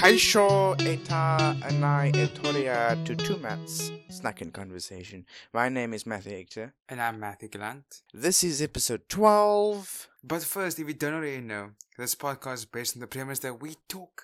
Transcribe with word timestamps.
Kaisho 0.00 0.80
eta 0.80 1.54
anai 1.60 2.16
etoria 2.16 2.96
to 3.04 3.14
two 3.14 3.36
mats. 3.36 3.92
Snack 4.08 4.40
in 4.40 4.50
conversation. 4.50 5.26
My 5.52 5.68
name 5.68 5.92
is 5.92 6.06
Matthew 6.06 6.38
Hector. 6.38 6.72
And 6.88 7.02
I'm 7.02 7.20
Matthew 7.20 7.50
Gallant. 7.50 8.00
This 8.14 8.42
is 8.42 8.62
episode 8.62 9.02
12. 9.10 10.08
But 10.24 10.42
first, 10.42 10.78
if 10.78 10.88
you 10.88 10.94
don't 10.94 11.12
already 11.12 11.42
know, 11.42 11.72
this 11.98 12.14
podcast 12.14 12.54
is 12.54 12.64
based 12.64 12.96
on 12.96 13.00
the 13.00 13.06
premise 13.06 13.40
that 13.40 13.60
we 13.60 13.76
talk 13.90 14.22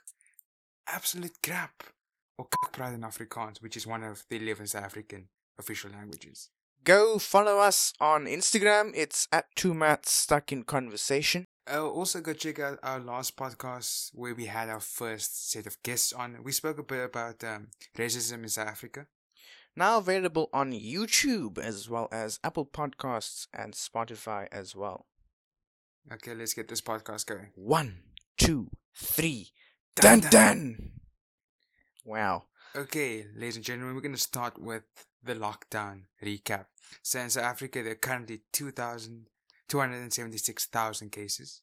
absolute 0.88 1.36
crap, 1.43 1.82
or 2.38 2.46
kakpraat 2.48 2.95
in 2.95 3.02
Afrikaans, 3.02 3.61
which 3.61 3.77
is 3.77 3.86
one 3.86 4.02
of 4.02 4.24
the 4.30 4.36
11 4.36 4.68
South 4.68 4.84
African 4.84 5.29
official 5.58 5.90
languages. 5.90 6.48
Go 6.84 7.18
follow 7.18 7.58
us 7.58 7.93
on 8.00 8.24
Instagram. 8.24 8.93
It's 8.95 9.29
at 9.30 9.45
two 9.54 9.74
mats 9.74 10.11
stuck 10.11 10.52
in 10.52 10.62
conversation. 10.62 11.45
Uh, 11.69 11.85
also, 11.85 12.21
go 12.21 12.33
check 12.33 12.61
out 12.61 12.79
our 12.83 13.01
last 13.01 13.37
podcast 13.37 14.11
where 14.15 14.35
we 14.35 14.46
had 14.46 14.69
our 14.69 14.80
first 14.80 15.51
set 15.51 15.66
of 15.66 15.83
guests 15.83 16.12
on. 16.12 16.39
We 16.45 16.53
spoke 16.53 16.79
a 16.79 16.85
bit 16.85 17.05
about 17.05 17.43
um, 17.43 17.69
racism 17.97 18.43
in 18.45 18.48
South 18.48 18.69
Africa. 18.69 19.07
Now 19.74 19.98
available 19.98 20.48
on 20.52 20.73
YouTube 20.73 21.59
as 21.59 21.88
well 21.88 22.09
as 22.12 22.38
Apple 22.45 22.66
Podcasts 22.66 23.48
and 23.52 23.74
Spotify 23.74 24.47
as 24.52 24.77
well. 24.77 25.07
Okay, 26.12 26.34
let's 26.34 26.55
get 26.55 26.69
this 26.69 26.80
podcast 26.80 27.27
going. 27.27 27.48
One, 27.57 27.98
two, 28.38 28.71
three. 28.95 29.51
Dun 29.96 30.21
Dun, 30.21 30.30
dun! 30.30 30.93
Wow. 32.05 32.45
Okay, 32.77 33.27
ladies 33.35 33.57
and 33.57 33.65
gentlemen, 33.65 33.96
we're 33.96 34.02
going 34.02 34.15
to 34.15 34.21
start 34.21 34.60
with 34.60 34.85
the 35.23 35.35
lockdown 35.35 36.02
recap. 36.24 36.66
So 37.02 37.19
in 37.19 37.30
South 37.30 37.45
Africa, 37.45 37.83
there 37.83 37.93
are 37.93 37.96
currently 37.96 38.43
2,000 38.52 39.27
276,000 39.69 41.11
cases. 41.11 41.62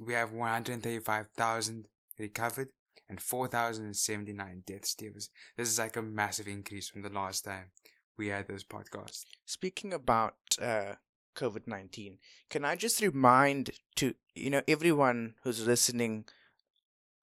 We 0.00 0.14
have 0.14 0.32
135,000 0.32 1.86
recovered 2.18 2.68
and 3.08 3.20
4,079 3.20 4.62
deaths. 4.66 4.94
This 4.94 5.28
is 5.68 5.78
like 5.78 5.96
a 5.96 6.02
massive 6.02 6.48
increase 6.48 6.88
from 6.88 7.02
the 7.02 7.10
last 7.10 7.44
time 7.44 7.70
we 8.16 8.28
had 8.28 8.48
those 8.48 8.64
podcasts. 8.64 9.24
Speaking 9.44 9.92
about 9.92 10.34
uh, 10.60 10.94
COVID 11.36 11.66
19, 11.66 12.18
can 12.50 12.64
I 12.64 12.76
just 12.76 13.00
remind 13.00 13.70
to, 13.96 14.14
you 14.34 14.50
know, 14.50 14.62
everyone 14.68 15.34
who's 15.42 15.66
listening 15.66 16.24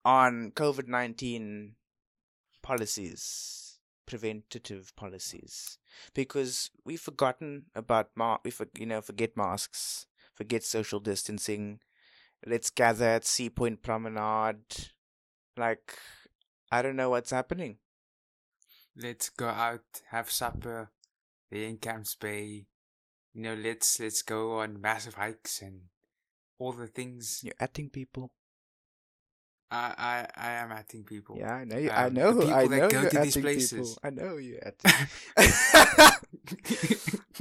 on 0.05 0.51
COVID 0.51 0.87
19 0.87 1.75
policies, 2.61 3.79
preventative 4.05 4.95
policies, 4.95 5.77
because 6.13 6.71
we've 6.85 6.99
forgotten 6.99 7.65
about, 7.75 8.09
ma- 8.15 8.37
we 8.43 8.51
for- 8.51 8.67
you 8.77 8.85
know, 8.85 9.01
forget 9.01 9.37
masks, 9.37 10.05
forget 10.39 10.63
social 10.63 11.01
distancing. 11.01 11.81
Let's 12.47 12.69
gather 12.69 13.05
at 13.05 13.25
Sea 13.25 13.49
Point 13.49 13.83
Promenade. 13.83 14.91
Like, 15.57 15.97
I 16.71 16.81
don't 16.81 16.95
know 16.95 17.09
what's 17.09 17.31
happening. 17.31 17.77
Let's 18.95 19.29
go 19.29 19.49
out, 19.49 20.01
have 20.11 20.31
supper, 20.31 20.91
there 21.51 21.63
in 21.63 21.77
Camps 21.77 22.15
Bay. 22.15 22.67
You 23.33 23.41
know, 23.41 23.53
let's 23.53 23.99
let's 23.99 24.21
go 24.21 24.59
on 24.59 24.79
massive 24.79 25.15
hikes 25.15 25.61
and 25.61 25.81
all 26.57 26.71
the 26.71 26.87
things. 26.87 27.41
You're 27.43 27.53
acting 27.59 27.89
people. 27.89 28.31
I 29.71 29.93
I 29.97 30.27
I 30.35 30.51
am 30.63 30.71
acting 30.71 31.03
people. 31.03 31.37
Yeah, 31.37 31.53
I 31.53 31.63
know. 31.65 31.77
You, 31.77 31.89
I 31.91 32.05
Um, 32.05 32.13
know. 32.13 32.29
I 32.29 32.33
people 32.33 32.47
that 32.69 32.71
know 32.79 32.89
go 32.89 33.09
to 33.09 33.19
these 33.19 33.37
places. 33.37 33.71
people. 33.71 33.97
I 34.03 34.09
know 34.09 34.37
you're 34.37 34.59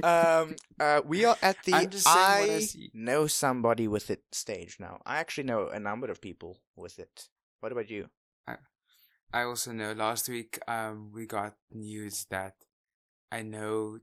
um, 0.03 0.57
uh, 0.79 1.01
we 1.05 1.25
are 1.25 1.37
at 1.43 1.57
the 1.65 1.75
I'm 1.75 1.91
just 1.91 2.05
saying 2.05 2.41
what 2.41 2.51
I 2.51 2.57
I 2.57 2.67
know 2.95 3.27
somebody 3.27 3.89
with 3.89 4.11
it 4.11 4.23
stage 4.33 4.77
now. 4.79 5.01
I 5.07 5.19
actually 5.19 5.45
know 5.45 5.69
a 5.69 5.81
number 5.81 6.11
of 6.11 6.20
people 6.20 6.59
with 6.77 6.98
it. 6.98 7.29
What 7.61 7.73
about 7.73 7.91
you? 7.91 8.09
I 8.47 8.57
I 9.33 9.42
also 9.42 9.73
know 9.73 9.92
last 9.92 10.29
week 10.29 10.59
um 10.69 11.11
we 11.15 11.27
got 11.27 11.55
news 11.73 12.27
that 12.31 12.55
I 13.33 13.42
know 13.42 13.98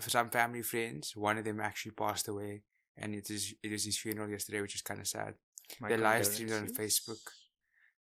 for 0.00 0.10
some 0.10 0.30
family 0.30 0.62
friends 0.62 1.16
one 1.16 1.38
of 1.38 1.44
them 1.44 1.60
actually 1.60 1.92
passed 1.92 2.28
away 2.28 2.62
and 2.96 3.14
it 3.14 3.30
is 3.30 3.54
it 3.62 3.70
was 3.72 3.84
his 3.84 3.98
funeral 3.98 4.28
yesterday 4.28 4.60
which 4.60 4.74
is 4.74 4.82
kind 4.82 5.00
of 5.00 5.06
sad. 5.08 5.34
My 5.80 5.88
they 5.88 5.96
live 5.96 6.26
streamed 6.26 6.52
on. 6.52 6.66
Facebook. 6.68 7.20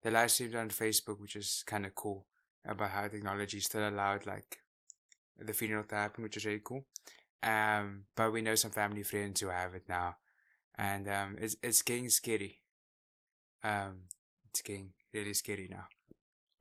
They 0.01 0.09
live 0.11 0.31
streamed 0.31 0.55
on 0.55 0.69
Facebook 0.69 1.19
which 1.19 1.35
is 1.35 1.63
kind 1.65 1.85
of 1.85 1.95
cool 1.95 2.25
about 2.65 2.91
how 2.91 3.07
technology 3.07 3.59
still 3.59 3.87
allowed 3.87 4.25
like 4.25 4.57
the 5.37 5.53
funeral 5.53 5.83
to 5.85 5.95
happen 5.95 6.23
which 6.23 6.37
is 6.37 6.45
really 6.45 6.61
cool. 6.63 6.85
Um 7.43 8.05
but 8.15 8.31
we 8.31 8.41
know 8.41 8.55
some 8.55 8.71
family 8.71 9.03
friends 9.03 9.41
who 9.41 9.47
have 9.47 9.73
it 9.75 9.83
now 9.89 10.17
and 10.77 11.07
um 11.09 11.37
it's 11.39 11.55
it's 11.63 11.81
getting 11.81 12.09
scary. 12.09 12.59
Um 13.63 14.03
it's 14.49 14.61
getting 14.61 14.93
really 15.13 15.33
scary 15.33 15.67
now. 15.69 15.85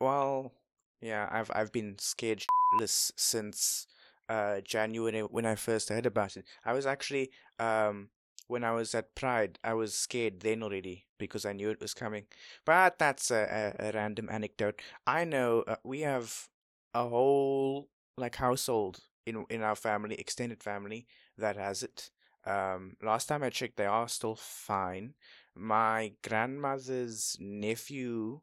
Well, 0.01 0.53
yeah, 1.01 1.29
I've 1.31 1.51
I've 1.55 1.73
been 1.73 1.97
scared 1.99 2.43
shitless 2.45 3.13
since 3.17 3.87
uh 4.29 4.61
January 4.61 5.21
when 5.21 5.47
I 5.47 5.55
first 5.55 5.89
heard 5.89 6.07
about 6.07 6.37
it. 6.37 6.45
I 6.65 6.73
was 6.73 6.87
actually 6.87 7.31
um 7.59 8.11
when 8.51 8.65
I 8.65 8.73
was 8.73 8.95
at 8.95 9.15
Pride, 9.15 9.59
I 9.63 9.75
was 9.75 9.95
scared 9.95 10.41
then 10.41 10.63
already 10.63 11.07
because 11.19 11.47
I 11.47 11.53
knew 11.53 11.71
it 11.71 11.81
was 11.81 11.95
coming. 11.95 12.25
But 12.67 12.99
that's 12.99 13.31
a, 13.31 13.75
a, 13.79 13.89
a 13.89 13.93
random 13.93 14.29
anecdote. 14.31 14.83
I 15.07 15.25
know 15.25 15.63
uh, 15.69 15.77
we 15.85 16.01
have 16.01 16.49
a 16.93 17.09
whole 17.09 17.89
like 18.17 18.37
household 18.37 18.99
in 19.25 19.45
in 19.49 19.63
our 19.63 19.77
family, 19.77 20.17
extended 20.17 20.63
family 20.63 21.07
that 21.39 21.57
has 21.57 21.83
it. 21.83 22.11
Um, 22.45 22.97
last 23.03 23.29
time 23.29 23.43
I 23.43 23.51
checked, 23.51 23.77
they 23.77 23.87
are 23.87 24.09
still 24.09 24.35
fine. 24.35 25.15
My 25.55 26.13
grandmother's 26.23 27.37
nephew 27.39 28.41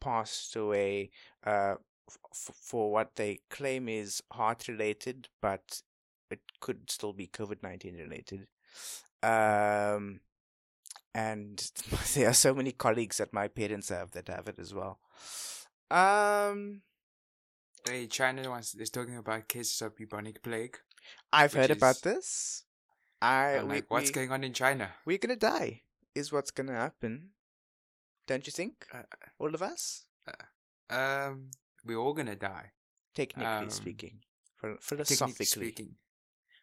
passed 0.00 0.54
away 0.56 1.10
uh, 1.44 1.76
f- 2.08 2.54
for 2.60 2.92
what 2.92 3.16
they 3.16 3.40
claim 3.50 3.88
is 3.88 4.22
heart 4.32 4.68
related, 4.68 5.28
but 5.40 5.80
it 6.30 6.40
could 6.60 6.90
still 6.90 7.12
be 7.12 7.26
COVID 7.28 7.62
19 7.62 7.96
related. 7.96 8.48
Um, 9.22 10.20
and 11.14 11.70
there 12.14 12.28
are 12.28 12.34
so 12.34 12.54
many 12.54 12.72
colleagues 12.72 13.16
that 13.18 13.32
my 13.32 13.48
parents 13.48 13.88
have 13.88 14.10
that 14.12 14.28
have 14.28 14.48
it 14.48 14.58
as 14.58 14.74
well. 14.74 14.98
Um, 15.90 16.82
Hey, 17.88 18.08
China 18.08 18.50
wants 18.50 18.74
is 18.74 18.90
talking 18.90 19.16
about 19.16 19.46
cases 19.46 19.80
of 19.80 19.96
bubonic 19.96 20.42
plague. 20.42 20.76
I've 21.32 21.52
heard 21.52 21.70
about 21.70 22.02
this. 22.02 22.64
I 23.22 23.60
we, 23.62 23.68
like, 23.68 23.90
what's 23.90 24.08
we, 24.10 24.12
going 24.12 24.32
on 24.32 24.42
in 24.42 24.52
China? 24.52 24.90
we're 25.04 25.18
gonna 25.18 25.36
die. 25.36 25.82
Is 26.14 26.32
what's 26.32 26.50
gonna 26.50 26.72
happen? 26.74 27.30
Don't 28.26 28.44
you 28.44 28.50
think? 28.50 28.86
Uh, 28.92 29.02
All 29.38 29.54
of 29.54 29.62
us, 29.62 30.06
Um, 30.90 31.50
we're 31.84 31.96
all 31.98 32.12
gonna 32.12 32.34
die. 32.34 32.72
technically 33.14 33.46
um, 33.46 33.70
speaking, 33.70 34.18
Phil- 34.60 34.76
Technically 34.78 35.06
philosophically. 35.16 35.44
speaking, 35.46 35.94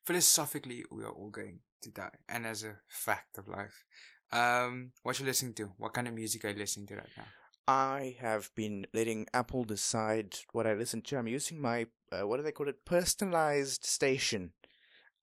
philosophically, 0.06 0.84
we 0.92 1.04
are 1.06 1.12
all 1.12 1.30
going 1.30 1.62
to 1.84 1.92
die, 1.92 2.18
and 2.28 2.46
as 2.46 2.64
a 2.64 2.76
fact 2.88 3.38
of 3.38 3.48
life. 3.48 3.86
Um, 4.32 4.92
what 5.04 5.20
you 5.20 5.26
listening 5.26 5.54
to? 5.56 5.72
What 5.78 5.94
kind 5.94 6.08
of 6.08 6.14
music 6.16 6.44
are 6.44 6.50
you 6.50 6.58
listening 6.58 6.88
to 6.88 6.96
right 6.96 7.10
now? 7.16 7.26
I 7.68 8.18
have 8.20 8.50
been 8.56 8.88
letting 8.94 9.28
Apple 9.34 9.64
decide 9.64 10.36
what 10.52 10.68
I 10.68 10.74
listen 10.74 11.02
to. 11.04 11.18
I'm 11.18 11.28
using 11.28 11.62
my 11.62 11.86
uh, 12.12 12.28
what 12.28 12.38
do 12.38 12.44
they 12.44 12.52
call 12.52 12.68
it? 12.68 12.84
Personalized 12.84 13.86
station. 13.86 14.52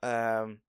Um, 0.03 0.61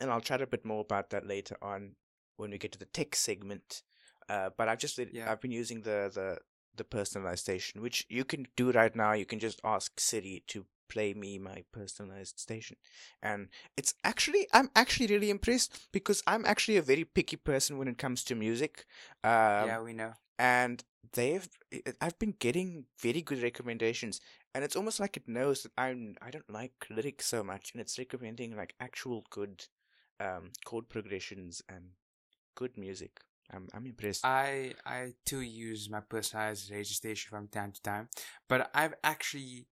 and 0.00 0.10
I'll 0.10 0.20
chat 0.20 0.42
a 0.42 0.46
bit 0.46 0.64
more 0.64 0.80
about 0.80 1.10
that 1.10 1.26
later 1.26 1.56
on 1.62 1.92
when 2.36 2.50
we 2.50 2.58
get 2.58 2.72
to 2.72 2.78
the 2.78 2.86
tech 2.86 3.14
segment. 3.14 3.82
Uh, 4.28 4.50
but 4.56 4.68
I've 4.68 4.78
just 4.78 4.98
Yeah. 4.98 5.30
I've 5.30 5.40
been 5.40 5.52
using 5.52 5.82
the 5.82 6.10
the 6.12 6.38
the 6.76 6.84
personalized 6.84 7.40
station, 7.40 7.80
which 7.80 8.04
you 8.08 8.24
can 8.24 8.46
do 8.56 8.72
right 8.72 8.94
now. 8.94 9.12
You 9.12 9.24
can 9.24 9.38
just 9.38 9.60
ask 9.64 9.98
Siri 9.98 10.44
to 10.48 10.66
play 10.88 11.14
me 11.14 11.38
my 11.38 11.64
personalized 11.72 12.38
station, 12.38 12.76
and 13.22 13.48
it's 13.76 13.94
actually 14.04 14.46
I'm 14.52 14.70
actually 14.74 15.06
really 15.08 15.30
impressed 15.30 15.88
because 15.92 16.22
I'm 16.26 16.44
actually 16.44 16.76
a 16.76 16.82
very 16.82 17.04
picky 17.04 17.36
person 17.36 17.78
when 17.78 17.88
it 17.88 17.98
comes 17.98 18.24
to 18.24 18.34
music. 18.34 18.86
Um, 19.24 19.66
yeah, 19.68 19.80
we 19.80 19.92
know. 19.92 20.12
and 20.38 20.84
they've 21.12 21.48
I've 22.00 22.18
been 22.18 22.34
getting 22.38 22.86
very 23.00 23.22
good 23.22 23.42
recommendations, 23.42 24.20
and 24.54 24.64
it's 24.64 24.76
almost 24.76 25.00
like 25.00 25.16
it 25.16 25.28
knows 25.28 25.62
that 25.62 25.72
I'm 25.78 26.16
I 26.22 26.30
don't 26.30 26.50
like 26.50 26.72
lyrics 26.90 27.26
so 27.26 27.42
much, 27.44 27.72
and 27.72 27.80
it's 27.80 27.98
recommending 27.98 28.56
like 28.56 28.74
actual 28.80 29.24
good 29.30 29.64
um 30.20 30.52
chord 30.64 30.88
progressions 30.88 31.62
and 31.68 31.90
good 32.54 32.76
music. 32.76 33.20
I'm 33.52 33.68
I'm 33.74 33.86
impressed. 33.86 34.24
I 34.24 34.74
I 34.84 35.14
too 35.24 35.40
use 35.40 35.88
my 35.90 36.00
personalized 36.00 36.70
radio 36.70 36.84
station 36.84 37.28
from 37.30 37.48
time 37.48 37.72
to 37.72 37.82
time, 37.82 38.08
but 38.48 38.70
I've 38.74 38.94
actually 39.04 39.66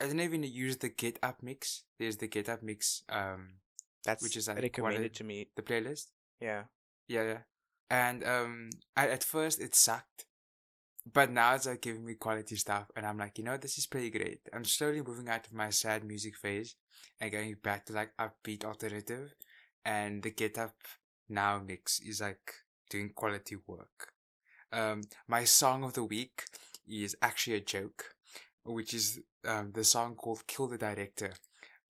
I 0.00 0.06
don't 0.06 0.20
even 0.20 0.42
use 0.42 0.76
the 0.78 0.88
Get 0.88 1.18
Up 1.22 1.42
mix. 1.42 1.82
There's 1.98 2.16
the 2.16 2.28
Get 2.28 2.48
Up 2.48 2.62
mix, 2.62 3.02
um, 3.08 3.54
That's 4.04 4.22
which 4.22 4.36
is 4.36 4.48
like 4.48 4.62
recommended 4.62 5.14
to 5.14 5.24
me. 5.24 5.48
the 5.56 5.62
playlist. 5.62 6.06
Yeah, 6.40 6.64
Yeah, 7.08 7.24
yeah. 7.24 7.38
And 7.90 8.24
um, 8.24 8.70
I, 8.96 9.08
at 9.08 9.22
first 9.22 9.60
it 9.60 9.74
sucked, 9.74 10.24
but 11.10 11.30
now 11.30 11.54
it's 11.54 11.66
like 11.66 11.82
giving 11.82 12.04
me 12.04 12.14
quality 12.14 12.56
stuff, 12.56 12.90
and 12.96 13.06
I'm 13.06 13.18
like, 13.18 13.38
you 13.38 13.44
know, 13.44 13.56
this 13.56 13.78
is 13.78 13.86
pretty 13.86 14.10
great. 14.10 14.40
I'm 14.52 14.64
slowly 14.64 15.02
moving 15.02 15.28
out 15.28 15.46
of 15.46 15.52
my 15.52 15.70
sad 15.70 16.04
music 16.04 16.36
phase 16.36 16.76
and 17.20 17.30
going 17.30 17.56
back 17.62 17.86
to 17.86 17.92
like 17.92 18.12
upbeat 18.18 18.64
alternative, 18.64 19.34
and 19.84 20.22
the 20.22 20.30
Get 20.30 20.58
Up 20.58 20.74
Now 21.28 21.62
mix 21.64 22.00
is 22.00 22.20
like 22.20 22.52
doing 22.90 23.10
quality 23.14 23.56
work. 23.66 24.12
Um, 24.72 25.02
my 25.28 25.44
song 25.44 25.84
of 25.84 25.92
the 25.92 26.04
week 26.04 26.44
is 26.88 27.16
actually 27.22 27.56
a 27.56 27.60
joke, 27.60 28.13
which 28.64 28.94
is 28.94 29.20
um, 29.46 29.72
the 29.72 29.84
song 29.84 30.14
called 30.14 30.46
"Kill 30.46 30.66
the 30.66 30.78
Director" 30.78 31.32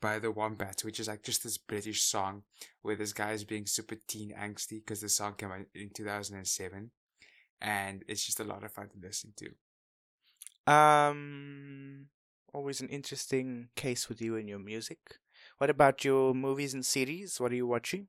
by 0.00 0.18
the 0.18 0.30
Wombats, 0.30 0.84
which 0.84 1.00
is 1.00 1.08
like 1.08 1.22
just 1.22 1.42
this 1.42 1.56
British 1.56 2.02
song 2.02 2.42
where 2.82 2.96
this 2.96 3.12
guy 3.12 3.32
is 3.32 3.44
being 3.44 3.66
super 3.66 3.96
teen 4.06 4.34
angsty 4.38 4.80
because 4.84 5.00
the 5.00 5.08
song 5.08 5.34
came 5.34 5.50
out 5.50 5.66
in 5.74 5.90
2007, 5.94 6.90
and 7.60 8.04
it's 8.06 8.26
just 8.26 8.40
a 8.40 8.44
lot 8.44 8.64
of 8.64 8.72
fun 8.72 8.88
to 8.88 9.06
listen 9.06 9.32
to. 9.36 10.72
Um, 10.72 12.06
always 12.52 12.80
an 12.80 12.88
interesting 12.88 13.68
case 13.76 14.08
with 14.08 14.20
you 14.20 14.36
and 14.36 14.48
your 14.48 14.58
music. 14.58 14.98
What 15.58 15.70
about 15.70 16.04
your 16.04 16.34
movies 16.34 16.74
and 16.74 16.84
series? 16.84 17.40
What 17.40 17.52
are 17.52 17.56
you 17.56 17.66
watching? 17.66 18.08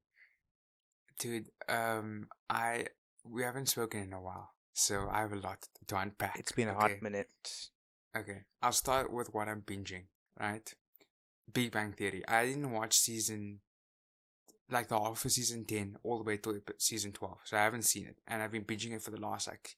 Dude, 1.20 1.50
um, 1.70 2.28
I 2.50 2.88
we 3.24 3.44
haven't 3.44 3.70
spoken 3.70 4.02
in 4.02 4.14
a 4.14 4.22
while, 4.22 4.52
so 4.74 5.08
I 5.12 5.22
have 5.22 5.34
a 5.34 5.38
lot 5.38 5.68
to 5.88 5.98
unpack. 5.98 6.38
It's 6.40 6.52
been 6.52 6.68
a 6.68 6.72
okay? 6.72 6.80
hot 6.82 7.02
minute. 7.02 7.30
Okay, 8.18 8.44
I'll 8.62 8.72
start 8.72 9.12
with 9.12 9.34
what 9.34 9.50
I'm 9.50 9.62
binging. 9.62 10.04
Right, 10.40 10.74
Big 11.54 11.72
Bang 11.72 11.92
Theory. 11.92 12.24
I 12.28 12.46
didn't 12.46 12.72
watch 12.72 12.94
season, 12.98 13.60
like 14.70 14.88
the 14.88 15.00
half 15.00 15.26
of 15.26 15.32
season 15.32 15.66
ten 15.66 15.98
all 16.04 16.18
the 16.18 16.24
way 16.24 16.38
to 16.38 16.62
season 16.78 17.12
twelve, 17.12 17.40
so 17.44 17.58
I 17.58 17.64
haven't 17.64 17.84
seen 17.84 18.06
it, 18.08 18.18
and 18.28 18.42
I've 18.42 18.52
been 18.52 18.64
binging 18.64 18.94
it 18.96 19.02
for 19.02 19.12
the 19.12 19.20
last 19.20 19.48
like, 19.48 19.76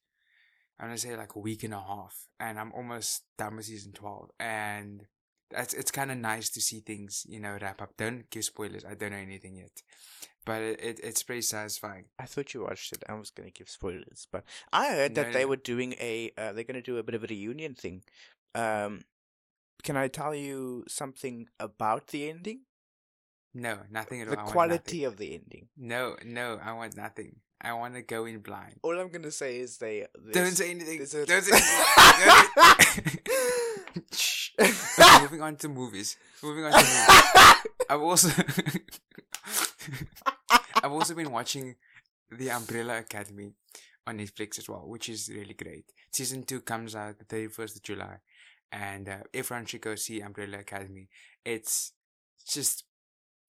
I'm 0.79 0.87
gonna 0.87 0.97
say 0.99 1.15
like 1.15 1.35
a 1.35 1.39
week 1.39 1.63
and 1.63 1.73
a 1.73 1.79
half, 1.79 2.27
and 2.39 2.59
I'm 2.59 2.71
almost 2.73 3.23
done 3.37 3.55
with 3.55 3.65
season 3.65 3.91
twelve, 3.91 4.29
and 4.39 5.05
it's 5.51 5.73
it's 5.73 5.91
kind 5.91 6.11
of 6.11 6.17
nice 6.17 6.49
to 6.49 6.61
see 6.61 6.79
things 6.79 7.25
you 7.27 7.39
know 7.39 7.57
wrap 7.61 7.81
up. 7.81 7.95
Don't 7.97 8.29
give 8.29 8.43
spoilers. 8.43 8.83
I 8.85 8.95
don't 8.95 9.11
know 9.11 9.17
anything 9.17 9.55
yet, 9.55 9.81
but 10.45 10.61
it, 10.61 10.79
it 10.81 10.99
it's 11.03 11.23
pretty 11.23 11.41
satisfying. 11.41 12.05
I 12.19 12.25
thought 12.25 12.53
you 12.53 12.61
watched 12.63 12.93
it. 12.93 13.03
I 13.07 13.13
was 13.13 13.29
gonna 13.31 13.51
give 13.51 13.69
spoilers, 13.69 14.27
but 14.31 14.43
I 14.73 14.89
heard 14.89 15.15
that 15.15 15.27
No, 15.27 15.33
they 15.33 15.43
no. 15.43 15.47
were 15.49 15.55
doing 15.55 15.93
a. 15.99 16.31
Uh, 16.37 16.53
they're 16.53 16.63
gonna 16.63 16.81
do 16.81 16.97
a 16.97 17.03
bit 17.03 17.15
of 17.15 17.23
a 17.23 17.27
reunion 17.27 17.75
thing. 17.75 18.03
Um, 18.55 19.01
can 19.83 19.95
I 19.95 20.07
tell 20.07 20.33
you 20.35 20.83
something 20.87 21.47
about 21.59 22.07
the 22.07 22.29
ending? 22.29 22.61
No, 23.53 23.79
nothing 23.89 24.21
at 24.21 24.27
all. 24.27 24.35
The 24.35 24.51
quality 24.51 25.03
of 25.03 25.17
the 25.17 25.33
ending. 25.33 25.69
No, 25.77 26.15
no, 26.25 26.59
I 26.63 26.73
want 26.73 26.95
nothing. 26.97 27.37
I 27.59 27.73
want 27.73 27.95
to 27.95 28.03
go 28.03 28.25
in 28.25 28.39
blind. 28.39 28.75
All 28.83 28.99
I'm 28.99 29.09
gonna 29.09 29.31
say 29.31 29.57
is 29.59 29.77
they. 29.77 30.05
Don't 30.31 30.51
say 30.51 30.69
anything. 30.71 30.99
Don't 30.99 31.43
say 31.43 31.53
anything. 31.57 33.19
Moving 35.21 35.41
on 35.41 35.55
to 35.57 35.69
movies. 35.69 36.17
Moving 36.43 36.65
on 36.65 36.71
to 36.71 36.77
movies. 36.77 37.65
I've 37.89 38.01
also 38.01 38.29
I've 40.83 40.91
also 40.91 41.13
been 41.15 41.31
watching 41.31 41.75
The 42.31 42.51
Umbrella 42.51 42.99
Academy 42.99 43.53
on 44.05 44.17
Netflix 44.19 44.59
as 44.59 44.69
well, 44.69 44.83
which 44.87 45.09
is 45.09 45.29
really 45.29 45.53
great. 45.53 45.85
Season 46.11 46.43
two 46.43 46.61
comes 46.61 46.95
out 46.95 47.19
the 47.19 47.25
thirty 47.25 47.47
first 47.47 47.75
of 47.77 47.83
July, 47.83 48.17
and 48.71 49.07
uh, 49.09 49.17
everyone 49.33 49.65
should 49.65 49.81
go 49.81 49.95
see 49.95 50.21
Umbrella 50.21 50.59
Academy. 50.59 51.09
It's 51.45 51.93
just 52.47 52.83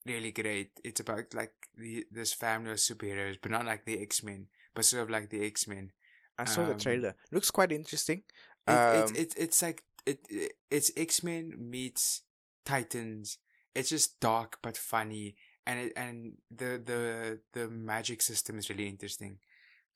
really 0.06 0.32
great. 0.32 0.70
It's 0.84 1.00
about 1.00 1.34
like 1.34 1.52
the 1.76 2.06
this 2.10 2.32
family 2.32 2.72
of 2.72 2.78
superheroes, 2.78 3.36
but 3.40 3.50
not 3.50 3.66
like 3.66 3.84
the 3.84 4.00
X 4.00 4.22
Men, 4.22 4.46
but 4.74 4.84
sort 4.84 5.02
of 5.02 5.10
like 5.10 5.30
the 5.30 5.44
X 5.44 5.66
Men. 5.68 5.92
I 6.38 6.44
saw 6.44 6.64
the 6.64 6.72
um, 6.72 6.78
trailer. 6.78 7.14
Looks 7.32 7.50
quite 7.50 7.72
interesting. 7.72 8.22
It, 8.66 8.72
it's 8.72 9.10
Um, 9.10 9.16
it's 9.16 9.34
it's 9.34 9.62
like 9.62 9.82
it, 10.10 10.18
it 10.30 10.52
it's 10.70 10.90
X 10.96 11.22
Men 11.22 11.54
meets 11.58 12.22
Titans. 12.64 13.38
It's 13.74 13.90
just 13.90 14.18
dark 14.20 14.58
but 14.62 14.76
funny, 14.76 15.36
and 15.66 15.78
it 15.80 15.92
and 15.96 16.34
the 16.50 16.70
the 16.90 17.40
the 17.52 17.68
magic 17.68 18.22
system 18.22 18.58
is 18.58 18.68
really 18.70 18.88
interesting. 18.88 19.38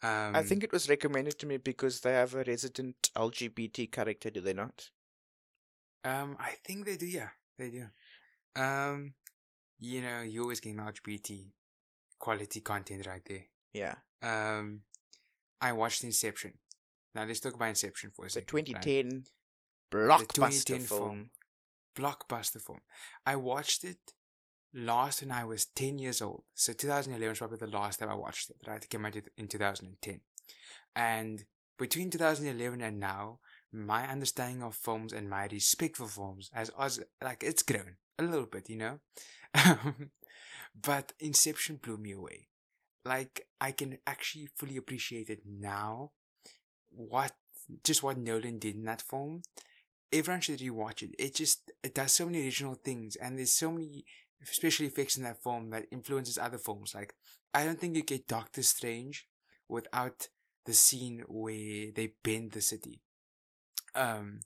Um, 0.02 0.34
I 0.34 0.42
think 0.42 0.64
it 0.64 0.72
was 0.72 0.88
recommended 0.88 1.38
to 1.38 1.46
me 1.46 1.56
because 1.58 2.00
they 2.00 2.12
have 2.12 2.34
a 2.34 2.42
resident 2.44 3.10
LGBT 3.16 3.90
character, 3.92 4.30
do 4.30 4.40
they 4.40 4.52
not? 4.54 4.90
um 6.04 6.36
I 6.40 6.52
think 6.66 6.86
they 6.86 6.96
do. 6.96 7.06
Yeah, 7.06 7.28
they 7.58 7.70
do. 7.70 7.86
Um, 8.60 9.14
you 9.78 10.02
know, 10.02 10.22
you 10.22 10.42
always 10.42 10.60
get 10.60 10.76
LGBT 10.76 11.52
quality 12.18 12.60
content 12.60 13.06
right 13.06 13.22
there. 13.24 13.44
Yeah. 13.72 13.94
Um, 14.22 14.80
I 15.60 15.72
watched 15.72 16.04
Inception. 16.04 16.54
Now 17.14 17.24
let's 17.24 17.40
talk 17.40 17.54
about 17.54 17.68
Inception 17.70 18.10
for 18.14 18.24
a 18.24 18.28
The 18.28 18.32
second. 18.42 18.54
right? 18.54 18.66
2010 18.84 19.24
blockbuster 19.92 20.34
2010 20.34 20.80
film. 20.80 21.00
film. 21.00 21.30
blockbuster 21.96 22.60
film. 22.60 22.80
I 23.26 23.36
watched 23.36 23.84
it 23.84 23.98
last 24.74 25.22
when 25.22 25.32
I 25.32 25.44
was 25.44 25.66
10 25.66 25.98
years 25.98 26.22
old. 26.22 26.44
So 26.54 26.72
2011 26.72 27.28
was 27.28 27.38
probably 27.38 27.58
the 27.58 27.66
last 27.66 27.98
time 27.98 28.08
I 28.08 28.14
watched 28.14 28.50
it, 28.50 28.56
right? 28.66 28.82
It 28.82 28.88
came 28.88 29.04
out 29.04 29.16
in 29.36 29.48
2010. 29.48 30.20
And 30.96 31.44
between 31.78 32.10
2011 32.10 32.80
and 32.80 33.00
now, 33.00 33.38
my 33.72 34.06
understanding 34.06 34.62
of 34.62 34.74
films 34.74 35.12
and 35.12 35.28
my 35.28 35.46
respect 35.50 35.96
for 35.96 36.06
films 36.06 36.50
has, 36.52 36.70
has 36.78 37.00
like, 37.22 37.42
it's 37.42 37.62
grown 37.62 37.96
a 38.18 38.22
little 38.22 38.46
bit, 38.46 38.68
you 38.68 38.76
know? 38.76 39.00
but 40.80 41.12
Inception 41.20 41.76
blew 41.76 41.96
me 41.96 42.12
away. 42.12 42.48
Like, 43.04 43.46
I 43.60 43.72
can 43.72 43.98
actually 44.06 44.48
fully 44.56 44.76
appreciate 44.76 45.28
it 45.28 45.40
now. 45.46 46.12
What, 46.90 47.32
just 47.82 48.02
what 48.02 48.18
Nolan 48.18 48.58
did 48.58 48.76
in 48.76 48.84
that 48.84 49.02
film 49.02 49.42
everyone 50.12 50.42
you 50.46 50.74
watch 50.74 51.02
it. 51.02 51.10
It 51.18 51.34
just 51.34 51.70
it 51.82 51.94
does 51.94 52.12
so 52.12 52.26
many 52.26 52.42
original 52.44 52.74
things, 52.74 53.16
and 53.16 53.38
there's 53.38 53.52
so 53.52 53.70
many 53.70 54.04
special 54.44 54.86
effects 54.86 55.16
in 55.16 55.22
that 55.24 55.42
film 55.42 55.70
that 55.70 55.86
influences 55.90 56.38
other 56.38 56.58
films. 56.58 56.94
Like 56.94 57.14
I 57.54 57.64
don't 57.64 57.78
think 57.78 57.96
you 57.96 58.02
get 58.02 58.28
Doctor 58.28 58.62
Strange 58.62 59.26
without 59.68 60.28
the 60.66 60.74
scene 60.74 61.24
where 61.28 61.90
they 61.94 62.14
bend 62.22 62.52
the 62.52 62.60
city. 62.60 63.00
Um, 63.94 64.40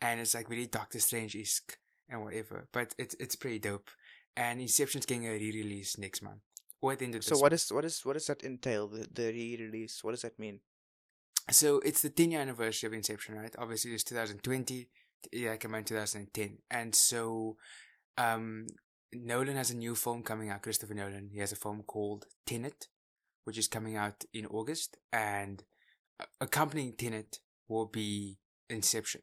and 0.00 0.20
it's 0.20 0.34
like 0.34 0.48
very 0.48 0.66
Doctor 0.66 1.00
Strange 1.00 1.36
esque 1.36 1.78
and 2.08 2.22
whatever. 2.22 2.68
But 2.72 2.94
it's 2.98 3.14
it's 3.18 3.36
pretty 3.36 3.58
dope. 3.58 3.90
And 4.36 4.60
Inception's 4.60 5.06
getting 5.06 5.26
a 5.26 5.32
re-release 5.32 5.96
next 5.96 6.22
month. 6.22 6.40
Or 6.80 6.92
at 6.92 6.98
the 6.98 7.04
end 7.06 7.14
of 7.14 7.24
So 7.24 7.38
what 7.38 7.52
is 7.52 7.70
what 7.70 7.84
is 7.84 8.04
what 8.04 8.14
does 8.14 8.26
that 8.26 8.44
entail? 8.44 8.88
The 8.88 9.06
the 9.12 9.32
re-release. 9.32 10.02
What 10.02 10.10
does 10.12 10.22
that 10.22 10.38
mean? 10.38 10.60
So 11.50 11.80
it's 11.80 12.02
the 12.02 12.10
10 12.10 12.30
year 12.30 12.40
anniversary 12.40 12.86
of 12.86 12.94
Inception, 12.94 13.34
right? 13.34 13.54
Obviously, 13.58 13.92
it's 13.92 14.04
2020. 14.04 14.88
Yeah, 15.32 15.56
came 15.56 15.74
out 15.74 15.78
in 15.78 15.84
2010. 15.84 16.58
And 16.70 16.94
so, 16.94 17.56
um, 18.16 18.66
Nolan 19.12 19.56
has 19.56 19.70
a 19.70 19.76
new 19.76 19.94
film 19.94 20.22
coming 20.22 20.50
out. 20.50 20.62
Christopher 20.62 20.94
Nolan. 20.94 21.30
He 21.32 21.40
has 21.40 21.52
a 21.52 21.56
film 21.56 21.82
called 21.86 22.26
Tenet, 22.46 22.88
which 23.44 23.58
is 23.58 23.68
coming 23.68 23.96
out 23.96 24.24
in 24.32 24.46
August. 24.46 24.96
And 25.12 25.62
accompanying 26.40 26.94
Tenet 26.96 27.40
will 27.68 27.86
be 27.86 28.38
Inception. 28.70 29.22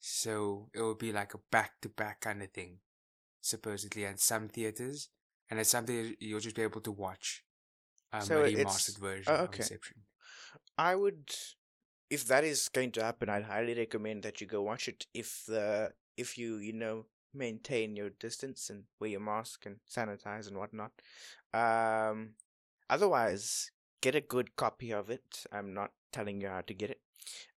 So 0.00 0.68
it 0.74 0.80
will 0.80 0.94
be 0.94 1.12
like 1.12 1.34
a 1.34 1.38
back 1.50 1.80
to 1.82 1.88
back 1.88 2.20
kind 2.20 2.42
of 2.42 2.50
thing, 2.52 2.78
supposedly, 3.40 4.04
at 4.06 4.20
some 4.20 4.48
theaters. 4.48 5.08
And 5.50 5.58
it's 5.58 5.70
something 5.70 6.14
you'll 6.20 6.40
just 6.40 6.56
be 6.56 6.62
able 6.62 6.80
to 6.82 6.92
watch. 6.92 7.42
Um, 8.12 8.22
So 8.22 8.42
a 8.42 8.52
remastered 8.52 8.98
version 8.98 9.32
oh, 9.34 9.44
of. 9.44 9.54
Inception. 9.54 10.02
I 10.78 10.94
would, 10.94 11.34
if 12.10 12.26
that 12.26 12.44
is 12.44 12.68
going 12.68 12.92
to 12.92 13.02
happen, 13.04 13.28
I'd 13.28 13.44
highly 13.44 13.74
recommend 13.74 14.22
that 14.22 14.40
you 14.40 14.46
go 14.46 14.62
watch 14.62 14.88
it. 14.88 15.06
If 15.14 15.44
the 15.46 15.92
if 16.16 16.38
you 16.38 16.56
you 16.56 16.72
know 16.72 17.06
maintain 17.34 17.96
your 17.96 18.10
distance 18.10 18.70
and 18.70 18.84
wear 19.00 19.10
your 19.10 19.20
mask 19.20 19.66
and 19.66 19.76
sanitize 19.90 20.46
and 20.48 20.56
whatnot. 20.56 20.92
Um, 21.52 22.34
otherwise, 22.88 23.70
get 24.00 24.14
a 24.14 24.20
good 24.20 24.54
copy 24.56 24.92
of 24.92 25.10
it. 25.10 25.44
I'm 25.52 25.74
not 25.74 25.90
telling 26.12 26.40
you 26.40 26.48
how 26.48 26.60
to 26.62 26.74
get 26.74 26.90
it. 26.90 27.00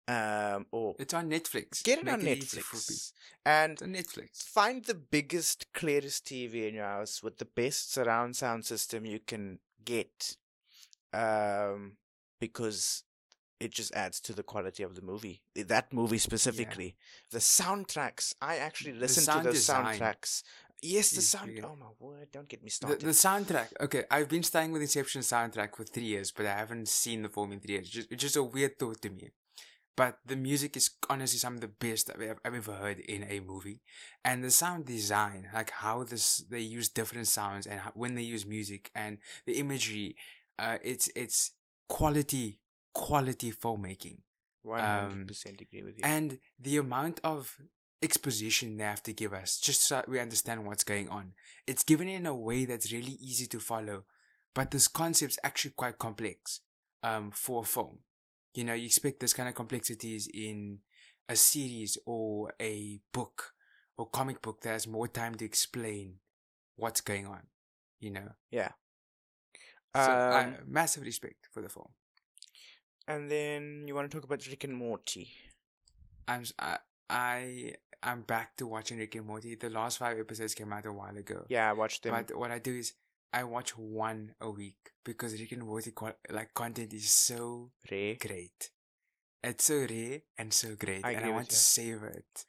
Um, 0.07 0.65
or 0.71 0.95
It's 0.97 1.13
on 1.13 1.29
Netflix. 1.29 1.83
get 1.83 1.99
it 1.99 2.05
Make 2.05 2.13
on 2.13 2.21
people. 2.21 2.35
Netflix 2.79 3.11
and 3.45 3.73
It's 3.73 3.81
on 3.81 3.93
Netflix. 3.93 4.43
find 4.43 4.85
the 4.85 4.95
biggest, 4.95 5.71
clearest 5.73 6.25
TV 6.25 6.67
in 6.67 6.75
your 6.75 6.85
house 6.85 7.21
with 7.21 7.37
the 7.37 7.45
best 7.45 7.91
surround 7.91 8.35
sound 8.35 8.65
system 8.65 9.05
you 9.05 9.19
can 9.19 9.59
get. 9.83 10.37
Um, 11.13 11.97
because 12.39 13.03
it 13.59 13.71
just 13.71 13.93
adds 13.95 14.19
to 14.21 14.33
the 14.33 14.43
quality 14.43 14.83
of 14.83 14.95
the 14.95 15.01
movie. 15.01 15.41
That 15.55 15.91
movie 15.91 16.19
specifically. 16.19 16.95
The 17.31 17.39
soundtracks. 17.39 18.33
I 18.41 18.57
actually 18.57 18.93
The 18.93 18.99
listen 18.99 19.35
to 19.37 19.49
the 19.49 19.55
soundtracks. 19.55 20.43
Yes, 20.81 21.09
the 21.11 21.21
sound. 21.21 21.59
Oh 21.63 21.75
my 21.75 21.87
word! 21.99 22.27
Don't 22.31 22.47
get 22.47 22.63
me 22.63 22.69
started. 22.69 23.01
the 23.01 23.07
soundtrack. 23.07 23.69
Okay, 23.81 24.03
I've 24.11 24.29
been 24.29 24.43
staying 24.43 24.71
with 24.71 24.83
Inception 24.83 25.21
soundtrack 25.21 25.75
for 25.75 25.83
three 25.83 26.03
years, 26.03 26.31
but 26.31 26.45
I 26.45 26.53
haven't 26.53 26.87
seen 26.87 27.23
the 27.23 27.29
film 27.29 27.51
in 27.51 27.59
three 27.59 27.73
years. 27.75 27.89
Just, 27.89 28.11
it's 28.11 28.21
just 28.21 28.35
a 28.35 28.43
weird 28.43 28.77
thought 28.77 29.01
to 29.01 29.09
me. 29.09 29.31
But 29.95 30.19
the 30.23 30.35
music 30.35 30.77
is 30.77 30.91
honestly 31.09 31.39
some 31.39 31.55
of 31.55 31.61
the 31.61 31.67
best 31.67 32.11
I've, 32.13 32.37
I've 32.45 32.53
ever 32.53 32.73
heard 32.73 32.99
in 32.99 33.23
a 33.23 33.39
movie, 33.39 33.81
and 34.23 34.43
the 34.43 34.51
sound 34.51 34.85
design, 34.85 35.49
like 35.51 35.71
how 35.71 36.03
this 36.03 36.45
they 36.47 36.59
use 36.59 36.89
different 36.89 37.27
sounds 37.27 37.65
and 37.65 37.79
how, 37.79 37.91
when 37.95 38.13
they 38.13 38.21
use 38.21 38.45
music 38.45 38.91
and 38.93 39.17
the 39.47 39.53
imagery, 39.53 40.15
uh, 40.59 40.77
it's 40.83 41.09
it's 41.15 41.53
quality 41.87 42.59
quality 42.93 43.51
filmmaking. 43.51 44.19
One 44.63 44.79
hundred 44.79 45.27
percent 45.27 45.61
agree 45.61 45.83
with 45.83 45.97
you. 45.97 46.03
and 46.03 46.39
the 46.59 46.77
amount 46.77 47.19
of 47.23 47.57
exposition 48.01 48.77
they 48.77 48.83
have 48.83 49.01
to 49.03 49.13
give 49.13 49.33
us 49.33 49.59
just 49.59 49.81
so 49.87 50.03
we 50.07 50.19
understand 50.19 50.63
what's 50.65 50.83
going 50.83 51.09
on 51.09 51.33
it's 51.65 51.83
given 51.83 52.07
in 52.07 52.27
a 52.27 52.35
way 52.35 52.63
that's 52.65 52.91
really 52.93 53.17
easy 53.19 53.47
to 53.47 53.59
follow 53.59 54.03
but 54.53 54.69
this 54.69 54.87
concept's 54.87 55.39
actually 55.43 55.71
quite 55.75 55.97
complex 55.97 56.59
um 57.01 57.31
for 57.31 57.63
a 57.63 57.65
film 57.65 57.99
You 58.53 58.63
know, 58.65 58.73
you 58.73 58.85
expect 58.85 59.19
this 59.19 59.33
kind 59.33 59.49
of 59.49 59.55
complexities 59.55 60.27
in 60.33 60.79
a 61.29 61.35
series 61.35 61.97
or 62.05 62.53
a 62.59 62.99
book 63.13 63.53
or 63.97 64.09
comic 64.09 64.41
book 64.41 64.61
that 64.61 64.71
has 64.73 64.87
more 64.87 65.07
time 65.07 65.35
to 65.35 65.45
explain 65.45 66.15
what's 66.75 67.01
going 67.01 67.27
on. 67.27 67.43
You 67.99 68.11
know. 68.11 68.29
Yeah. 68.51 68.71
So, 70.05 70.11
Um, 70.37 70.55
massive 70.67 71.03
respect 71.03 71.47
for 71.51 71.61
the 71.61 71.69
film. 71.69 71.89
and 73.07 73.31
then 73.31 73.87
you 73.87 73.95
want 73.95 74.09
to 74.11 74.15
talk 74.17 74.25
about 74.25 74.45
Rick 74.47 74.63
and 74.65 74.75
Morty. 74.75 75.31
I'm 76.27 76.43
I 76.59 76.77
I 77.09 77.73
am 78.03 78.21
back 78.23 78.57
to 78.57 78.67
watching 78.67 78.97
Rick 78.99 79.15
and 79.15 79.25
Morty. 79.25 79.55
The 79.55 79.69
last 79.69 79.97
five 79.97 80.19
episodes 80.19 80.53
came 80.53 80.73
out 80.73 80.85
a 80.85 80.91
while 80.91 81.15
ago. 81.17 81.45
Yeah, 81.49 81.69
I 81.69 81.73
watched 81.73 82.03
them. 82.03 82.11
But 82.13 82.35
what 82.37 82.51
I 82.51 82.59
do 82.59 82.73
is 82.75 82.93
I 83.33 83.43
watch 83.45 83.77
one 83.77 84.35
a 84.41 84.49
week 84.49 84.91
because 85.05 85.39
Rick 85.39 85.53
and 85.53 85.63
Morty 85.63 85.91
co- 85.91 86.13
like 86.29 86.53
content 86.53 86.93
is 86.93 87.09
so 87.09 87.71
Ray. 87.89 88.15
great. 88.15 88.71
It's 89.43 89.65
so 89.65 89.85
rare 89.89 90.21
and 90.37 90.51
so 90.53 90.75
great, 90.75 91.05
I 91.05 91.11
and 91.11 91.25
I 91.25 91.29
want 91.29 91.49
to 91.49 91.55
savor 91.55 92.07
it. 92.07 92.45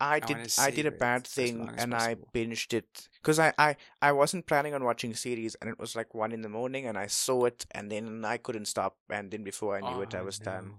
I 0.00 0.20
did. 0.20 0.52
I 0.58 0.70
did 0.70 0.86
a 0.86 0.90
bad 0.90 1.26
thing, 1.26 1.70
and 1.78 1.94
I 1.94 2.16
possible. 2.16 2.28
binged 2.34 2.74
it 2.74 3.08
because 3.22 3.38
I, 3.38 3.52
I 3.58 3.76
I 4.02 4.12
wasn't 4.12 4.46
planning 4.46 4.74
on 4.74 4.84
watching 4.84 5.14
series, 5.14 5.54
and 5.56 5.70
it 5.70 5.78
was 5.78 5.96
like 5.96 6.14
one 6.14 6.32
in 6.32 6.42
the 6.42 6.48
morning, 6.48 6.86
and 6.86 6.98
I 6.98 7.06
saw 7.06 7.44
it, 7.46 7.66
and 7.72 7.90
then 7.90 8.24
I 8.24 8.36
couldn't 8.36 8.66
stop, 8.66 8.96
and 9.10 9.30
then 9.30 9.42
before 9.44 9.76
I 9.76 9.80
knew 9.80 10.00
it, 10.02 10.14
I 10.14 10.20
Oh, 10.20 10.24
was 10.24 10.38
done. 10.38 10.74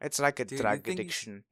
It's 0.00 0.20
like 0.20 0.40
a 0.40 0.44
Dude, 0.44 0.60
drug 0.60 0.88
addiction. 0.88 1.44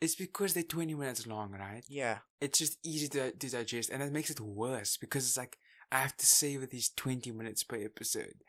It's 0.00 0.14
because 0.16 0.54
they're 0.54 0.62
twenty 0.64 0.94
minutes 0.94 1.26
long, 1.26 1.52
right? 1.52 1.84
Yeah, 1.88 2.18
It's 2.40 2.58
just 2.58 2.78
easy 2.84 3.08
to, 3.08 3.30
to 3.32 3.50
digest, 3.50 3.90
and 3.90 4.02
that 4.02 4.12
makes 4.12 4.30
it 4.30 4.40
worse 4.40 4.96
because 4.96 5.26
it's 5.26 5.36
like 5.36 5.58
I 5.92 5.98
have 5.98 6.16
to 6.18 6.26
savor 6.26 6.66
these 6.66 6.90
twenty 6.90 7.30
minutes 7.30 7.62
per 7.64 7.76
episode. 7.76 8.42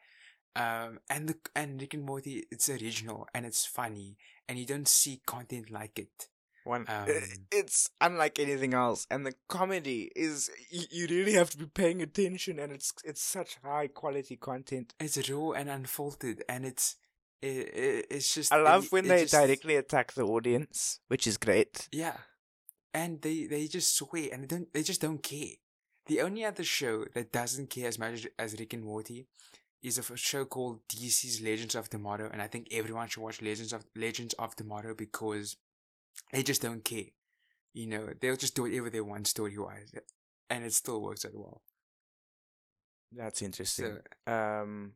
Um, 0.55 1.00
and 1.10 1.29
the 1.29 1.36
and 1.55 1.79
Rick 1.81 1.93
and 1.95 2.03
Morty, 2.05 2.45
it's 2.51 2.69
original 2.69 3.27
and 3.33 3.45
it's 3.45 3.65
funny, 3.65 4.17
and 4.48 4.57
you 4.60 4.65
don't 4.65 4.88
see 4.88 5.22
content 5.25 5.69
like 5.72 6.00
it. 6.00 6.27
One. 6.65 6.86
Um, 6.88 7.08
it's 7.51 7.89
unlike 8.01 8.39
anything 8.39 8.74
else, 8.74 9.05
and 9.10 9.25
the 9.25 9.34
comedy 9.50 10.12
is 10.15 10.50
you, 10.72 10.86
you 10.91 11.08
really 11.08 11.34
have 11.34 11.50
to 11.51 11.58
be 11.58 11.65
paying 11.65 12.01
attention, 12.01 12.60
and 12.60 12.72
it's 12.72 12.93
it's 13.03 13.22
such 13.22 13.58
high 13.63 13.88
quality 13.88 14.36
content. 14.38 14.93
It's 15.00 15.29
raw 15.29 15.51
and 15.51 15.70
unfiltered, 15.70 16.43
and 16.50 16.65
it's 16.65 16.96
it, 17.41 17.48
it, 17.48 18.05
it's 18.10 18.34
just 18.34 18.51
I 18.53 18.62
love 18.62 18.86
it- 18.86 18.91
when 18.91 19.08
they 19.08 19.22
just- 19.24 19.34
directly 19.34 19.75
attack 19.75 20.13
the 20.13 20.24
audience, 20.24 21.00
which 21.08 21.27
is 21.27 21.38
great. 21.38 21.88
Yeah, 21.91 22.17
and 22.93 23.22
they 23.22 23.46
they 23.46 23.67
just 23.67 23.96
swear 23.96 24.29
and 24.32 24.43
they 24.43 24.48
don't 24.48 24.72
they 24.74 24.84
just 24.84 25.01
don't 25.01 25.22
care. 25.24 25.55
The 26.08 26.22
only 26.22 26.43
other 26.43 26.63
show 26.65 27.05
that 27.13 27.32
doesn't 27.32 27.70
care 27.70 27.88
as 27.88 27.98
much 27.98 28.27
as 28.38 28.60
Rick 28.60 28.74
and 28.74 28.84
Morty 28.84 29.25
is 29.82 29.98
a 29.98 30.17
show 30.17 30.46
called 30.46 30.79
DC's 30.88 31.41
Legends 31.41 31.75
of 31.75 31.89
Tomorrow, 31.89 32.29
and 32.32 32.41
I 32.41 32.48
think 32.48 32.67
everyone 32.72 33.08
should 33.08 33.24
watch 33.24 33.41
Legends 33.41 33.74
of 33.74 33.86
Legends 33.96 34.34
of 34.36 34.55
Tomorrow 34.55 34.96
because 34.96 35.58
they 36.32 36.43
just 36.43 36.62
don't 36.62 36.84
care. 36.84 37.05
You 37.74 37.88
know, 37.88 38.10
they'll 38.20 38.36
just 38.36 38.55
do 38.55 38.63
whatever 38.63 38.89
they 38.89 39.01
want 39.01 39.27
story 39.27 39.58
wise, 39.58 39.91
and 40.50 40.63
it 40.63 40.74
still 40.74 41.01
works 41.01 41.25
out 41.25 41.36
well. 41.36 41.62
That's 43.12 43.41
interesting. 43.41 44.00
So 44.25 44.32
um, 44.32 44.93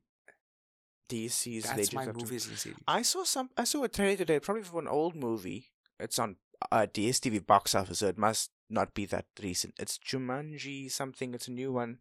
DC's 1.10 1.64
that's 1.64 1.94
Legends 1.94 1.94
my 1.94 2.06
movies 2.12 2.48
and 2.48 2.58
series. 2.58 2.78
I 2.88 3.02
saw 3.02 3.24
some. 3.24 3.50
I 3.58 3.64
saw 3.64 3.84
a 3.84 3.88
trailer 3.88 4.18
today, 4.18 4.40
probably 4.40 4.64
for 4.64 4.82
an 4.82 4.88
old 4.88 5.16
movie. 5.16 5.68
It's 6.00 6.20
on 6.20 6.36
uh, 6.72 6.88
DSTV 6.92 7.46
box 7.46 7.74
office, 7.76 8.00
so 8.00 8.08
it 8.08 8.18
must 8.18 8.52
not 8.70 8.94
be 8.94 9.06
that 9.06 9.26
recent. 9.42 9.76
It's 9.80 9.98
Jumanji 9.98 10.92
something. 10.92 11.34
It's 11.34 11.48
a 11.48 11.52
new 11.52 11.72
one. 11.72 12.00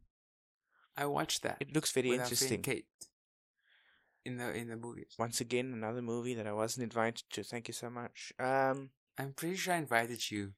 I 0.96 1.06
watched 1.06 1.42
that. 1.42 1.58
It 1.60 1.74
looks 1.74 1.92
very 1.92 2.10
with 2.10 2.20
our 2.20 2.26
friend 2.26 2.32
interesting. 2.32 2.62
Kate. 2.62 2.86
In 4.24 4.38
the 4.38 4.52
in 4.54 4.68
the 4.68 4.76
movies. 4.76 5.14
Once 5.18 5.40
again, 5.40 5.72
another 5.72 6.02
movie 6.02 6.34
that 6.34 6.46
I 6.46 6.52
wasn't 6.52 6.84
invited 6.84 7.24
to. 7.30 7.44
Thank 7.44 7.68
you 7.68 7.74
so 7.74 7.90
much. 7.90 8.32
Um, 8.38 8.90
I'm 9.18 9.32
pretty 9.32 9.56
sure 9.56 9.74
I 9.74 9.78
invited 9.78 10.30
you, 10.30 10.52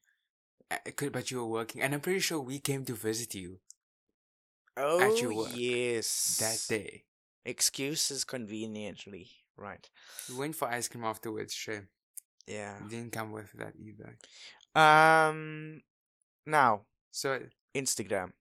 uh, 0.70 0.78
could- 0.96 1.12
but 1.12 1.30
you 1.30 1.38
were 1.38 1.46
working, 1.46 1.80
and 1.82 1.94
I'm 1.94 2.00
pretty 2.00 2.20
sure 2.20 2.40
we 2.40 2.58
came 2.60 2.84
to 2.86 2.94
visit 2.94 3.34
you 3.34 3.60
oh 4.76 5.14
your 5.16 5.34
work 5.34 5.52
yes, 5.54 6.38
that 6.38 6.64
day. 6.68 7.04
Excuses 7.44 8.24
conveniently, 8.24 9.30
right? 9.56 9.88
We 10.28 10.34
went 10.36 10.56
for 10.56 10.68
ice 10.68 10.88
cream 10.88 11.04
afterwards. 11.04 11.54
Sure, 11.54 11.88
Yeah. 12.46 12.82
you 12.82 12.88
didn't 12.88 13.12
come 13.12 13.32
with 13.32 13.52
that 13.52 13.74
either. 13.76 14.18
Um, 14.74 15.82
now 16.46 16.86
So 17.10 17.48
Instagram. 17.74 18.32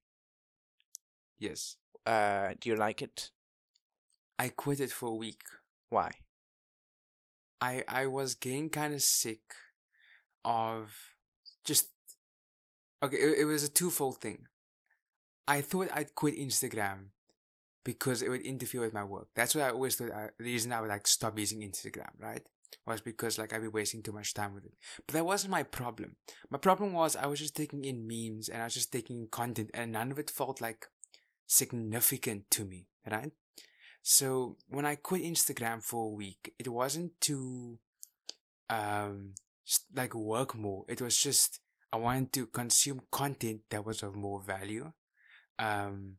yes, 1.39 1.77
Uh, 2.05 2.53
do 2.59 2.69
you 2.69 2.75
like 2.77 3.01
it? 3.01 3.31
I 4.39 4.49
quit 4.49 4.79
it 4.79 4.91
for 4.93 5.09
a 5.09 5.15
week. 5.15 5.43
Why? 5.89 6.11
I 7.59 7.83
I 7.87 8.05
was 8.07 8.35
getting 8.35 8.69
kind 8.69 8.93
of 8.93 9.01
sick 9.03 9.41
of 10.47 10.95
just 11.65 11.89
okay. 13.03 13.17
It, 13.17 13.39
it 13.39 13.45
was 13.45 13.63
a 13.63 13.69
twofold 13.69 14.21
thing. 14.21 14.47
I 15.47 15.61
thought 15.61 15.89
I'd 15.93 16.15
quit 16.15 16.39
Instagram 16.39 17.09
because 17.83 18.21
it 18.21 18.29
would 18.29 18.41
interfere 18.41 18.81
with 18.81 18.93
my 18.93 19.03
work. 19.03 19.27
That's 19.35 19.53
what 19.53 19.65
I 19.65 19.69
always 19.69 19.95
thought. 19.95 20.11
I, 20.11 20.29
the 20.37 20.45
reason 20.45 20.71
I 20.71 20.81
would 20.81 20.89
like 20.89 21.07
stop 21.07 21.37
using 21.37 21.61
Instagram, 21.61 22.09
right, 22.19 22.41
was 22.85 23.01
because 23.01 23.37
like 23.37 23.53
I'd 23.53 23.61
be 23.61 23.67
wasting 23.67 24.01
too 24.01 24.13
much 24.13 24.33
time 24.33 24.53
with 24.53 24.65
it. 24.65 24.73
But 25.05 25.13
that 25.13 25.25
wasn't 25.25 25.51
my 25.51 25.63
problem. 25.63 26.15
My 26.49 26.57
problem 26.57 26.93
was 26.93 27.15
I 27.15 27.27
was 27.27 27.39
just 27.39 27.55
taking 27.55 27.83
in 27.83 28.07
memes 28.07 28.49
and 28.49 28.61
I 28.61 28.65
was 28.65 28.73
just 28.73 28.91
taking 28.91 29.19
in 29.19 29.27
content, 29.27 29.71
and 29.73 29.91
none 29.91 30.11
of 30.11 30.19
it 30.19 30.29
felt 30.29 30.61
like 30.61 30.87
significant 31.45 32.49
to 32.51 32.65
me, 32.65 32.87
right? 33.09 33.31
So 34.01 34.55
when 34.69 34.85
I 34.85 34.95
quit 34.95 35.23
Instagram 35.23 35.83
for 35.83 36.05
a 36.05 36.15
week, 36.15 36.53
it 36.57 36.69
wasn't 36.69 37.19
to 37.21 37.79
um 38.69 39.33
like 39.95 40.15
work 40.15 40.55
more. 40.55 40.85
It 40.87 41.01
was 41.01 41.17
just 41.17 41.59
I 41.91 41.97
wanted 41.97 42.33
to 42.33 42.47
consume 42.47 43.01
content 43.11 43.61
that 43.69 43.85
was 43.85 44.03
of 44.03 44.15
more 44.15 44.41
value. 44.41 44.91
Um 45.59 46.17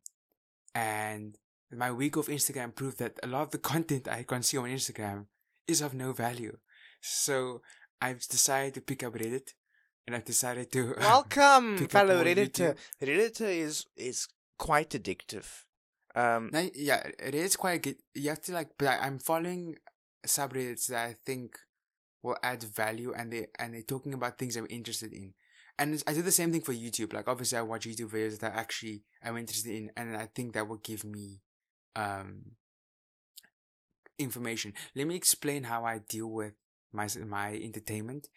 and 0.75 1.37
my 1.73 1.91
week 1.93 2.17
of 2.17 2.29
Instagram 2.29 2.75
proved 2.75 2.99
that 2.99 3.19
a 3.23 3.27
lot 3.27 3.43
of 3.43 3.51
the 3.51 3.59
content 3.59 4.09
I 4.09 4.23
consume 4.23 4.65
on 4.65 4.71
Instagram 4.71 5.27
is 5.67 5.83
of 5.83 5.93
no 5.95 6.13
value. 6.13 6.57
So 7.01 7.63
I've 8.01 8.27
decided 8.27 8.75
to 8.75 8.81
pick 8.81 9.03
up 9.03 9.15
Reddit 9.15 9.55
and 10.07 10.17
I've 10.17 10.25
decided 10.25 10.73
to 10.73 10.95
Welcome, 10.99 11.77
pick 11.79 11.95
up 11.95 12.07
fellow 12.07 12.25
Redditor. 12.25 12.77
Redditor 13.03 13.51
is 13.67 13.87
is 13.97 14.29
quite 14.59 14.91
addictive. 14.91 15.47
Um, 16.15 16.51
No, 16.53 16.69
yeah, 16.75 17.03
it 17.19 17.35
is 17.35 17.57
quite 17.57 17.83
good. 17.83 17.97
You 18.15 18.31
have 18.31 18.41
to 18.43 18.53
like, 18.53 18.71
but 18.79 18.89
I, 18.89 19.07
I'm 19.07 19.19
following 19.19 19.77
subreddits 20.27 20.87
that 20.87 21.07
I 21.11 21.17
think 21.25 21.59
will 22.23 22.37
add 22.43 22.63
value, 22.63 23.13
and 23.17 23.33
they 23.33 23.47
and 23.59 23.75
they're 23.75 23.83
talking 23.83 24.15
about 24.15 24.39
things 24.39 24.57
I'm 24.57 24.67
interested 24.71 25.13
in. 25.13 25.35
And 25.79 26.03
I 26.07 26.13
do 26.13 26.23
the 26.23 26.33
same 26.33 26.51
thing 26.51 26.63
for 26.63 26.73
YouTube. 26.73 27.13
Like, 27.13 27.29
obviously, 27.29 27.59
I 27.59 27.63
watch 27.63 27.87
YouTube 27.87 28.11
videos 28.11 28.39
that 28.41 28.55
I 28.55 28.61
actually 28.61 29.03
I'm 29.23 29.37
interested 29.37 29.75
in, 29.75 29.91
and 29.97 30.17
I 30.17 30.27
think 30.27 30.55
that 30.55 30.69
will 30.69 30.79
give 30.79 31.05
me 31.05 31.41
um 31.97 32.53
information. 34.19 34.75
Let 34.95 35.07
me 35.07 35.15
explain 35.15 35.65
how 35.65 35.85
I 35.85 35.99
deal 35.99 36.29
with 36.29 36.55
my 36.93 37.09
my 37.27 37.55
entertainment. 37.55 38.29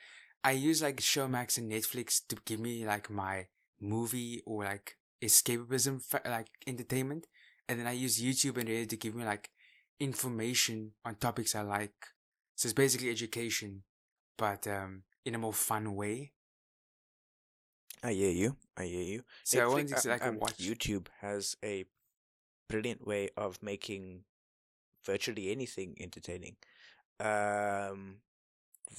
I 0.43 0.51
use 0.51 0.81
like 0.81 0.97
Showmax 0.97 1.57
and 1.57 1.71
Netflix 1.71 2.21
to 2.29 2.35
give 2.45 2.59
me 2.59 2.85
like 2.85 3.09
my 3.09 3.47
movie 3.79 4.41
or 4.45 4.63
like 4.63 4.97
escapism 5.23 6.01
like 6.25 6.47
entertainment 6.65 7.27
and 7.71 7.79
then 7.79 7.87
I 7.87 7.93
use 7.93 8.21
YouTube 8.21 8.57
and 8.57 8.67
Reddit 8.67 8.89
to 8.89 8.97
give 8.97 9.15
me 9.15 9.23
like 9.23 9.49
information 9.97 10.91
on 11.05 11.15
topics 11.15 11.55
I 11.55 11.61
like. 11.61 11.93
So 12.61 12.67
it's 12.67 12.73
basically 12.73 13.09
education, 13.09 13.81
but 14.37 14.67
um 14.67 15.01
in 15.25 15.33
a 15.33 15.39
more 15.39 15.51
fun 15.51 15.95
way. 15.95 16.31
I 18.03 18.11
hear 18.13 18.29
you. 18.29 18.55
I 18.77 18.85
hear 18.85 19.01
you. 19.13 19.23
So 19.43 19.57
I 19.57 19.61
Netflix- 19.63 19.71
wanted 19.71 19.87
to 19.97 20.09
uh, 20.09 20.11
like 20.13 20.25
um, 20.27 20.37
watch. 20.37 20.57
YouTube 20.59 21.07
has 21.21 21.57
a 21.63 21.85
brilliant 22.69 23.07
way 23.07 23.29
of 23.35 23.63
making 23.63 24.25
virtually 25.03 25.51
anything 25.51 25.95
entertaining. 25.99 26.57
Um, 27.19 28.17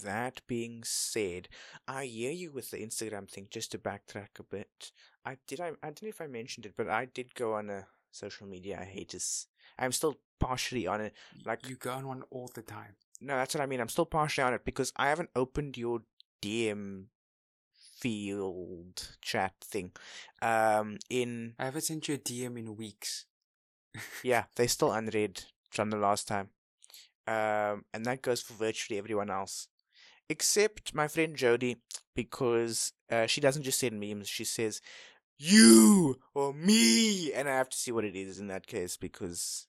that 0.03 0.41
being 0.49 0.83
said, 0.83 1.49
I 1.87 2.07
hear 2.07 2.33
you 2.33 2.51
with 2.51 2.73
the 2.73 2.79
Instagram 2.79 3.31
thing. 3.31 3.47
Just 3.49 3.71
to 3.73 3.79
backtrack 3.79 4.41
a 4.41 4.43
bit, 4.43 4.91
I 5.25 5.37
did. 5.47 5.61
I, 5.61 5.69
I 5.85 5.91
don't 5.93 6.03
know 6.03 6.09
if 6.09 6.21
I 6.21 6.27
mentioned 6.27 6.67
it, 6.67 6.75
but 6.77 6.89
I 6.89 7.05
did 7.05 7.37
go 7.37 7.55
on 7.55 7.71
a 7.71 7.87
social 8.11 8.49
media 8.49 8.79
hate 8.79 9.13
hiatus. 9.13 9.47
I'm 9.79 9.93
still 9.93 10.17
partially 10.41 10.89
on 10.89 11.01
it. 11.01 11.15
like- 11.47 11.69
you 11.69 11.77
go 11.77 11.93
on 11.93 12.09
one 12.09 12.23
all 12.31 12.51
the 12.53 12.63
time. 12.63 12.97
No, 13.23 13.37
that's 13.37 13.55
what 13.55 13.63
I 13.63 13.67
mean. 13.67 13.81
I'm 13.81 13.89
still 13.89 14.07
partially 14.07 14.43
on 14.43 14.55
it 14.55 14.65
because 14.65 14.93
I 14.97 15.09
haven't 15.09 15.31
opened 15.37 15.79
your 15.79 16.03
DM 16.43 17.05
field 18.01 19.17
chat 19.21 19.55
thing. 19.63 19.93
Um, 20.43 20.99
in 21.09 21.55
I 21.59 21.67
haven't 21.67 21.83
sent 21.83 22.09
you 22.09 22.17
a 22.17 22.19
DM 22.19 22.59
in 22.59 22.77
weeks. 22.77 23.27
yeah, 24.25 24.45
they're 24.57 24.67
still 24.67 24.93
unread 24.93 25.45
from 25.71 25.91
the 25.91 25.97
last 25.97 26.27
time. 26.27 26.49
Um, 27.29 27.85
and 27.95 28.05
that 28.05 28.23
goes 28.23 28.43
for 28.43 28.55
virtually 28.55 28.99
everyone 28.99 29.31
else, 29.31 29.69
except 30.29 30.93
my 30.93 31.07
friend 31.07 31.37
Jody, 31.37 31.77
because 32.17 32.93
uh, 33.13 33.27
she 33.27 33.41
doesn't 33.41 33.63
just 33.63 33.79
send 33.79 34.01
memes. 34.01 34.29
She 34.29 34.45
says 34.45 34.81
you 35.39 36.19
or 36.35 36.53
me, 36.53 37.33
and 37.33 37.49
I 37.49 37.53
have 37.53 37.69
to 37.71 37.79
see 37.79 37.93
what 37.93 38.05
it 38.05 38.17
is 38.17 38.41
in 38.41 38.49
that 38.49 38.67
case 38.67 38.97
because 38.97 39.69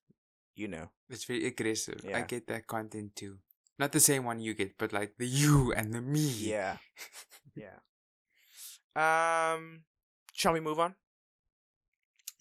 you 0.55 0.67
know. 0.67 0.89
It's 1.09 1.25
very 1.25 1.45
aggressive. 1.45 2.01
I 2.13 2.21
get 2.21 2.47
that 2.47 2.67
content 2.67 3.15
too. 3.15 3.37
Not 3.79 3.91
the 3.91 3.99
same 3.99 4.23
one 4.25 4.39
you 4.39 4.53
get, 4.53 4.77
but 4.77 4.93
like 4.93 5.13
the 5.17 5.27
you 5.27 5.73
and 5.73 5.93
the 5.93 6.01
me. 6.01 6.27
Yeah. 6.29 6.77
yeah. 7.55 7.79
Um, 8.95 9.81
shall 10.33 10.53
we 10.53 10.59
move 10.59 10.79
on? 10.79 10.95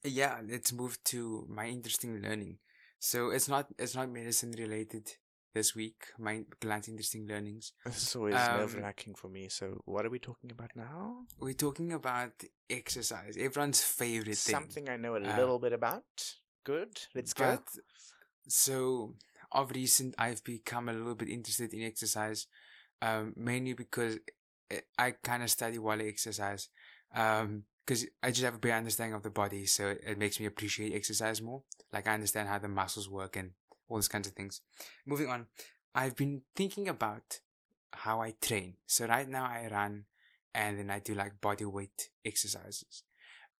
Yeah, 0.04 0.40
let's 0.46 0.72
move 0.72 1.02
to 1.04 1.46
my 1.48 1.66
interesting 1.66 2.20
learning. 2.20 2.58
So 2.98 3.30
it's 3.30 3.48
not 3.48 3.66
it's 3.78 3.94
not 3.94 4.10
medicine 4.10 4.52
related 4.58 5.10
this 5.54 5.74
week. 5.74 6.06
My 6.18 6.44
glance 6.60 6.88
interesting 6.88 7.26
learnings. 7.26 7.72
This 7.84 8.02
is 8.02 8.16
always 8.16 8.34
Um, 8.34 8.58
nerve 8.58 8.74
wracking 8.76 9.14
for 9.14 9.28
me. 9.28 9.48
So, 9.48 9.80
what 9.84 10.04
are 10.06 10.10
we 10.10 10.18
talking 10.18 10.50
about 10.50 10.70
now? 10.74 11.24
We're 11.38 11.54
talking 11.54 11.92
about 11.92 12.32
exercise. 12.68 13.36
Everyone's 13.36 13.82
favorite 13.82 14.38
thing. 14.38 14.54
Something 14.54 14.88
I 14.88 14.96
know 14.96 15.14
a 15.16 15.20
Uh, 15.20 15.36
little 15.36 15.58
bit 15.58 15.72
about. 15.72 16.04
Good. 16.64 17.00
Let's 17.14 17.32
go. 17.32 17.44
But 17.44 17.62
so 18.48 19.14
of 19.50 19.70
recent, 19.72 20.14
I've 20.18 20.42
become 20.44 20.88
a 20.88 20.92
little 20.92 21.14
bit 21.14 21.28
interested 21.28 21.72
in 21.74 21.82
exercise, 21.82 22.46
um, 23.00 23.34
mainly 23.36 23.74
because 23.74 24.18
I- 24.98 25.12
kind 25.22 25.42
of 25.42 25.50
study 25.50 25.78
while 25.78 26.00
I 26.00 26.04
exercise. 26.04 26.68
Um, 27.14 27.64
because 27.84 28.06
I 28.22 28.30
just 28.30 28.44
have 28.44 28.54
a 28.54 28.58
better 28.58 28.76
understanding 28.76 29.14
of 29.14 29.24
the 29.24 29.30
body, 29.30 29.66
so 29.66 29.88
it, 29.88 30.00
it 30.06 30.18
makes 30.18 30.38
me 30.38 30.46
appreciate 30.46 30.94
exercise 30.94 31.42
more. 31.42 31.62
Like 31.92 32.06
I 32.06 32.14
understand 32.14 32.48
how 32.48 32.58
the 32.58 32.68
muscles 32.68 33.08
work 33.08 33.36
and 33.36 33.50
all 33.88 33.96
those 33.96 34.08
kinds 34.08 34.28
of 34.28 34.34
things. 34.34 34.60
Moving 35.04 35.28
on, 35.28 35.46
I've 35.94 36.14
been 36.14 36.42
thinking 36.54 36.88
about 36.88 37.40
how 37.92 38.22
I 38.22 38.34
train. 38.40 38.74
So 38.86 39.06
right 39.06 39.28
now 39.28 39.44
I 39.44 39.68
run, 39.70 40.04
and 40.54 40.78
then 40.78 40.90
I 40.90 41.00
do 41.00 41.14
like 41.14 41.40
body 41.40 41.64
weight 41.64 42.10
exercises. 42.24 43.02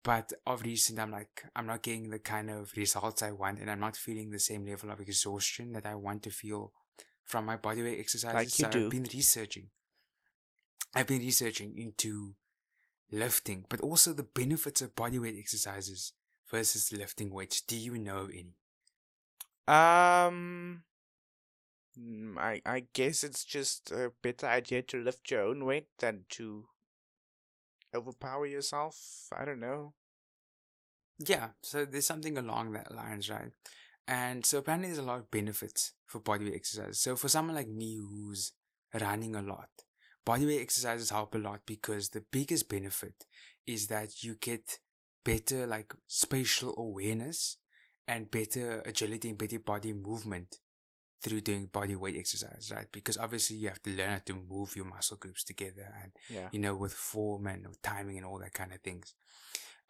But 0.05 0.33
of 0.47 0.63
recent, 0.63 0.99
I'm 0.99 1.13
like, 1.13 1.45
I'm 1.55 1.67
not 1.67 1.83
getting 1.83 2.11
the 2.11 2.19
kind 2.19 2.51
of 2.51 2.73
results 2.77 3.23
I 3.23 3.31
want, 3.31 3.61
and 3.61 3.71
I'm 3.71 3.81
not 3.81 3.97
feeling 3.97 4.31
the 4.31 4.41
same 4.41 4.67
level 4.67 4.91
of 4.91 5.01
exhaustion 5.01 5.73
that 5.73 5.87
I 5.87 5.95
want 5.95 6.25
to 6.25 6.31
feel 6.31 6.73
from 7.25 7.47
my 7.47 7.57
bodyweight 7.57 8.01
exercises. 8.01 8.35
Like 8.35 8.59
you 8.59 8.65
so 8.65 8.71
do. 8.71 8.85
I've 8.85 8.91
been 8.91 9.09
researching. 9.13 9.69
I've 10.95 11.07
been 11.07 11.21
researching 11.21 11.79
into 11.79 12.35
lifting, 13.11 13.65
but 13.69 13.81
also 13.81 14.13
the 14.13 14.25
benefits 14.25 14.83
of 14.83 14.95
bodyweight 14.95 15.39
exercises 15.39 16.13
versus 16.51 16.93
lifting 16.93 17.33
weights. 17.33 17.61
Do 17.61 17.77
you 17.77 17.97
know 17.97 18.29
any? 18.33 18.57
Um, 19.69 20.83
mm, 21.99 22.37
I 22.39 22.61
I 22.67 22.87
guess 22.93 23.23
it's 23.23 23.45
just 23.45 23.93
a 23.93 24.13
better 24.21 24.47
idea 24.47 24.83
to 24.83 25.03
lift 25.03 25.31
your 25.31 25.43
own 25.43 25.65
weight 25.65 25.87
than 25.99 26.25
to 26.31 26.67
overpower 27.95 28.47
yourself. 28.47 28.97
I 29.37 29.45
don't 29.45 29.61
know. 29.61 29.95
Yeah, 31.19 31.51
so 31.63 31.85
there's 31.85 32.07
something 32.07 32.37
along 32.37 32.73
that 32.73 32.95
lines, 32.95 33.31
right? 33.31 33.53
And 34.09 34.45
so 34.45 34.59
apparently 34.59 34.89
there's 34.89 34.99
a 34.99 35.03
lot 35.03 35.21
of 35.21 35.31
benefits 35.31 35.93
for 36.07 36.21
bodyweight 36.21 36.57
exercises. 36.57 37.01
So 37.01 37.17
for 37.17 37.29
someone 37.29 37.55
like 37.55 37.69
me 37.69 37.97
who's 37.97 38.53
running 39.01 39.37
a 39.37 39.43
lot, 39.43 39.69
bodyweight 40.27 40.61
exercises 40.61 41.11
help 41.11 41.35
a 41.35 41.39
lot 41.39 41.61
because 41.67 42.09
the 42.09 42.25
biggest 42.33 42.69
benefit 42.69 43.27
is 43.67 43.87
that 43.89 44.23
you 44.25 44.37
get 44.41 44.79
better 45.25 45.67
like 45.67 45.95
spatial 46.09 46.75
awareness 46.77 47.59
and 48.09 48.31
better 48.31 48.83
agility 48.85 49.29
and 49.29 49.39
better 49.39 49.61
body 49.61 49.93
movement 49.93 50.59
through 51.23 51.41
doing 51.41 51.67
body 51.67 51.95
weight 51.97 52.17
exercise, 52.17 52.71
right? 52.75 52.87
Because 52.93 53.17
obviously 53.17 53.57
you 53.57 53.69
have 53.69 53.83
to 53.85 53.91
learn 53.91 54.11
how 54.11 54.19
to 54.27 54.35
move 54.35 54.75
your 54.77 54.85
muscle 54.85 55.17
groups 55.17 55.45
together 55.45 55.95
and 56.03 56.13
Yeah. 56.29 56.49
you 56.53 56.59
know, 56.59 56.75
with 56.75 56.93
form 56.93 57.47
and 57.47 57.67
with 57.69 57.81
timing 57.83 58.17
and 58.17 58.27
all 58.27 58.39
that 58.41 58.53
kind 58.55 58.73
of 58.73 58.81
things. 58.81 59.15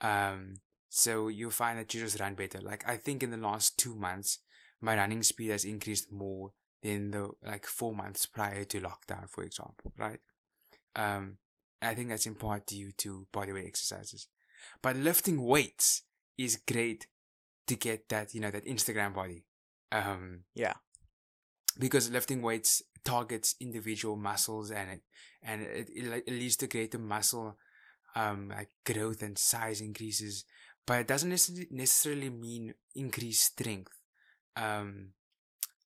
Um, 0.01 0.57
so 0.89 1.29
you'll 1.29 1.51
find 1.51 1.79
that 1.79 1.93
you 1.95 2.01
just 2.01 2.21
run 2.21 2.35
better. 2.35 2.61
Like 2.61 2.87
I 2.89 2.97
think 2.97 3.23
in 3.23 3.31
the 3.31 3.37
last 3.39 3.79
two 3.79 3.95
months, 3.95 4.39
my 4.81 4.97
running 4.97 5.23
speed 5.23 5.51
has 5.51 5.65
increased 5.65 6.13
more 6.13 6.53
than 6.83 7.13
the 7.13 7.31
like 7.43 7.67
four 7.67 7.95
months 7.95 8.27
prior 8.27 8.65
to 8.65 8.81
lockdown, 8.81 9.29
for 9.31 9.45
example, 9.45 9.93
right? 9.97 10.21
Um, 10.97 11.39
I 11.81 11.95
think 11.95 12.09
that's 12.11 12.27
in 12.27 12.35
part 12.35 12.67
due 12.67 12.93
to 12.99 13.27
bodyweight 13.33 13.67
exercises. 13.67 14.29
But 14.83 14.97
lifting 14.97 15.43
weights 15.43 16.03
is 16.37 16.57
great 16.57 17.07
to 17.69 17.77
get 17.77 18.09
that, 18.09 18.35
you 18.35 18.41
know, 18.41 18.51
that 18.51 18.67
Instagram 18.67 19.15
body. 19.15 19.45
Um, 19.91 20.45
Yeah. 20.55 20.75
Because 21.79 22.11
lifting 22.11 22.43
weights 22.43 22.83
targets 23.05 23.55
individual 23.61 24.17
muscles 24.17 24.71
and 24.71 24.91
it 24.91 25.01
and 25.43 25.63
it, 25.63 25.89
it, 25.95 26.25
it 26.27 26.33
leads 26.33 26.57
to 26.57 26.67
greater 26.67 26.99
muscle 26.99 27.57
um 28.15 28.49
like 28.49 28.71
growth 28.85 29.23
and 29.23 29.39
size 29.39 29.81
increases 29.81 30.45
but 30.87 31.01
it 31.01 31.09
doesn't 31.09 31.31
necessarily 31.71 32.31
mean 32.31 32.75
increased 32.95 33.45
strength 33.59 33.93
um 34.57 35.09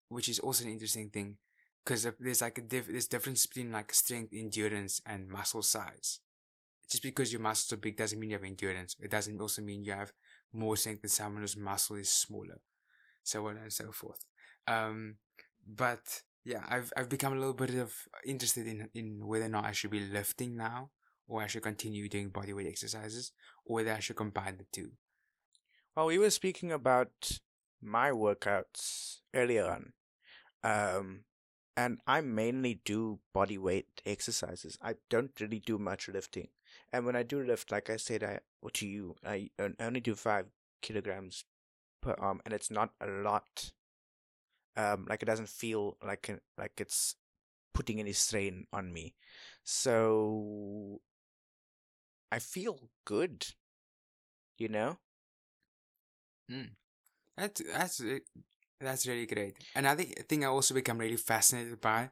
which 0.08 0.28
is 0.28 0.38
also 0.38 0.64
an 0.64 0.70
interesting 0.72 1.10
thing 1.10 1.36
because 1.84 2.06
there's 2.20 2.40
like 2.42 2.58
a 2.58 2.62
diff- 2.62 2.88
there's 2.88 3.06
difference 3.08 3.46
between 3.46 3.72
like 3.72 3.92
strength 3.92 4.32
endurance 4.34 5.00
and 5.06 5.28
muscle 5.28 5.62
size. 5.62 6.20
Just 6.90 7.02
because 7.02 7.32
your 7.32 7.40
muscles 7.42 7.72
are 7.72 7.80
big 7.80 7.96
doesn't 7.96 8.18
mean 8.18 8.30
you 8.30 8.36
have 8.36 8.44
endurance. 8.44 8.96
It 9.00 9.10
doesn't 9.10 9.40
also 9.40 9.62
mean 9.62 9.84
you 9.84 9.92
have 9.92 10.12
more 10.52 10.76
strength 10.76 11.02
than 11.02 11.10
someone 11.10 11.42
whose 11.42 11.56
muscle 11.56 11.96
is 11.96 12.10
smaller 12.10 12.60
so 13.24 13.46
on 13.48 13.56
and 13.58 13.72
so 13.72 13.92
forth. 13.92 14.24
Um 14.68 15.16
but 15.66 16.22
yeah, 16.44 16.62
I've 16.68 16.92
I've 16.96 17.08
become 17.08 17.32
a 17.32 17.36
little 17.36 17.54
bit 17.54 17.74
of 17.74 17.94
interested 18.24 18.66
in 18.66 18.88
in 18.94 19.26
whether 19.26 19.46
or 19.46 19.48
not 19.48 19.64
I 19.64 19.72
should 19.72 19.90
be 19.90 20.00
lifting 20.00 20.56
now, 20.56 20.90
or 21.26 21.42
I 21.42 21.46
should 21.46 21.62
continue 21.62 22.08
doing 22.08 22.30
bodyweight 22.30 22.68
exercises, 22.68 23.32
or 23.64 23.76
whether 23.76 23.92
I 23.92 24.00
should 24.00 24.16
combine 24.16 24.58
the 24.58 24.66
two. 24.72 24.92
Well, 25.96 26.06
we 26.06 26.18
were 26.18 26.30
speaking 26.30 26.72
about 26.72 27.40
my 27.82 28.10
workouts 28.10 29.18
earlier 29.34 29.66
on. 29.66 29.92
Um, 30.62 31.24
and 31.76 31.98
I 32.06 32.20
mainly 32.22 32.80
do 32.84 33.20
body 33.34 33.58
weight 33.58 34.00
exercises. 34.06 34.78
I 34.82 34.94
don't 35.10 35.38
really 35.40 35.60
do 35.60 35.78
much 35.78 36.08
lifting. 36.08 36.48
And 36.92 37.04
when 37.04 37.16
I 37.16 37.22
do 37.22 37.42
lift, 37.42 37.70
like 37.70 37.90
I 37.90 37.96
said, 37.96 38.22
I 38.22 38.40
to 38.72 38.86
you, 38.86 39.14
I 39.24 39.50
only 39.78 40.00
do 40.00 40.14
five 40.14 40.46
kilograms 40.82 41.44
per 42.02 42.14
arm, 42.18 42.40
and 42.44 42.52
it's 42.52 42.70
not 42.70 42.90
a 43.00 43.06
lot. 43.06 43.72
Um, 44.76 45.06
like 45.08 45.22
it 45.22 45.26
doesn't 45.26 45.48
feel 45.48 45.96
like 46.04 46.30
like 46.58 46.72
it's 46.78 47.16
putting 47.72 48.00
any 48.00 48.12
strain 48.12 48.66
on 48.72 48.92
me. 48.92 49.14
So 49.64 51.00
I 52.30 52.38
feel 52.38 52.90
good. 53.04 53.46
You 54.58 54.68
know? 54.68 54.98
That's 57.36 57.62
that's 57.72 58.02
that's 58.80 59.06
really 59.06 59.26
great. 59.26 59.58
Another 59.74 60.04
thing 60.04 60.44
I 60.44 60.48
also 60.48 60.74
become 60.74 60.98
really 60.98 61.16
fascinated 61.16 61.80
by, 61.80 62.10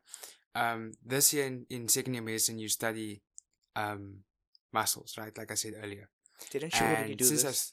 um, 0.54 0.92
this 1.04 1.32
year 1.32 1.46
in, 1.46 1.66
in 1.70 1.88
second 1.88 2.14
year 2.14 2.22
medicine 2.22 2.58
you 2.58 2.68
study, 2.68 3.22
um, 3.76 4.24
muscles, 4.72 5.16
right? 5.18 5.36
Like 5.36 5.50
I 5.50 5.54
said 5.54 5.74
earlier. 5.82 6.08
Didn't 6.50 6.74
you 6.74 6.86
already 6.86 7.14
do 7.14 7.24
this? 7.24 7.44
I've 7.44 7.72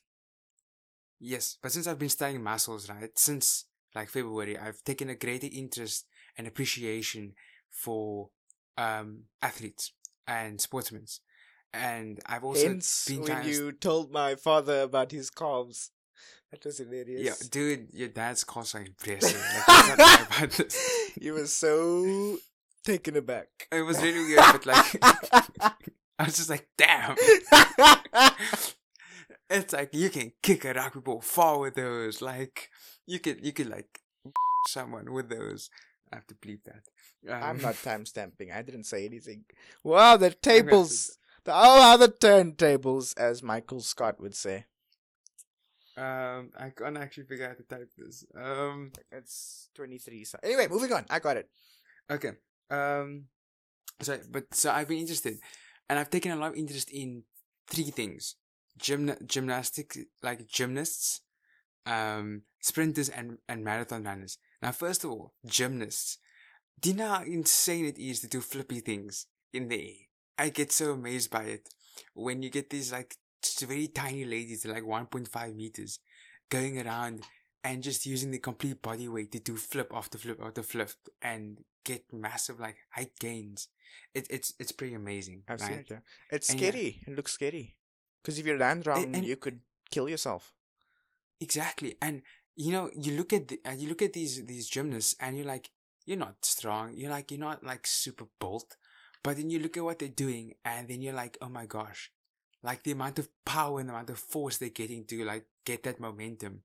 yes, 1.20 1.58
but 1.62 1.72
since 1.72 1.88
I've 1.88 2.00
been 2.00 2.10
studying 2.10 2.44
muscles, 2.44 2.90
right, 2.90 3.12
since 3.18 3.66
like 3.96 4.10
February, 4.10 4.58
I've 4.58 4.84
taken 4.84 5.10
a 5.10 5.16
greater 5.16 5.48
interest 5.52 6.06
and 6.38 6.48
appreciation 6.48 7.34
for 7.70 8.30
um 8.78 9.24
athletes 9.42 9.94
and 10.28 10.60
sportsmen, 10.62 11.06
and 11.74 12.20
I've 12.26 12.44
also 12.44 12.68
Hence, 12.68 13.06
been 13.08 13.22
when 13.24 13.46
you 13.48 13.72
told 13.72 14.12
my 14.12 14.36
father 14.36 14.82
about 14.82 15.12
his 15.12 15.30
calves, 15.30 15.92
that 16.52 16.64
was 16.66 16.78
hilarious. 16.78 17.22
yeah, 17.22 17.48
dude, 17.50 17.88
your 17.94 18.10
dad's 18.10 18.44
calls 18.44 18.76
are 18.76 18.82
impressive. 18.84 19.40
Like, 19.40 19.68
let's 19.68 19.88
not 19.90 20.00
lie 20.00 20.26
about 20.38 20.52
this. 20.52 21.12
you 21.20 21.34
were 21.34 21.48
so 21.48 22.38
taken 22.84 23.18
aback. 23.18 23.48
It 23.72 23.82
was 23.82 24.02
really 24.02 24.26
weird, 24.26 24.44
but 24.52 24.66
like 24.66 24.98
I 26.20 26.26
was 26.26 26.36
just 26.38 26.50
like, 26.50 26.68
damn. 26.78 27.16
it's 29.50 29.74
like 29.74 29.94
you 29.94 30.10
can 30.10 30.32
kick 30.42 30.66
a 30.66 30.74
rugby 30.74 31.00
ball 31.00 31.22
far 31.22 31.60
with 31.60 31.76
those. 31.76 32.22
Like 32.22 32.70
you 33.08 33.20
could 33.20 33.44
you 33.46 33.52
could 33.54 33.70
like 33.70 34.00
someone 34.68 35.12
with 35.12 35.30
those. 35.30 35.70
I 36.12 36.18
have 36.18 36.28
to 36.28 36.36
bleep 36.36 36.64
that. 36.66 36.84
Um, 37.34 37.44
I'm 37.44 37.62
not 37.62 37.76
time 37.84 38.06
stamping. 38.06 38.52
I 38.52 38.62
didn't 38.62 38.84
say 38.86 39.06
anything. 39.06 39.46
Wow, 39.84 40.18
the 40.18 40.32
tables. 40.32 41.18
The 41.44 41.54
all 41.54 41.80
other 41.82 42.08
turntables, 42.08 43.18
as 43.18 43.42
Michael 43.42 43.80
Scott 43.82 44.20
would 44.22 44.36
say. 44.36 44.66
Um, 45.98 46.52
I 46.58 46.70
can't 46.76 46.98
actually 46.98 47.26
figure 47.26 47.46
out 47.46 47.52
how 47.52 47.56
to 47.56 47.64
type 47.64 47.90
this. 47.98 48.26
Um, 48.36 48.92
It's 49.12 49.70
23. 49.76 50.24
So 50.24 50.38
anyway, 50.44 50.68
moving 50.70 50.94
on. 50.94 51.06
I 51.10 51.20
got 51.20 51.38
it. 51.38 51.50
okay. 52.10 52.32
Um, 52.70 53.26
so 54.02 54.18
but 54.32 54.54
so 54.54 54.72
I've 54.72 54.88
been 54.88 55.00
interested, 55.00 55.38
and 55.90 56.00
I've 56.00 56.10
taken 56.10 56.32
a 56.32 56.36
lot 56.38 56.52
of 56.52 56.56
interest 56.58 56.90
in 56.92 57.24
three 57.68 57.92
things: 57.92 58.36
gymna- 58.80 59.26
gymnastics, 59.26 59.98
like 60.24 60.48
gymnasts, 60.48 61.22
um, 61.86 62.44
sprinters, 62.60 63.10
and 63.10 63.38
and 63.48 63.64
marathon 63.64 64.04
runners. 64.04 64.38
Now, 64.62 64.72
first 64.72 65.04
of 65.04 65.12
all, 65.12 65.34
gymnasts. 65.46 66.18
Do 66.80 66.90
you 66.90 66.96
know 66.96 67.10
how 67.10 67.24
insane 67.24 67.86
it 67.86 68.00
is 68.00 68.22
to 68.22 68.28
do 68.28 68.42
flippy 68.42 68.80
things 68.80 69.28
in 69.54 69.68
the 69.68 69.80
air? 69.80 70.46
I 70.46 70.50
get 70.50 70.72
so 70.72 70.94
amazed 70.94 71.30
by 71.30 71.44
it 71.44 71.70
when 72.16 72.42
you 72.42 72.50
get 72.50 72.72
these 72.72 72.92
like 72.92 73.16
very 73.60 73.88
tiny 73.88 74.26
ladies, 74.26 74.66
like 74.66 74.84
1.5 74.84 75.56
meters, 75.56 76.00
going 76.50 76.82
around 76.82 77.22
and 77.64 77.84
just 77.84 78.08
using 78.08 78.32
the 78.32 78.40
complete 78.40 78.82
body 78.82 79.08
weight 79.08 79.32
to 79.32 79.40
do 79.40 79.56
flip 79.58 79.92
after 79.94 80.18
flip 80.18 80.40
after 80.44 80.64
flip. 80.64 80.90
And 81.22 81.60
get 81.84 82.04
massive 82.12 82.60
like 82.60 82.78
height 82.92 83.12
gains. 83.20 83.68
It, 84.14 84.28
it's 84.30 84.54
it's 84.60 84.72
pretty 84.72 84.94
amazing. 84.94 85.44
I've 85.48 85.62
right? 85.62 85.68
seen 85.68 85.80
it. 85.80 85.88
Yeah, 85.90 86.00
it's 86.30 86.50
And 86.50 86.60
yeah. 86.60 86.70
scary. 86.70 87.02
It 87.08 87.16
looks 87.16 87.34
scary 87.34 87.76
because 88.22 88.40
if 88.40 88.46
you 88.46 88.58
land 88.58 88.88
wrong, 88.88 89.14
you 89.24 89.36
could 89.36 89.60
kill 89.90 90.10
yourself. 90.10 90.54
Exactly, 91.42 91.98
and 92.02 92.22
you 92.56 92.72
know, 92.72 92.90
you 92.96 93.18
look 93.18 93.34
at 93.34 93.48
the, 93.50 93.60
uh, 93.66 93.72
you 93.74 93.90
look 93.90 94.02
at 94.02 94.14
these 94.14 94.46
these 94.46 94.70
gymnasts, 94.70 95.16
and 95.20 95.36
you're 95.38 95.46
like, 95.48 95.70
you're 96.06 96.18
not 96.18 96.46
strong. 96.46 96.94
You're 96.96 97.10
like, 97.12 97.32
you're 97.32 97.40
not 97.40 97.64
like 97.64 97.86
super 97.88 98.26
bolt, 98.40 98.78
but 99.24 99.38
then 99.38 99.50
you 99.50 99.60
look 99.60 99.76
at 99.76 99.84
what 99.84 100.00
they're 100.00 100.08
doing, 100.26 100.54
and 100.64 100.88
then 100.88 101.02
you're 101.02 101.14
like, 101.16 101.38
oh 101.42 101.50
my 101.50 101.66
gosh, 101.66 102.12
like 102.64 102.84
the 102.84 102.92
amount 102.92 103.20
of 103.20 103.28
power 103.46 103.80
and 103.80 103.90
the 103.90 103.94
amount 103.94 104.12
of 104.12 104.20
force 104.20 104.58
they're 104.58 104.70
getting 104.70 105.04
to 105.06 105.26
like 105.26 105.46
get 105.66 105.84
that 105.84 106.00
momentum. 106.00 106.62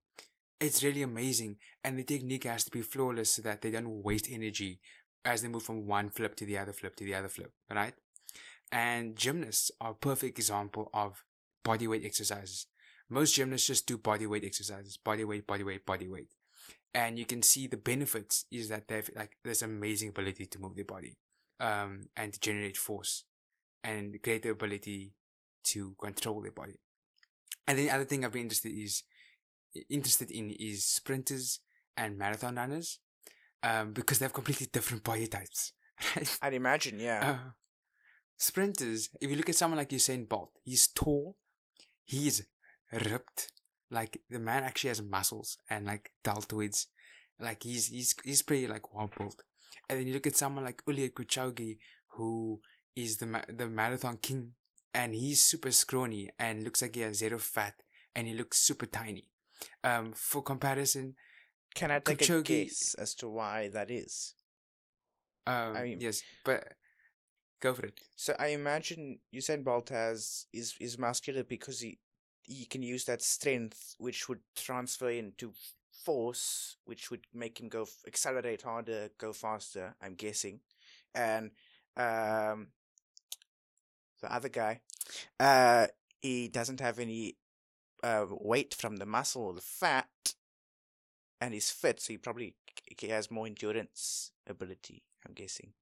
It's 0.60 0.84
really 0.84 1.02
amazing, 1.02 1.56
and 1.84 1.98
the 1.98 2.04
technique 2.04 2.44
has 2.44 2.64
to 2.64 2.70
be 2.70 2.82
flawless 2.82 3.34
so 3.34 3.42
that 3.42 3.62
they 3.62 3.70
don't 3.72 4.02
waste 4.02 4.28
energy 4.30 4.80
as 5.24 5.42
they 5.42 5.48
move 5.48 5.64
from 5.64 5.86
one 5.86 6.10
flip 6.10 6.36
to 6.36 6.46
the 6.46 6.58
other 6.58 6.72
flip 6.72 6.96
to 6.96 7.04
the 7.04 7.14
other 7.14 7.28
flip, 7.28 7.52
right? 7.70 7.94
And 8.72 9.16
gymnasts 9.16 9.70
are 9.80 9.92
a 9.92 9.94
perfect 9.94 10.38
example 10.38 10.90
of 10.94 11.24
body 11.64 11.88
weight 11.88 12.04
exercises. 12.04 12.66
Most 13.08 13.34
gymnasts 13.34 13.68
just 13.68 13.86
do 13.86 13.98
body 13.98 14.26
weight 14.26 14.44
exercises, 14.44 14.96
body 14.96 15.24
weight, 15.24 15.46
body 15.46 15.62
weight, 15.62 15.86
body 15.86 16.08
weight. 16.08 16.28
And 16.94 17.18
you 17.18 17.26
can 17.26 17.42
see 17.42 17.66
the 17.66 17.76
benefits 17.76 18.46
is 18.50 18.68
that 18.68 18.88
they've 18.88 19.10
like 19.14 19.36
this 19.44 19.62
amazing 19.62 20.08
ability 20.08 20.46
to 20.46 20.58
move 20.58 20.76
their 20.76 20.84
body, 20.84 21.18
um, 21.60 22.08
and 22.16 22.32
to 22.32 22.40
generate 22.40 22.76
force 22.76 23.24
and 23.84 24.20
greater 24.22 24.50
ability 24.50 25.12
to 25.64 25.94
control 26.00 26.40
their 26.42 26.52
body. 26.52 26.80
And 27.66 27.78
then 27.78 27.86
the 27.86 27.92
other 27.92 28.04
thing 28.04 28.24
I've 28.24 28.32
been 28.32 28.42
interested 28.42 28.72
is 28.72 29.02
interested 29.90 30.30
in 30.30 30.50
is 30.50 30.84
sprinters 30.84 31.60
and 31.96 32.18
marathon 32.18 32.56
runners, 32.56 32.98
um, 33.62 33.92
because 33.92 34.18
they 34.18 34.24
have 34.24 34.32
completely 34.32 34.66
different 34.72 35.04
body 35.04 35.26
types. 35.26 35.72
Right? 36.14 36.38
I'd 36.42 36.54
imagine. 36.54 37.00
Yeah. 37.00 37.30
Uh, 37.30 37.50
sprinters, 38.36 39.10
if 39.20 39.30
you 39.30 39.36
look 39.36 39.48
at 39.48 39.56
someone 39.56 39.78
like 39.78 39.90
Usain 39.90 40.28
Bolt, 40.28 40.50
he's 40.64 40.88
tall, 40.88 41.36
he's 42.04 42.46
ripped. 42.92 43.52
Like 43.90 44.20
the 44.28 44.38
man 44.38 44.64
actually 44.64 44.88
has 44.88 45.02
muscles 45.02 45.58
and 45.70 45.86
like 45.86 46.10
deltoids. 46.24 46.86
Like 47.38 47.62
he's 47.62 47.86
he's 47.88 48.14
he's 48.24 48.42
pretty 48.42 48.66
like 48.66 48.82
built. 49.16 49.42
And 49.88 50.00
then 50.00 50.06
you 50.06 50.14
look 50.14 50.26
at 50.26 50.36
someone 50.36 50.64
like 50.64 50.82
Eliud 50.88 51.12
Kipchoge, 51.12 51.78
who 52.16 52.60
is 52.96 53.18
the 53.18 53.26
ma- 53.26 53.44
the 53.48 53.68
marathon 53.68 54.16
king, 54.20 54.52
and 54.94 55.14
he's 55.14 55.44
super 55.44 55.70
scrawny 55.70 56.30
and 56.38 56.64
looks 56.64 56.82
like 56.82 56.94
he 56.96 57.02
has 57.02 57.18
zero 57.18 57.38
fat, 57.38 57.74
and 58.14 58.26
he 58.26 58.34
looks 58.34 58.58
super 58.58 58.86
tiny. 58.86 59.26
Um, 59.84 60.12
for 60.14 60.42
comparison, 60.42 61.14
Can 61.74 61.90
I 61.90 62.00
take 62.00 62.22
a 62.22 62.24
Kipchoge- 62.24 62.44
guess 62.44 62.94
as 62.94 63.14
to 63.16 63.28
why 63.28 63.68
that 63.68 63.90
is? 63.90 64.34
um, 65.46 65.76
I 65.76 65.82
mean- 65.84 66.00
yes, 66.00 66.22
but 66.44 66.72
go 67.60 67.74
for 67.74 67.86
it. 67.86 68.00
So 68.16 68.34
I 68.38 68.48
imagine 68.48 69.20
Usain 69.34 69.62
Bolt 69.62 69.90
has 69.90 70.46
is 70.52 70.74
is 70.80 70.98
muscular 70.98 71.44
because 71.44 71.80
he 71.80 71.98
he 72.46 72.64
can 72.66 72.82
use 72.82 73.04
that 73.06 73.22
strength, 73.22 73.94
which 73.98 74.28
would 74.28 74.40
transfer 74.54 75.10
into 75.10 75.52
force, 76.04 76.76
which 76.84 77.10
would 77.10 77.26
make 77.34 77.60
him 77.60 77.68
go 77.68 77.82
f- 77.82 78.04
accelerate 78.06 78.62
harder, 78.62 79.10
go 79.18 79.32
faster. 79.32 79.94
I'm 80.02 80.14
guessing, 80.14 80.60
and 81.14 81.50
um, 81.96 82.68
the 84.20 84.32
other 84.32 84.48
guy, 84.48 84.80
uh, 85.40 85.86
he 86.20 86.48
doesn't 86.48 86.80
have 86.80 86.98
any 86.98 87.36
uh 88.02 88.26
weight 88.30 88.74
from 88.74 88.96
the 88.96 89.06
muscle 89.06 89.44
or 89.44 89.54
the 89.54 89.60
fat, 89.62 90.34
and 91.40 91.54
he's 91.54 91.70
fit, 91.70 92.00
so 92.00 92.12
he 92.12 92.18
probably 92.18 92.54
he 92.98 93.08
has 93.08 93.30
more 93.30 93.46
endurance 93.46 94.32
ability. 94.46 95.02
I'm 95.26 95.34
guessing. 95.34 95.72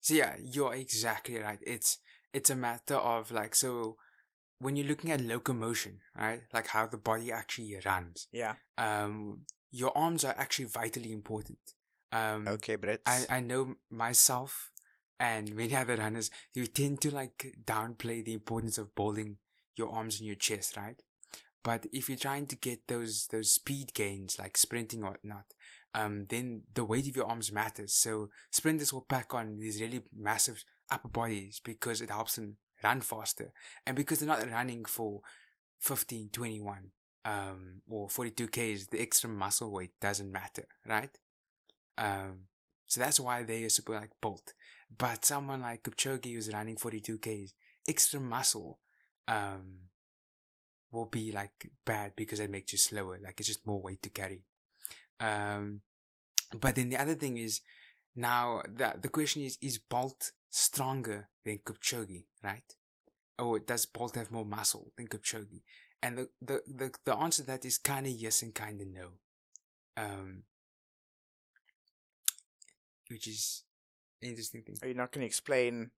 So 0.00 0.14
yeah, 0.14 0.36
you're 0.40 0.74
exactly 0.74 1.38
right. 1.38 1.58
It's 1.62 1.98
it's 2.32 2.50
a 2.50 2.56
matter 2.56 2.96
of 2.96 3.30
like 3.30 3.54
so 3.54 3.96
when 4.62 4.76
you're 4.76 4.86
looking 4.86 5.10
at 5.10 5.20
locomotion, 5.20 5.98
right? 6.16 6.42
Like 6.52 6.68
how 6.68 6.86
the 6.86 6.96
body 6.96 7.32
actually 7.32 7.76
runs. 7.84 8.28
Yeah. 8.32 8.54
Um 8.78 9.40
your 9.70 9.96
arms 9.96 10.24
are 10.24 10.34
actually 10.36 10.66
vitally 10.66 11.12
important. 11.12 11.58
Um 12.12 12.48
Okay, 12.48 12.76
but 12.76 13.00
I, 13.06 13.24
I 13.28 13.40
know 13.40 13.74
myself 13.90 14.70
and 15.18 15.54
many 15.54 15.74
other 15.74 15.96
runners 15.96 16.30
who 16.54 16.66
tend 16.66 17.00
to 17.02 17.14
like 17.14 17.54
downplay 17.64 18.24
the 18.24 18.34
importance 18.34 18.78
of 18.78 18.90
holding 18.96 19.36
your 19.76 19.90
arms 19.90 20.20
in 20.20 20.26
your 20.26 20.36
chest, 20.36 20.76
right? 20.76 21.00
But 21.64 21.86
if 21.92 22.08
you're 22.08 22.18
trying 22.18 22.46
to 22.46 22.56
get 22.56 22.88
those 22.88 23.28
those 23.28 23.52
speed 23.52 23.94
gains 23.94 24.38
like 24.38 24.56
sprinting 24.56 25.04
or 25.04 25.18
not, 25.22 25.46
um, 25.94 26.26
then 26.28 26.62
the 26.74 26.84
weight 26.84 27.08
of 27.08 27.16
your 27.16 27.26
arms 27.26 27.52
matters. 27.52 27.94
So 27.94 28.30
sprinters 28.50 28.92
will 28.92 29.06
pack 29.08 29.34
on 29.34 29.58
these 29.58 29.80
really 29.80 30.02
massive 30.16 30.64
upper 30.90 31.08
bodies 31.08 31.60
because 31.64 32.00
it 32.00 32.10
helps 32.10 32.36
them 32.36 32.56
run 32.82 33.00
faster. 33.00 33.52
And 33.86 33.96
because 33.96 34.20
they're 34.20 34.28
not 34.28 34.50
running 34.50 34.84
for 34.84 35.20
15, 35.80 36.30
21, 36.32 36.90
um, 37.24 37.82
or 37.88 38.08
42 38.08 38.48
Ks, 38.48 38.86
the 38.86 39.00
extra 39.00 39.30
muscle 39.30 39.70
weight 39.70 39.92
doesn't 40.00 40.30
matter, 40.30 40.66
right? 40.86 41.16
Um, 41.98 42.46
so 42.86 43.00
that's 43.00 43.20
why 43.20 43.42
they 43.42 43.64
are 43.64 43.68
super 43.68 43.94
like 43.94 44.10
bolt. 44.20 44.54
But 44.96 45.24
someone 45.24 45.62
like 45.62 45.82
Kipchoge 45.82 46.32
who's 46.32 46.52
running 46.52 46.76
42 46.76 47.18
Ks, 47.18 47.54
extra 47.88 48.20
muscle, 48.20 48.78
um, 49.28 49.88
will 50.90 51.06
be 51.06 51.32
like 51.32 51.70
bad 51.86 52.12
because 52.16 52.38
it 52.38 52.50
makes 52.50 52.72
you 52.72 52.78
slower. 52.78 53.18
Like 53.22 53.40
it's 53.40 53.48
just 53.48 53.66
more 53.66 53.80
weight 53.80 54.02
to 54.02 54.10
carry. 54.10 54.44
Um, 55.18 55.80
but 56.54 56.74
then 56.74 56.90
the 56.90 57.00
other 57.00 57.14
thing 57.14 57.38
is 57.38 57.60
now 58.14 58.62
the 58.66 58.94
the 59.00 59.08
question 59.08 59.42
is 59.42 59.56
is 59.62 59.78
Bolt 59.78 60.32
stronger 60.52 61.28
than 61.44 61.58
Kipchoge, 61.58 62.24
right? 62.44 62.76
Or 63.38 63.58
does 63.58 63.86
Bolt 63.86 64.14
have 64.16 64.30
more 64.30 64.44
muscle 64.44 64.92
than 64.96 65.08
Kipchoge? 65.08 65.62
And 66.02 66.18
the 66.18 66.28
the 66.40 66.60
the, 66.66 66.90
the 67.04 67.16
answer 67.16 67.42
to 67.42 67.46
that 67.48 67.64
is 67.64 67.78
kind 67.78 68.06
of 68.06 68.12
yes 68.12 68.42
and 68.42 68.54
kind 68.54 68.80
of 68.80 68.86
no. 68.86 69.08
Um, 69.96 70.44
which 73.10 73.26
is 73.26 73.64
interesting 74.20 74.62
thing. 74.62 74.76
Are 74.82 74.88
you 74.88 74.94
not 74.94 75.10
going 75.12 75.22
to 75.22 75.26
explain 75.26 75.90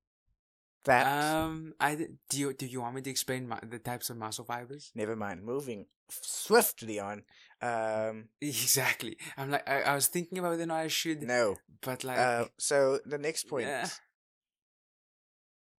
that? 0.84 1.06
Um, 1.06 1.74
I 1.80 1.96
do 2.30 2.38
you 2.38 2.52
do 2.54 2.66
you 2.66 2.80
want 2.80 2.94
me 2.94 3.02
to 3.02 3.10
explain 3.10 3.48
mu- 3.48 3.68
the 3.68 3.78
types 3.78 4.10
of 4.10 4.16
muscle 4.16 4.44
fibers? 4.44 4.90
Never 4.94 5.16
mind. 5.16 5.42
Moving 5.42 5.86
swiftly 6.10 7.00
on. 7.00 7.22
Um, 7.62 8.28
Exactly. 8.40 9.16
I'm 9.36 9.50
like 9.50 9.68
I, 9.68 9.82
I 9.82 9.94
was 9.94 10.06
thinking 10.08 10.38
about 10.38 10.50
whether 10.52 10.64
or 10.64 10.66
not 10.66 10.80
I 10.80 10.88
should, 10.88 11.22
no. 11.22 11.56
but 11.80 12.04
like 12.04 12.18
Uh, 12.18 12.44
so 12.58 12.98
the 13.06 13.18
next 13.18 13.48
point 13.48 13.66
Yeah. 13.66 13.88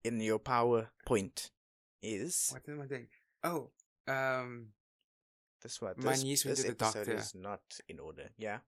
In 0.06 0.20
your 0.22 0.40
PowerPoint 0.40 1.50
is 2.02 2.50
what 2.52 2.68
am 2.70 2.82
I 2.82 2.86
doing? 2.88 3.08
Oh, 3.44 3.72
um, 4.08 4.68
this 5.62 5.82
one. 5.82 5.96
my 5.98 6.12
This, 6.12 6.24
niece 6.24 6.46
went 6.46 6.58
to 6.58 6.64
the 6.68 6.74
doctor. 6.74 7.12
is 7.12 7.34
not 7.36 7.62
in 7.90 8.00
order. 8.00 8.30
Yeah. 8.38 8.60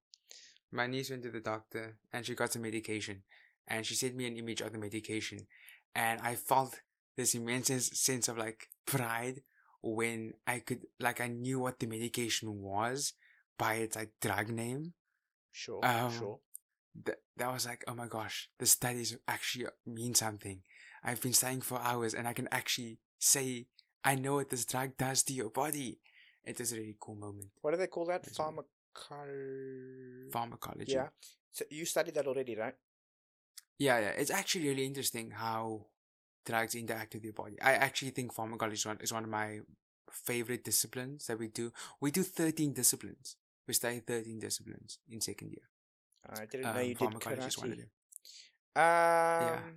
my 0.72 0.88
niece 0.88 1.10
went 1.12 1.24
to 1.24 1.32
the 1.32 1.40
doctor 1.54 1.98
and 2.12 2.26
she 2.26 2.36
got 2.36 2.52
some 2.54 2.64
medication, 2.64 3.24
and 3.68 3.86
she 3.86 3.96
sent 3.96 4.16
me 4.16 4.26
an 4.28 4.36
image 4.38 4.62
of 4.62 4.72
the 4.72 4.78
medication, 4.80 5.40
and 5.96 6.20
I 6.22 6.36
felt 6.36 6.82
this 7.16 7.36
immense 7.36 7.68
sense- 7.68 8.00
sense 8.00 8.28
of 8.28 8.38
like 8.38 8.68
pride 8.86 9.42
when 9.82 10.34
I 10.46 10.60
could 10.60 10.82
like 11.00 11.22
I 11.22 11.28
knew 11.28 11.60
what 11.60 11.80
the 11.80 11.88
medication 11.88 12.62
was 12.62 13.14
by 13.58 13.76
its 13.76 13.96
like 13.96 14.12
drug 14.22 14.50
name. 14.50 14.94
Sure. 15.52 15.80
Um, 15.86 16.12
sure. 16.12 16.40
that 17.06 17.20
that 17.38 17.52
was 17.54 17.66
like, 17.66 17.84
oh 17.88 17.96
my 17.96 18.08
gosh, 18.08 18.50
the 18.60 18.66
studies 18.66 19.18
actually 19.28 19.68
mean 19.86 20.14
something. 20.16 20.62
I've 21.04 21.22
been 21.22 21.34
studying 21.34 21.62
for 21.62 21.80
hours 21.82 22.14
and 22.14 22.28
I 22.28 22.34
can 22.34 22.48
actually 22.52 23.00
say, 23.20 23.68
I 24.04 24.16
know 24.16 24.36
what 24.36 24.50
this 24.50 24.66
drug 24.66 24.98
does 24.98 25.24
to 25.24 25.34
your 25.34 25.50
body. 25.50 26.00
It 26.44 26.60
is 26.60 26.74
a 26.74 26.78
really 26.78 26.96
cool 27.00 27.16
moment. 27.16 27.50
What 27.62 27.72
do 27.72 27.78
they 27.78 27.88
call 27.88 28.06
that? 28.06 28.26
Pharmacology. 28.26 28.72
Pharmacology. 30.32 30.94
Yeah. 30.94 31.08
So 31.52 31.66
you 31.70 31.86
studied 31.86 32.16
that 32.16 32.28
already, 32.28 32.56
right? 32.56 32.76
Yeah, 33.80 34.00
yeah. 34.00 34.10
It's 34.18 34.32
actually 34.32 34.68
really 34.70 34.86
interesting 34.86 35.32
how 35.32 35.86
drugs 36.46 36.76
interact 36.76 37.14
with 37.14 37.24
your 37.24 37.34
body. 37.34 37.58
I 37.62 37.74
actually 37.74 38.12
think 38.12 38.34
pharmacology 38.34 38.76
is 38.76 38.86
one, 38.86 38.98
is 39.02 39.14
one 39.14 39.24
of 39.24 39.30
my 39.30 39.60
favorite 40.12 40.64
disciplines 40.64 41.28
that 41.28 41.38
we 41.38 41.48
do. 41.50 41.72
We 42.00 42.12
do 42.12 42.24
13 42.24 42.74
disciplines. 42.74 43.36
We 43.68 43.74
study 43.74 44.00
13 44.00 44.40
disciplines 44.40 45.00
in 45.10 45.22
second 45.22 45.50
year. 45.50 45.68
I 46.30 46.46
didn't 46.46 46.66
Um, 46.66 46.76
know 46.76 46.82
you 46.82 46.88
did 46.90 46.98
pharmacology 47.00 47.48
is 47.48 47.58
one 47.58 47.72
of 47.72 47.78
them. 47.78 47.90
Um, 48.76 49.76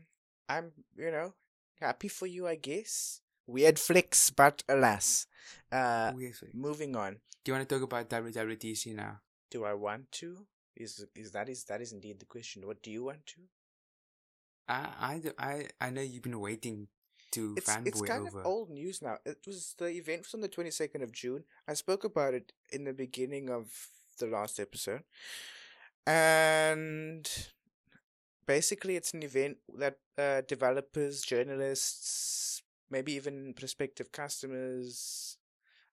I'm, 0.50 0.72
you 0.96 1.10
know, 1.10 1.34
happy 1.80 2.08
for 2.08 2.26
you, 2.26 2.46
I 2.46 2.56
guess. 2.56 3.20
Weird 3.46 3.78
flicks, 3.78 4.30
but 4.30 4.62
alas. 4.68 5.26
Uh, 5.72 6.12
moving 6.52 6.96
on. 6.96 7.18
Do 7.44 7.50
you 7.50 7.54
want 7.54 7.68
to 7.68 7.74
talk 7.74 7.82
about 7.84 8.10
WWDC 8.10 8.94
now? 8.94 9.20
Do 9.50 9.64
I 9.64 9.74
want 9.74 10.10
to? 10.12 10.46
Is 10.76 11.04
is 11.14 11.32
that 11.32 11.48
is 11.48 11.64
that 11.64 11.80
is 11.80 11.92
indeed 11.92 12.20
the 12.20 12.26
question? 12.26 12.66
What 12.66 12.82
do 12.82 12.90
you 12.90 13.04
want 13.04 13.26
to? 13.26 13.40
I, 14.68 14.86
I, 15.00 15.22
I, 15.38 15.68
I 15.80 15.90
know 15.90 16.00
you've 16.00 16.22
been 16.22 16.38
waiting 16.38 16.88
to 17.32 17.54
It's 17.56 17.68
fanboy 17.68 17.86
it's 17.86 18.00
kind 18.02 18.26
over. 18.28 18.40
of 18.40 18.46
old 18.46 18.70
news 18.70 19.02
now. 19.02 19.18
It 19.24 19.38
was 19.46 19.74
the 19.78 19.86
event 19.86 20.22
was 20.22 20.34
on 20.34 20.40
the 20.40 20.48
twenty 20.48 20.70
second 20.70 21.02
of 21.02 21.12
June. 21.12 21.44
I 21.66 21.74
spoke 21.74 22.04
about 22.04 22.34
it 22.34 22.52
in 22.72 22.84
the 22.84 22.92
beginning 22.92 23.50
of 23.50 23.66
the 24.18 24.26
last 24.26 24.60
episode, 24.60 25.02
and 26.06 27.28
basically 28.50 28.96
it's 28.96 29.14
an 29.14 29.22
event 29.22 29.58
that 29.78 29.98
uh, 30.18 30.40
developers, 30.48 31.22
journalists, 31.22 32.60
maybe 32.90 33.12
even 33.12 33.54
prospective 33.54 34.10
customers 34.10 35.36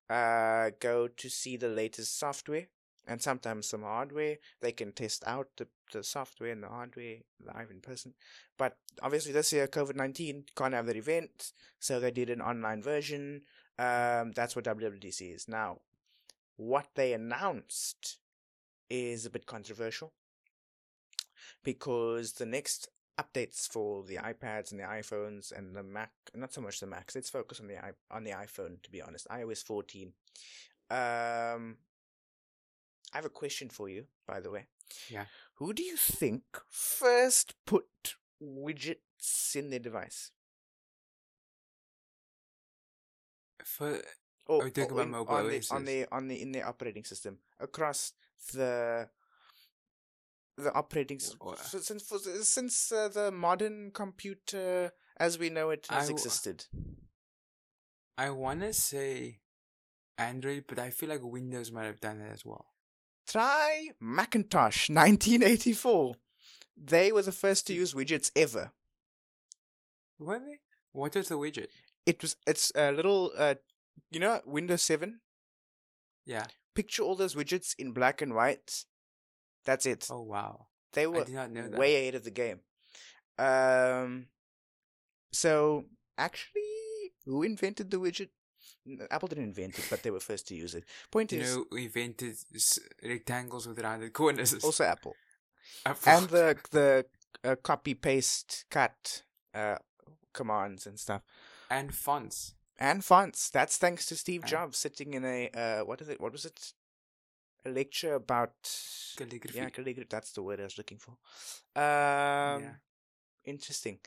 uh, 0.10 0.72
go 0.80 1.08
to 1.08 1.30
see 1.30 1.56
the 1.56 1.67
latest 1.67 2.17
software 2.17 2.65
and 3.08 3.22
sometimes 3.22 3.70
some 3.70 3.84
hardware. 3.84 4.38
They 4.60 4.72
can 4.72 4.91
test 4.91 5.24
out 5.28 5.50
the, 5.58 5.67
the 5.93 6.04
software 6.04 6.52
and 6.52 6.63
the 6.63 6.70
hardware 6.70 7.17
live 7.46 7.70
in 7.70 7.80
person. 7.80 8.15
But 8.58 8.78
obviously, 9.04 9.34
this 9.34 9.54
year, 9.54 9.67
COVID 9.67 9.96
19 9.96 10.46
can't 10.56 10.74
have 10.74 10.88
that 10.88 10.96
event, 10.96 11.52
so 11.80 12.00
they 12.00 12.10
did 12.10 12.32
an 12.32 12.41
online 12.41 12.82
version. 12.82 13.43
Um, 13.78 14.32
that's 14.32 14.56
what 14.56 14.65
WWDC 14.65 15.36
is 15.36 15.48
now. 15.48 15.82
What 16.56 16.88
they 16.96 17.13
announced 17.13 18.17
is 18.89 19.28
a 19.28 19.30
bit 19.30 19.46
controversial 19.46 20.12
because 21.67 22.32
the 22.32 22.45
next 22.45 22.88
updates 23.19 23.67
for 23.67 24.01
the 24.06 24.15
iPads 24.15 24.71
and 24.71 24.80
the 24.80 24.86
iPhones 24.86 25.51
and 25.51 25.75
the 25.75 25.84
Mac, 25.84 26.12
not 26.34 26.53
so 26.53 26.62
much 26.62 26.80
the 26.80 26.88
Macs. 26.88 27.13
Let's 27.13 27.30
focus 27.30 27.60
on 27.60 27.67
the 27.67 27.75
on 28.10 28.23
the 28.23 28.32
iPhone. 28.32 28.82
To 28.84 28.89
be 28.89 29.01
honest, 29.01 29.27
iOS 29.27 29.65
14. 29.65 30.13
Um, 30.89 31.75
I 33.12 33.17
have 33.17 33.25
a 33.25 33.30
question 33.41 33.67
for 33.67 33.89
you, 33.89 34.06
by 34.25 34.39
the 34.39 34.49
way. 34.49 34.67
Yeah. 35.10 35.25
Who 35.56 35.73
do 35.73 35.84
you 35.84 35.97
think 35.97 36.43
first 36.69 37.53
put 37.65 38.15
widgets 38.41 39.53
in 39.53 39.69
their 39.69 39.80
device? 39.80 40.32
For 43.65 43.99
Or, 44.45 44.62
Are 44.62 44.65
we 44.65 44.71
talking 44.71 44.91
or 44.91 45.01
about 45.01 45.03
in- 45.03 45.12
mobile 45.12 45.36
on 45.36 45.49
the, 45.49 45.67
on 45.71 45.84
the 45.86 46.08
on 46.13 46.27
the 46.30 46.41
in 46.41 46.51
the 46.53 46.62
operating 46.62 47.03
system 47.03 47.39
across 47.60 48.13
the 48.53 49.10
the 50.58 50.74
operating 50.74 51.17
s- 51.17 51.36
Wha- 51.39 51.56
so 51.56 51.80
since 51.80 52.04
for, 52.04 52.20
since 52.20 52.91
uh, 52.91 53.08
the 53.10 53.32
modern 53.32 53.91
computer 53.91 54.91
as 55.17 55.38
we 55.39 55.50
know 55.50 55.70
it 55.70 55.88
has 55.89 56.08
w- 56.08 56.15
existed. 56.15 56.65
I 58.17 58.30
wanna 58.32 58.74
say 58.74 59.39
Android, 60.17 60.65
but 60.67 60.80
I 60.80 60.89
feel 60.89 61.10
like 61.10 61.22
Windows 61.24 61.72
might 61.72 61.86
have 61.86 62.00
done 62.00 62.20
it 62.22 62.32
as 62.32 62.43
well. 62.46 62.65
Try 63.28 63.89
Macintosh 64.00 64.89
1984. 64.89 66.15
They 66.76 67.12
were 67.12 67.22
the 67.24 67.32
first 67.32 67.67
to 67.67 67.74
use 67.74 67.93
widgets 67.93 68.32
ever. 68.36 68.72
Were 70.20 70.39
they? 70.39 70.60
What 70.93 71.15
was 71.15 71.28
the 71.28 71.38
widget? 71.38 71.67
It 72.06 72.22
was 72.22 72.36
it's 72.48 72.72
a 72.76 72.91
little 72.91 73.32
uh 73.38 73.56
you 74.12 74.20
know 74.20 74.41
Windows 74.46 74.82
7 74.82 75.20
Yeah. 76.26 76.46
picture 76.74 77.04
all 77.04 77.15
those 77.15 77.36
widgets 77.36 77.76
in 77.78 77.91
black 77.91 78.22
and 78.22 78.34
white. 78.34 78.86
That's 79.67 79.86
it. 79.86 80.08
Oh 80.10 80.23
wow. 80.23 80.53
they 80.93 81.06
were 81.06 81.25
did 81.25 81.36
not 81.36 81.51
know 81.51 81.67
that. 81.69 81.80
way 81.80 81.91
ahead 82.01 82.15
of 82.15 82.23
the 82.23 82.32
game. 82.43 82.60
Um, 83.38 84.27
so 85.32 85.86
actually, 86.17 87.13
who 87.25 87.43
invented 87.43 87.91
the 87.91 87.97
widget? 87.99 88.30
Apple 89.12 89.27
didn't 89.27 89.43
invent 89.53 89.77
it, 89.77 89.86
but 89.89 90.01
they 90.03 90.12
were 90.12 90.19
first 90.32 90.47
to 90.47 90.56
use 90.56 90.73
it. 90.73 90.84
Point 91.12 91.32
You 91.34 91.41
is, 91.41 91.56
know, 91.56 91.65
we 91.71 91.86
invented 91.86 92.36
rectangles 93.03 93.67
with 93.67 93.80
rounded 93.80 94.13
corners. 94.13 94.53
also 94.63 94.86
Apple 94.86 95.15
Apple. 95.86 96.12
and 96.13 96.30
the 96.30 96.58
the 96.71 97.06
uh, 97.43 97.56
copy 97.62 97.93
paste 97.93 98.65
cut 98.71 99.23
uh, 99.53 99.75
commands 100.34 100.88
and 100.88 100.97
stuff 100.99 101.21
and 101.69 101.93
fonts. 101.93 102.56
and 102.80 103.03
fonts. 103.03 103.49
That's 103.49 103.77
thanks 103.77 104.06
to 104.08 104.15
Steve 104.15 104.43
And- 104.43 104.49
Jobs 104.51 104.77
sitting 104.77 105.13
in 105.13 105.25
a 105.25 105.49
uh, 105.53 105.80
what 105.86 106.01
is 106.01 106.08
it? 106.10 106.19
What 106.21 106.32
was 106.32 106.45
it? 106.45 106.73
Lecture 107.67 108.15
about 108.15 108.56
Calligraphy. 109.17 109.58
Yeah, 109.58 109.69
calligraphy. 109.69 110.08
That's 110.10 110.32
the 110.32 110.41
word 110.43 110.60
I 110.60 110.63
was 110.63 110.77
looking 110.77 110.99
for. 110.99 111.12
Um, 111.75 112.62
Yeah. 112.62 112.75
interesting. 113.45 113.99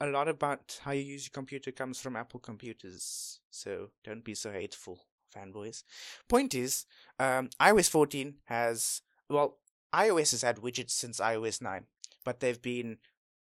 A 0.00 0.06
lot 0.06 0.28
about 0.28 0.80
how 0.82 0.90
you 0.92 1.02
use 1.02 1.24
your 1.26 1.32
computer 1.32 1.70
comes 1.70 2.00
from 2.00 2.16
Apple 2.16 2.40
computers, 2.40 3.40
so 3.50 3.90
don't 4.02 4.24
be 4.24 4.34
so 4.34 4.50
hateful, 4.50 5.06
fanboys. 5.34 5.84
Point 6.28 6.54
is, 6.54 6.86
um, 7.20 7.50
iOS 7.60 7.88
14 7.88 8.40
has 8.44 9.02
well, 9.28 9.58
iOS 9.94 10.32
has 10.32 10.42
had 10.42 10.56
widgets 10.56 10.90
since 10.90 11.20
iOS 11.20 11.62
9, 11.62 11.86
but 12.24 12.40
they've 12.40 12.60
been 12.60 12.98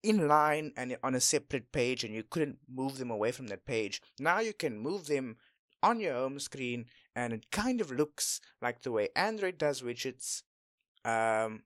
in 0.03 0.29
line 0.29 0.73
and 0.77 0.97
on 1.03 1.15
a 1.15 1.21
separate 1.21 1.73
page, 1.73 2.05
and 2.05 2.15
you 2.15 2.23
couldn't 2.23 2.59
move 2.69 2.99
them 2.99 3.11
away 3.11 3.33
from 3.33 3.49
that 3.49 3.65
page. 3.65 4.01
Now 4.19 4.39
you 4.41 4.53
can 4.55 4.79
move 4.79 5.07
them 5.07 5.37
on 5.83 5.99
your 6.01 6.15
home 6.15 6.39
screen, 6.39 6.87
and 7.15 7.33
it 7.33 7.51
kind 7.51 7.81
of 7.81 7.91
looks 7.91 8.41
like 8.61 8.83
the 8.83 8.93
way 8.93 9.09
Android 9.17 9.59
does 9.59 9.83
widgets. 9.83 10.43
Um, 11.05 11.63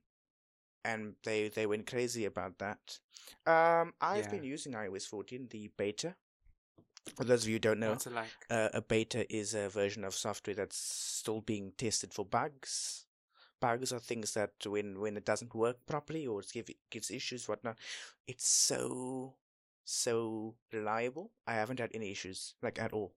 and 0.83 1.15
they 1.23 1.49
they 1.49 1.65
went 1.65 1.87
crazy 1.87 2.25
about 2.25 2.57
that. 2.59 2.99
Um, 3.45 3.93
I've 4.01 4.25
Yeah. 4.25 4.29
been 4.29 4.43
using 4.43 4.73
iOS 4.73 5.05
14, 5.07 5.47
the 5.49 5.69
beta. 5.77 6.15
For 7.15 7.23
those 7.23 7.43
of 7.43 7.49
you 7.49 7.55
who 7.55 7.59
don't 7.59 7.79
know, 7.79 7.97
like? 8.05 8.47
uh, 8.49 8.69
a 8.73 8.81
beta 8.81 9.25
is 9.33 9.53
a 9.53 9.69
version 9.69 10.03
of 10.03 10.13
software 10.15 10.55
that's 10.55 10.77
still 10.77 11.41
being 11.41 11.73
tested 11.77 12.13
for 12.13 12.25
bugs. 12.25 13.05
Bugs 13.59 13.91
are 13.91 13.99
things 13.99 14.33
that 14.33 14.51
when 14.65 14.99
when 14.99 15.17
it 15.17 15.25
doesn't 15.25 15.53
work 15.55 15.85
properly 15.85 16.25
or 16.27 16.39
it 16.41 16.51
give, 16.53 16.69
gives 16.89 17.11
issues, 17.11 17.47
whatnot. 17.47 17.77
It's 18.27 18.47
so 18.47 19.35
so 19.85 20.55
reliable. 20.71 21.31
I 21.47 21.53
haven't 21.55 21.79
had 21.79 21.91
any 21.93 22.11
issues 22.11 22.55
like 22.61 22.79
at 22.79 22.93
all. 22.93 23.13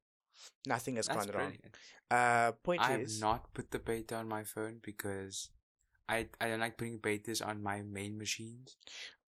Nothing 0.67 0.97
has 0.97 1.07
That's 1.07 1.27
gone 1.27 1.35
wrong. 1.37 1.53
Uh, 2.11 2.53
point 2.63 2.83
I 2.83 2.93
have 2.93 3.09
not 3.21 3.53
put 3.55 3.71
the 3.71 3.79
beta 3.79 4.17
on 4.17 4.29
my 4.29 4.45
phone 4.45 4.81
because 4.83 5.49
I 6.09 6.29
I 6.41 6.49
don't 6.49 6.61
like 6.61 6.77
putting 6.77 6.99
betas 6.99 7.45
on 7.47 7.63
my 7.63 7.83
main 7.83 8.19
machines. 8.19 8.77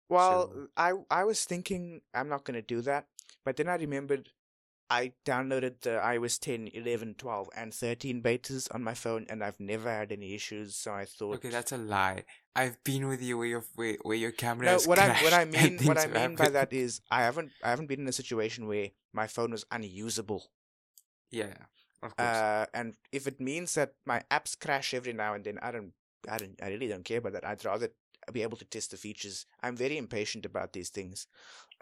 Well, 0.09 0.51
So- 0.51 0.67
I 0.75 0.93
I 1.09 1.23
was 1.23 1.45
thinking 1.45 2.01
I'm 2.13 2.29
not 2.29 2.43
going 2.43 2.55
to 2.55 2.61
do 2.75 2.81
that, 2.81 3.07
but 3.45 3.55
then 3.55 3.69
I 3.69 3.75
remembered 3.75 4.29
I 4.89 5.13
downloaded 5.25 5.81
the 5.81 5.99
iOS 6.03 6.39
10, 6.39 6.67
11, 6.67 7.15
12, 7.15 7.49
and 7.55 7.73
13 7.73 8.21
betas 8.21 8.67
on 8.75 8.83
my 8.83 8.93
phone, 8.93 9.25
and 9.27 9.43
I've 9.43 9.59
never 9.59 9.89
had 9.89 10.11
any 10.11 10.35
issues. 10.35 10.75
So 10.75 10.93
I 10.93 11.05
thought, 11.05 11.35
Okay, 11.35 11.49
that's 11.49 11.71
a 11.71 11.77
lie. 11.77 12.25
I've 12.55 12.83
been 12.83 13.07
with 13.07 13.21
you 13.21 13.37
where 13.37 13.47
your 13.47 13.63
where, 13.75 13.97
where 14.03 14.17
your 14.17 14.31
camera 14.31 14.65
no. 14.67 14.77
What 14.85 14.99
I 14.99 15.13
what 15.23 15.33
I 15.33 15.45
mean 15.57 15.79
what 15.85 15.97
I 15.97 16.05
mean 16.07 16.35
by 16.35 16.49
that 16.49 16.73
is 16.73 17.01
I 17.09 17.21
haven't 17.23 17.51
I 17.63 17.69
haven't 17.71 17.87
been 17.87 18.01
in 18.01 18.07
a 18.07 18.13
situation 18.13 18.67
where 18.67 18.89
my 19.13 19.25
phone 19.25 19.51
was 19.51 19.65
unusable. 19.71 20.51
Yeah, 21.33 21.53
of 22.01 22.15
course. 22.15 22.29
Uh, 22.29 22.65
and 22.73 22.93
if 23.11 23.27
it 23.27 23.39
means 23.39 23.73
that 23.75 23.93
my 24.05 24.21
apps 24.29 24.57
crash 24.57 24.93
every 24.93 25.13
now 25.13 25.33
and 25.33 25.43
then, 25.43 25.59
I 25.61 25.71
don't 25.71 25.93
I 26.29 26.37
don't 26.37 26.59
I 26.61 26.69
really 26.69 26.87
don't 26.87 27.03
care 27.03 27.17
about 27.17 27.33
that. 27.33 27.45
I'd 27.45 27.65
rather 27.65 27.89
be 28.31 28.43
able 28.43 28.57
to 28.57 28.65
test 28.65 28.91
the 28.91 28.97
features. 28.97 29.45
I'm 29.61 29.75
very 29.75 29.97
impatient 29.97 30.45
about 30.45 30.73
these 30.73 30.89
things. 30.89 31.27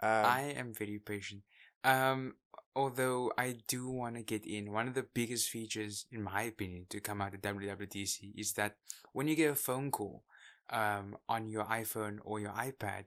Um, 0.00 0.24
I 0.24 0.40
am 0.56 0.72
very 0.72 0.98
patient. 0.98 1.42
Um, 1.84 2.34
although 2.74 3.32
I 3.36 3.56
do 3.68 3.88
want 3.88 4.16
to 4.16 4.22
get 4.22 4.46
in, 4.46 4.72
one 4.72 4.88
of 4.88 4.94
the 4.94 5.06
biggest 5.14 5.50
features, 5.50 6.06
in 6.10 6.22
my 6.22 6.42
opinion, 6.42 6.86
to 6.90 7.00
come 7.00 7.20
out 7.20 7.34
of 7.34 7.42
WWDC 7.42 8.32
is 8.36 8.54
that 8.54 8.76
when 9.12 9.28
you 9.28 9.36
get 9.36 9.50
a 9.52 9.54
phone 9.54 9.90
call, 9.90 10.24
um, 10.70 11.16
on 11.28 11.48
your 11.48 11.64
iPhone 11.64 12.18
or 12.24 12.40
your 12.40 12.52
iPad, 12.52 13.04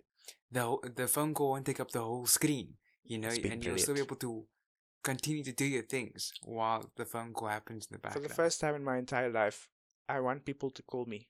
the 0.52 0.78
the 0.96 1.08
phone 1.08 1.34
call 1.34 1.52
won't 1.52 1.66
take 1.66 1.80
up 1.80 1.92
the 1.92 2.02
whole 2.02 2.26
screen, 2.26 2.76
you 3.04 3.18
know, 3.18 3.30
and 3.30 3.64
you'll 3.66 3.78
still 3.78 3.96
be 3.96 4.02
able 4.02 4.16
to 4.18 4.46
continue 5.06 5.44
to 5.44 5.54
do 5.54 5.66
your 5.66 5.84
things 5.84 6.34
while 6.44 6.92
the 6.98 7.06
phone 7.06 7.32
call 7.32 7.48
happens 7.48 7.88
in 7.88 7.94
the 7.94 8.00
background. 8.00 8.24
For 8.24 8.28
the 8.28 8.34
first 8.34 8.60
time 8.60 8.76
in 8.76 8.84
my 8.84 8.98
entire 8.98 9.32
life, 9.32 9.70
I 10.10 10.20
want 10.20 10.44
people 10.44 10.72
to 10.72 10.82
call 10.82 11.06
me. 11.06 11.30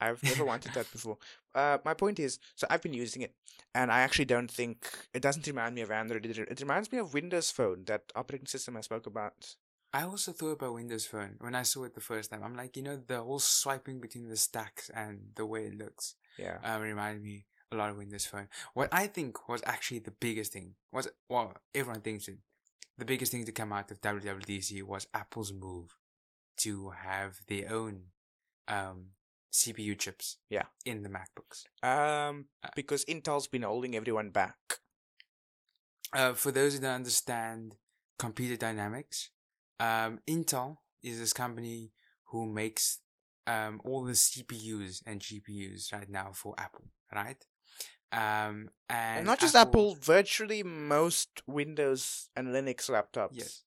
I've 0.00 0.22
never 0.22 0.44
wanted 0.46 0.72
that 0.74 0.90
before. 0.90 1.18
Uh, 1.54 1.78
my 1.84 1.92
point 1.94 2.18
is, 2.18 2.38
so 2.54 2.66
I've 2.70 2.80
been 2.80 2.94
using 2.94 3.22
it, 3.22 3.34
and 3.74 3.92
I 3.92 4.00
actually 4.00 4.24
don't 4.24 4.50
think 4.50 4.88
it 5.12 5.20
doesn't 5.20 5.46
remind 5.46 5.74
me 5.74 5.82
of 5.82 5.90
Android. 5.90 6.24
It, 6.24 6.60
reminds 6.60 6.90
me 6.90 6.98
of 6.98 7.12
Windows 7.12 7.50
Phone, 7.50 7.84
that 7.86 8.04
operating 8.14 8.46
system 8.46 8.76
I 8.76 8.80
spoke 8.80 9.06
about. 9.06 9.56
I 9.92 10.04
also 10.04 10.32
thought 10.32 10.52
about 10.52 10.74
Windows 10.74 11.04
Phone 11.04 11.34
when 11.40 11.54
I 11.54 11.64
saw 11.64 11.84
it 11.84 11.94
the 11.94 12.00
first 12.00 12.30
time. 12.30 12.42
I'm 12.44 12.56
like, 12.56 12.76
you 12.76 12.82
know, 12.82 12.96
the 13.04 13.20
whole 13.20 13.40
swiping 13.40 14.00
between 14.00 14.28
the 14.28 14.36
stacks 14.36 14.88
and 14.94 15.32
the 15.34 15.44
way 15.44 15.64
it 15.64 15.76
looks. 15.76 16.14
Yeah, 16.38 16.58
um, 16.64 16.80
reminded 16.80 17.22
me 17.22 17.44
a 17.72 17.76
lot 17.76 17.90
of 17.90 17.98
Windows 17.98 18.24
Phone. 18.24 18.48
What 18.72 18.88
I 18.92 19.08
think 19.08 19.48
was 19.48 19.60
actually 19.66 19.98
the 19.98 20.12
biggest 20.12 20.52
thing 20.52 20.76
was 20.92 21.08
well, 21.28 21.54
everyone 21.74 22.00
thinks 22.00 22.28
it. 22.28 22.38
The 23.00 23.06
biggest 23.06 23.32
thing 23.32 23.46
to 23.46 23.52
come 23.52 23.72
out 23.72 23.90
of 23.90 24.02
WWDC 24.02 24.82
was 24.82 25.06
Apple's 25.14 25.54
move 25.54 25.96
to 26.58 26.90
have 26.90 27.38
their 27.48 27.72
own 27.72 28.02
um, 28.68 29.12
CPU 29.50 29.98
chips. 29.98 30.36
Yeah. 30.50 30.64
in 30.84 31.02
the 31.02 31.08
MacBooks. 31.08 31.64
um, 31.82 32.48
Uh, 32.62 32.68
because 32.76 33.06
Intel's 33.06 33.48
been 33.48 33.62
holding 33.62 33.96
everyone 33.96 34.28
back. 34.28 34.58
Uh, 36.12 36.34
for 36.34 36.52
those 36.52 36.74
who 36.74 36.80
don't 36.80 36.90
understand 36.96 37.76
computer 38.18 38.56
dynamics, 38.56 39.30
um, 39.78 40.18
Intel 40.28 40.76
is 41.02 41.18
this 41.18 41.32
company 41.32 41.92
who 42.26 42.44
makes 42.44 43.00
um, 43.46 43.80
all 43.82 44.04
the 44.04 44.12
CPUs 44.12 45.02
and 45.06 45.22
GPUs 45.22 45.90
right 45.90 46.10
now 46.10 46.32
for 46.34 46.54
Apple, 46.58 46.84
right? 47.14 47.42
Um, 48.12 48.70
and, 48.88 49.18
And, 49.18 49.26
not 49.26 49.40
just 49.40 49.54
Apple, 49.54 49.96
virtually 50.00 50.62
most 50.62 51.42
Windows 51.46 52.28
and 52.34 52.48
Linux 52.48 52.90
laptops. 52.90 53.30
Yes. 53.32 53.62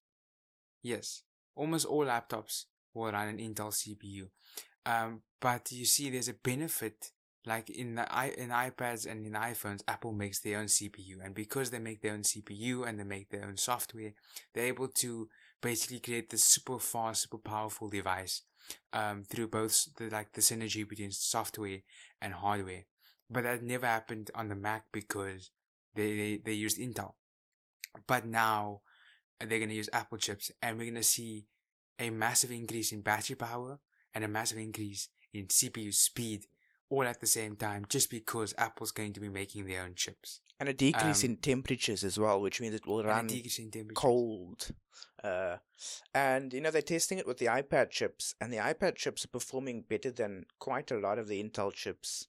Yes. 0.82 1.23
Almost 1.56 1.86
all 1.86 2.06
laptops 2.06 2.65
will 2.93 3.12
run 3.12 3.27
an 3.27 3.38
Intel 3.38 3.71
CPU. 3.71 4.29
Um, 4.86 5.21
but 5.39 5.71
you 5.71 5.86
see, 5.86 6.10
there's 6.10 6.27
a 6.27 6.34
benefit 6.34 7.12
like 7.45 7.69
in 7.69 7.95
the 7.95 8.13
i 8.13 8.27
in 8.38 8.49
iPads 8.49 9.06
and 9.10 9.25
in 9.25 9.34
iPhones, 9.34 9.82
Apple 9.88 10.13
makes 10.13 10.39
their 10.39 10.60
own 10.60 10.65
CPU, 10.65 11.23
and 11.23 11.36
because 11.36 11.71
they 11.71 11.79
make 11.79 12.01
their 12.01 12.13
own 12.13 12.21
CPU 12.21 12.88
and 12.88 12.99
they 12.99 13.03
make 13.03 13.29
their 13.29 13.45
own 13.45 13.58
software, 13.58 14.13
they're 14.53 14.65
able 14.65 14.88
to 14.88 15.27
basically 15.62 15.99
create 15.99 16.29
this 16.29 16.43
super 16.43 16.79
fast, 16.79 17.23
super 17.23 17.38
powerful 17.38 17.89
device 17.89 18.43
um, 18.93 19.23
through 19.23 19.47
both 19.47 19.88
the 19.97 20.10
like 20.10 20.32
the 20.34 20.41
synergy 20.41 20.88
between 20.88 21.12
software 21.12 21.79
and 22.21 22.34
hardware. 22.34 22.86
But 23.34 23.43
that 23.43 23.63
never 23.63 23.86
happened 23.86 24.32
on 24.36 24.50
the 24.50 24.56
Mac 24.56 24.86
because 24.91 25.52
they 25.96 26.15
they, 26.15 26.41
they 26.43 26.54
used 26.54 26.80
Intel. 26.80 27.13
But 28.08 28.26
now 28.26 28.82
they're 29.39 29.60
gonna 29.60 29.74
use 29.74 29.89
Apple 29.91 30.17
chips, 30.17 30.52
and 30.62 30.78
we're 30.78 30.88
gonna 30.88 31.04
see 31.04 31.48
a 32.00 32.10
massive 32.10 32.52
increase 32.52 32.91
in 32.91 33.02
battery 33.02 33.36
power 33.36 33.80
and 34.13 34.24
a 34.24 34.28
massive 34.28 34.58
increase 34.58 35.10
in 35.34 35.48
CPU 35.48 35.93
speed 35.93 36.46
all 36.89 37.04
at 37.04 37.19
the 37.19 37.28
same 37.28 37.56
time 37.56 37.86
just 37.89 38.10
because 38.10 38.54
Apple's 38.58 38.91
going 38.91 39.13
to 39.13 39.19
be 39.19 39.30
making 39.30 39.65
their 39.65 39.84
own 39.84 39.96
chips. 39.96 40.41
And 40.60 40.69
a 40.69 40.74
decrease 40.74 41.24
Um, 41.24 41.32
in 41.32 41.38
temperatures 41.38 42.04
as 42.04 42.19
well, 42.19 42.39
which 42.39 42.62
means 42.62 42.76
it 42.76 42.86
will 42.86 43.04
run 43.04 43.28
cold. 43.96 44.69
Uh, 45.24 45.58
and 46.13 46.54
you 46.54 46.62
know 46.62 46.69
they're 46.69 46.82
testing 46.82 47.17
it 47.17 47.26
with 47.26 47.38
the 47.38 47.48
iPad 47.48 47.89
chips, 47.89 48.36
and 48.39 48.54
the 48.54 48.58
iPad 48.58 48.96
chips 48.96 49.26
are 49.26 49.30
performing 49.30 49.82
better 49.82 50.12
than 50.12 50.46
quite 50.60 50.91
a 50.91 50.98
lot 50.98 51.17
of 51.17 51.28
the 51.28 51.43
Intel 51.43 51.74
chips. 51.74 52.28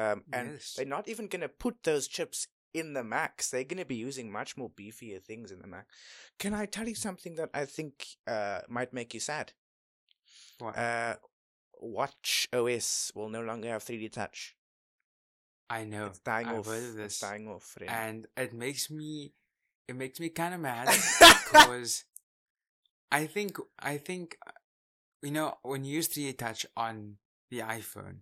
Um, 0.00 0.24
and 0.32 0.52
Yes. 0.52 0.74
they're 0.76 0.86
not 0.96 1.08
even 1.08 1.26
going 1.28 1.42
to 1.42 1.48
put 1.48 1.82
those 1.84 2.08
chips 2.08 2.46
in 2.72 2.92
the 2.94 3.02
Macs. 3.04 3.50
They're 3.50 3.64
going 3.64 3.78
to 3.82 3.84
be 3.84 3.96
using 3.96 4.30
much 4.30 4.56
more 4.56 4.70
beefier 4.70 5.20
things 5.22 5.50
in 5.50 5.60
the 5.60 5.66
Mac. 5.66 5.86
Can 6.38 6.54
I 6.54 6.66
tell 6.66 6.88
you 6.88 6.94
something 6.94 7.34
that 7.34 7.50
I 7.52 7.64
think 7.66 8.06
uh, 8.26 8.60
might 8.68 8.92
make 8.92 9.12
you 9.14 9.20
sad? 9.20 9.52
What? 10.58 10.78
Uh, 10.78 11.16
watchOS 11.82 13.14
will 13.14 13.28
no 13.28 13.42
longer 13.42 13.68
have 13.68 13.84
3D 13.84 14.12
touch. 14.12 14.56
I 15.68 15.84
know. 15.84 16.06
It's 16.06 16.18
dying 16.20 16.46
I've 16.48 16.58
off. 16.60 16.66
heard 16.66 16.82
of 16.82 16.98
It's 16.98 17.18
this. 17.18 17.20
dying 17.20 17.48
off. 17.48 17.62
friend. 17.64 17.90
and 17.90 18.26
it 18.36 18.52
makes 18.52 18.90
me 18.90 19.32
it 19.88 19.96
makes 19.96 20.20
me 20.20 20.28
kind 20.28 20.54
of 20.54 20.60
mad 20.60 20.86
because 21.18 22.04
I 23.10 23.26
think 23.26 23.56
I 23.78 23.96
think 23.96 24.36
you 25.22 25.30
know 25.30 25.58
when 25.62 25.84
you 25.84 25.94
use 25.96 26.08
3D 26.08 26.38
touch 26.38 26.66
on 26.76 27.16
the 27.50 27.60
iPhone, 27.60 28.18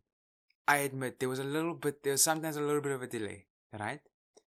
I 0.69 0.79
admit 0.79 1.19
there 1.19 1.31
was 1.31 1.39
a 1.39 1.45
little 1.45 1.75
bit 1.75 2.03
there 2.03 2.13
was 2.13 2.23
sometimes 2.23 2.57
a 2.57 2.61
little 2.61 2.83
bit 2.83 2.93
of 2.93 3.03
a 3.03 3.07
delay, 3.07 3.47
right? 3.73 4.01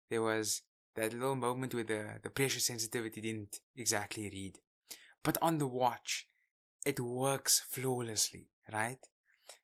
There 0.10 0.22
was 0.22 0.62
that 0.96 1.14
little 1.14 1.36
moment 1.36 1.74
where 1.74 1.84
the 1.84 2.20
the 2.22 2.30
pressure 2.30 2.60
sensitivity 2.60 3.22
didn't 3.22 3.60
exactly 3.76 4.30
read, 4.30 4.60
but 5.24 5.40
on 5.42 5.58
the 5.58 5.68
watch, 5.68 6.28
it 6.86 7.00
works 7.00 7.60
flawlessly, 7.60 8.50
right? 8.72 9.00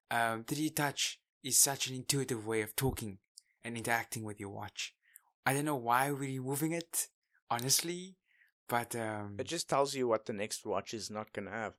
Um, 0.09 0.45
3D 0.45 0.75
touch 0.75 1.19
is 1.43 1.59
such 1.59 1.87
an 1.87 1.95
intuitive 1.95 2.47
way 2.47 2.61
of 2.61 2.75
talking 2.75 3.19
and 3.63 3.77
interacting 3.77 4.23
with 4.23 4.39
your 4.39 4.49
watch. 4.49 4.95
I 5.45 5.53
don't 5.53 5.65
know 5.65 5.75
why 5.75 6.11
we're 6.11 6.39
removing 6.39 6.71
it, 6.71 7.07
honestly, 7.51 8.15
but 8.67 8.95
um, 8.95 9.35
it 9.37 9.47
just 9.47 9.69
tells 9.69 9.93
you 9.93 10.07
what 10.07 10.25
the 10.25 10.33
next 10.33 10.65
watch 10.65 10.93
is 10.93 11.11
not 11.11 11.33
to 11.35 11.41
have. 11.49 11.73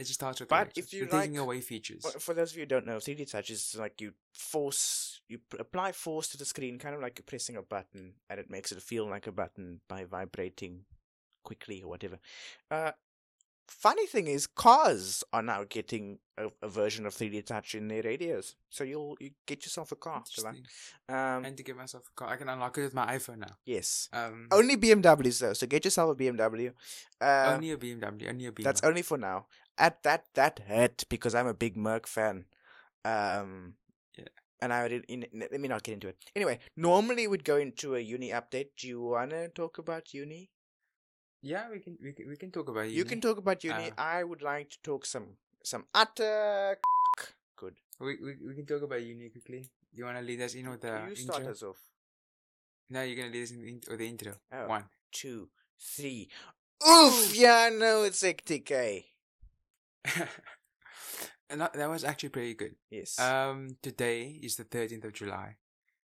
It 0.00 0.04
just 0.04 0.14
starts 0.14 0.40
with. 0.40 0.48
but 0.48 0.72
if 0.76 0.92
you 0.92 1.06
They're 1.06 1.20
taking 1.20 1.38
away 1.38 1.60
features, 1.60 2.04
for 2.18 2.34
those 2.34 2.52
of 2.52 2.56
you 2.56 2.62
who 2.62 2.66
don't 2.66 2.86
know, 2.86 2.96
3D 2.96 3.30
touch 3.30 3.50
is 3.50 3.76
like 3.78 4.00
you 4.00 4.12
force, 4.34 5.20
you 5.28 5.38
apply 5.58 5.92
force 5.92 6.28
to 6.28 6.36
the 6.38 6.44
screen, 6.44 6.78
kind 6.78 6.94
of 6.94 7.00
like 7.00 7.18
you're 7.18 7.24
pressing 7.26 7.56
a 7.56 7.62
button, 7.62 8.14
and 8.28 8.40
it 8.40 8.50
makes 8.50 8.72
it 8.72 8.82
feel 8.82 9.08
like 9.08 9.26
a 9.26 9.32
button 9.32 9.80
by 9.88 10.04
vibrating 10.04 10.84
quickly 11.44 11.82
or 11.82 11.88
whatever. 11.88 12.18
Uh, 12.70 12.92
funny 13.68 14.06
thing 14.06 14.26
is, 14.26 14.46
cars 14.48 15.22
are 15.32 15.42
now 15.42 15.64
getting 15.68 16.18
a, 16.36 16.48
a 16.60 16.68
version 16.68 17.06
of 17.06 17.14
3D 17.14 17.46
touch 17.46 17.74
in 17.74 17.86
their 17.88 18.02
radios, 18.02 18.56
so 18.68 18.82
you'll 18.84 19.16
you 19.20 19.30
get 19.46 19.64
yourself 19.64 19.92
a 19.92 19.96
car. 19.96 20.22
to 20.34 20.42
that. 20.42 20.54
Interesting. 20.56 20.64
Um, 21.08 21.44
and 21.44 21.56
to 21.56 21.62
get 21.62 21.76
myself 21.76 22.04
a 22.08 22.12
car, 22.18 22.28
I 22.32 22.36
can 22.36 22.48
unlock 22.48 22.76
it 22.78 22.82
with 22.82 22.94
my 22.94 23.06
iPhone 23.16 23.38
now. 23.38 23.56
yes, 23.64 24.08
Um, 24.12 24.48
only 24.50 24.76
BMWs 24.76 25.38
though, 25.40 25.52
so 25.52 25.66
get 25.66 25.84
yourself 25.84 26.10
a 26.10 26.14
BMW. 26.14 26.72
Uh, 27.20 27.52
only 27.54 27.70
a 27.70 27.76
BMW, 27.76 28.28
only 28.28 28.46
a 28.46 28.52
BMW. 28.52 28.64
That's 28.64 28.82
only 28.82 29.02
for 29.02 29.18
now. 29.18 29.46
At 29.80 30.02
that 30.04 30.26
that 30.34 30.60
hurt 30.68 31.04
because 31.08 31.34
I'm 31.34 31.46
a 31.48 31.54
big 31.54 31.76
Merc 31.76 32.06
fan. 32.06 32.44
Um 33.04 33.74
Yeah. 34.16 34.28
And 34.60 34.72
I 34.72 34.88
did 34.88 35.04
in, 35.08 35.26
let 35.32 35.60
me 35.60 35.68
not 35.68 35.82
get 35.82 35.94
into 35.94 36.08
it. 36.08 36.18
Anyway, 36.36 36.58
normally 36.76 37.26
we'd 37.26 37.44
go 37.44 37.56
into 37.56 37.96
a 37.96 38.00
uni 38.00 38.28
update. 38.30 38.76
Do 38.76 38.86
you 38.86 39.00
wanna 39.00 39.48
talk 39.48 39.78
about 39.78 40.12
uni? 40.14 40.50
yeah, 41.42 41.70
we 41.72 41.80
can 41.80 41.96
we 42.02 42.12
can 42.12 42.28
we 42.28 42.36
can 42.36 42.50
talk 42.50 42.68
about 42.68 42.84
uni. 42.84 42.94
You 42.94 43.04
can 43.04 43.20
talk 43.20 43.38
about 43.38 43.64
uni. 43.64 43.90
Uh, 43.90 43.94
I 43.96 44.24
would 44.24 44.42
like 44.42 44.68
to 44.70 44.78
talk 44.82 45.06
some 45.06 45.38
some 45.64 45.86
utter 45.94 46.76
good. 47.56 47.74
We, 47.98 48.16
we 48.20 48.36
we 48.48 48.54
can 48.54 48.66
talk 48.66 48.82
about 48.82 49.02
uni 49.02 49.30
quickly. 49.30 49.70
You 49.92 50.04
want 50.04 50.18
to 50.18 50.22
lead 50.22 50.40
us 50.42 50.54
in 50.54 50.68
with 50.68 50.82
the 50.82 51.00
you 51.08 51.16
start 51.16 51.40
intro? 51.40 51.52
us 51.52 51.62
off. 51.62 51.80
No, 52.90 53.02
you're 53.02 53.16
gonna 53.16 53.32
lead 53.32 53.44
us 53.44 53.52
in 53.52 53.80
with 53.88 53.98
the 53.98 54.06
intro. 54.06 54.34
Oh. 54.52 54.66
One. 54.68 54.84
Two, 55.12 55.48
three. 55.78 56.28
Oof! 56.86 57.34
Yeah, 57.34 57.70
no, 57.72 58.04
it's 58.04 58.22
hectic, 58.22 58.70
eh? 58.70 59.00
and 61.50 61.60
that, 61.60 61.72
that 61.74 61.88
was 61.90 62.04
actually 62.04 62.30
pretty 62.30 62.54
good. 62.54 62.74
Yes. 62.90 63.18
Um, 63.18 63.76
today 63.82 64.38
is 64.42 64.56
the 64.56 64.64
13th 64.64 65.04
of 65.04 65.12
July. 65.12 65.56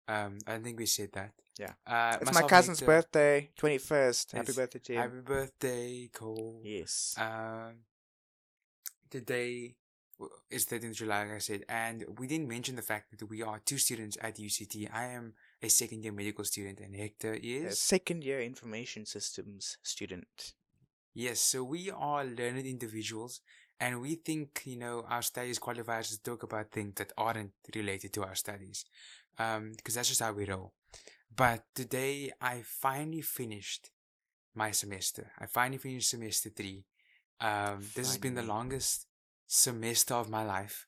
Um, 0.09 0.38
I 0.46 0.59
think 0.59 0.78
we 0.78 0.87
said 0.87 1.11
that. 1.12 1.33
Yeah. 1.59 1.72
Uh, 1.87 2.16
it's 2.20 2.35
my 2.35 2.42
cousin's 2.42 2.81
Victor, 2.81 2.92
birthday, 2.92 3.50
twenty 3.57 3.78
first. 3.78 4.33
Happy 4.33 4.52
birthday 4.52 4.78
to 4.78 4.92
him. 4.94 5.00
Happy 5.00 5.20
birthday, 5.20 6.11
Cole. 6.12 6.61
Yes. 6.64 7.14
Um, 7.18 7.74
today 9.11 9.74
is 10.50 10.66
13th 10.66 10.90
of 10.90 10.96
July, 10.96 11.24
like 11.24 11.35
I 11.35 11.38
said, 11.38 11.64
and 11.68 12.05
we 12.18 12.26
didn't 12.26 12.48
mention 12.48 12.76
the 12.76 12.83
fact 12.83 13.16
that 13.16 13.28
we 13.28 13.42
are 13.42 13.61
two 13.64 13.78
students 13.78 14.16
at 14.20 14.37
UCT. 14.37 14.88
I 14.92 15.07
am 15.07 15.35
a 15.62 15.68
second 15.68 16.02
year 16.05 16.12
medical 16.12 16.44
student, 16.44 16.81
and 16.81 16.94
Hector 16.96 17.35
A 17.35 17.38
is. 17.38 17.81
second 17.81 18.24
year 18.24 18.40
information 18.40 19.05
systems 19.07 19.78
student. 19.83 20.55
Yes, 21.14 21.40
so 21.40 21.62
we 21.62 21.90
are 21.90 22.24
learned 22.24 22.66
individuals, 22.66 23.40
and 23.80 24.00
we 24.00 24.14
think, 24.16 24.62
you 24.64 24.78
know, 24.78 25.04
our 25.08 25.22
studies 25.22 25.58
qualify 25.58 25.98
us 26.00 26.11
to 26.11 26.22
talk 26.22 26.42
about 26.42 26.70
things 26.70 26.94
that 26.96 27.12
aren't 27.18 27.52
related 27.74 28.12
to 28.14 28.24
our 28.24 28.35
studies. 28.35 28.85
Um, 29.38 29.72
because 29.76 29.94
that's 29.94 30.08
just 30.08 30.20
how 30.22 30.32
we 30.32 30.44
roll. 30.44 30.72
But 31.35 31.64
today 31.74 32.30
I 32.40 32.62
finally 32.64 33.22
finished 33.22 33.90
my 34.54 34.70
semester. 34.72 35.32
I 35.38 35.46
finally 35.46 35.78
finished 35.78 36.11
semester 36.11 36.50
three. 36.50 36.85
Um, 37.40 37.78
this 37.96 38.06
has 38.08 38.18
been 38.18 38.35
the 38.35 38.42
longest 38.42 39.06
semester 39.46 40.14
of 40.14 40.28
my 40.28 40.44
life. 40.44 40.87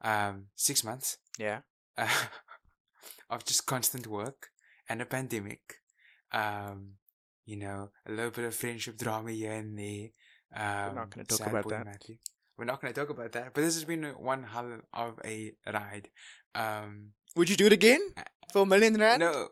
Um, 0.00 0.46
six 0.56 0.82
months 0.82 1.18
Yeah. 1.38 1.60
uh, 1.96 2.08
of 3.30 3.44
just 3.44 3.66
constant 3.66 4.06
work 4.06 4.48
and 4.88 5.00
a 5.02 5.06
pandemic. 5.06 5.60
Um, 6.32 6.94
you 7.44 7.56
know, 7.56 7.90
a 8.06 8.12
little 8.12 8.30
bit 8.30 8.44
of 8.46 8.54
friendship 8.54 8.96
drama 8.96 9.32
here 9.32 9.52
and 9.52 9.78
there. 9.78 10.08
Um, 10.54 10.64
We're 10.88 10.94
not 10.94 11.10
gonna 11.10 11.24
talk 11.24 11.46
about 11.46 11.68
that. 11.68 11.86
Matthew. 11.86 12.16
We're 12.58 12.66
not 12.66 12.80
going 12.80 12.92
to 12.92 13.00
talk 13.00 13.10
about 13.10 13.32
that, 13.32 13.54
but 13.54 13.62
this 13.62 13.74
has 13.74 13.84
been 13.84 14.04
one 14.04 14.44
hell 14.44 14.80
of 14.92 15.18
a 15.24 15.52
ride. 15.72 16.10
Um, 16.54 17.12
Would 17.34 17.48
you 17.48 17.56
do 17.56 17.66
it 17.66 17.72
again 17.72 18.00
for 18.52 18.62
a 18.62 18.66
million 18.66 18.94
rand? 18.94 19.20
no, 19.20 19.48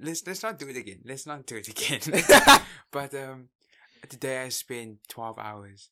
let's 0.00 0.26
let's 0.26 0.42
not 0.42 0.58
do 0.58 0.68
it 0.68 0.76
again. 0.76 1.00
Let's 1.04 1.24
not 1.24 1.46
do 1.46 1.56
it 1.56 1.68
again. 1.68 2.00
but 2.90 3.14
um, 3.14 3.48
today 4.08 4.42
I 4.42 4.48
spent 4.48 4.98
twelve 5.08 5.38
hours 5.38 5.90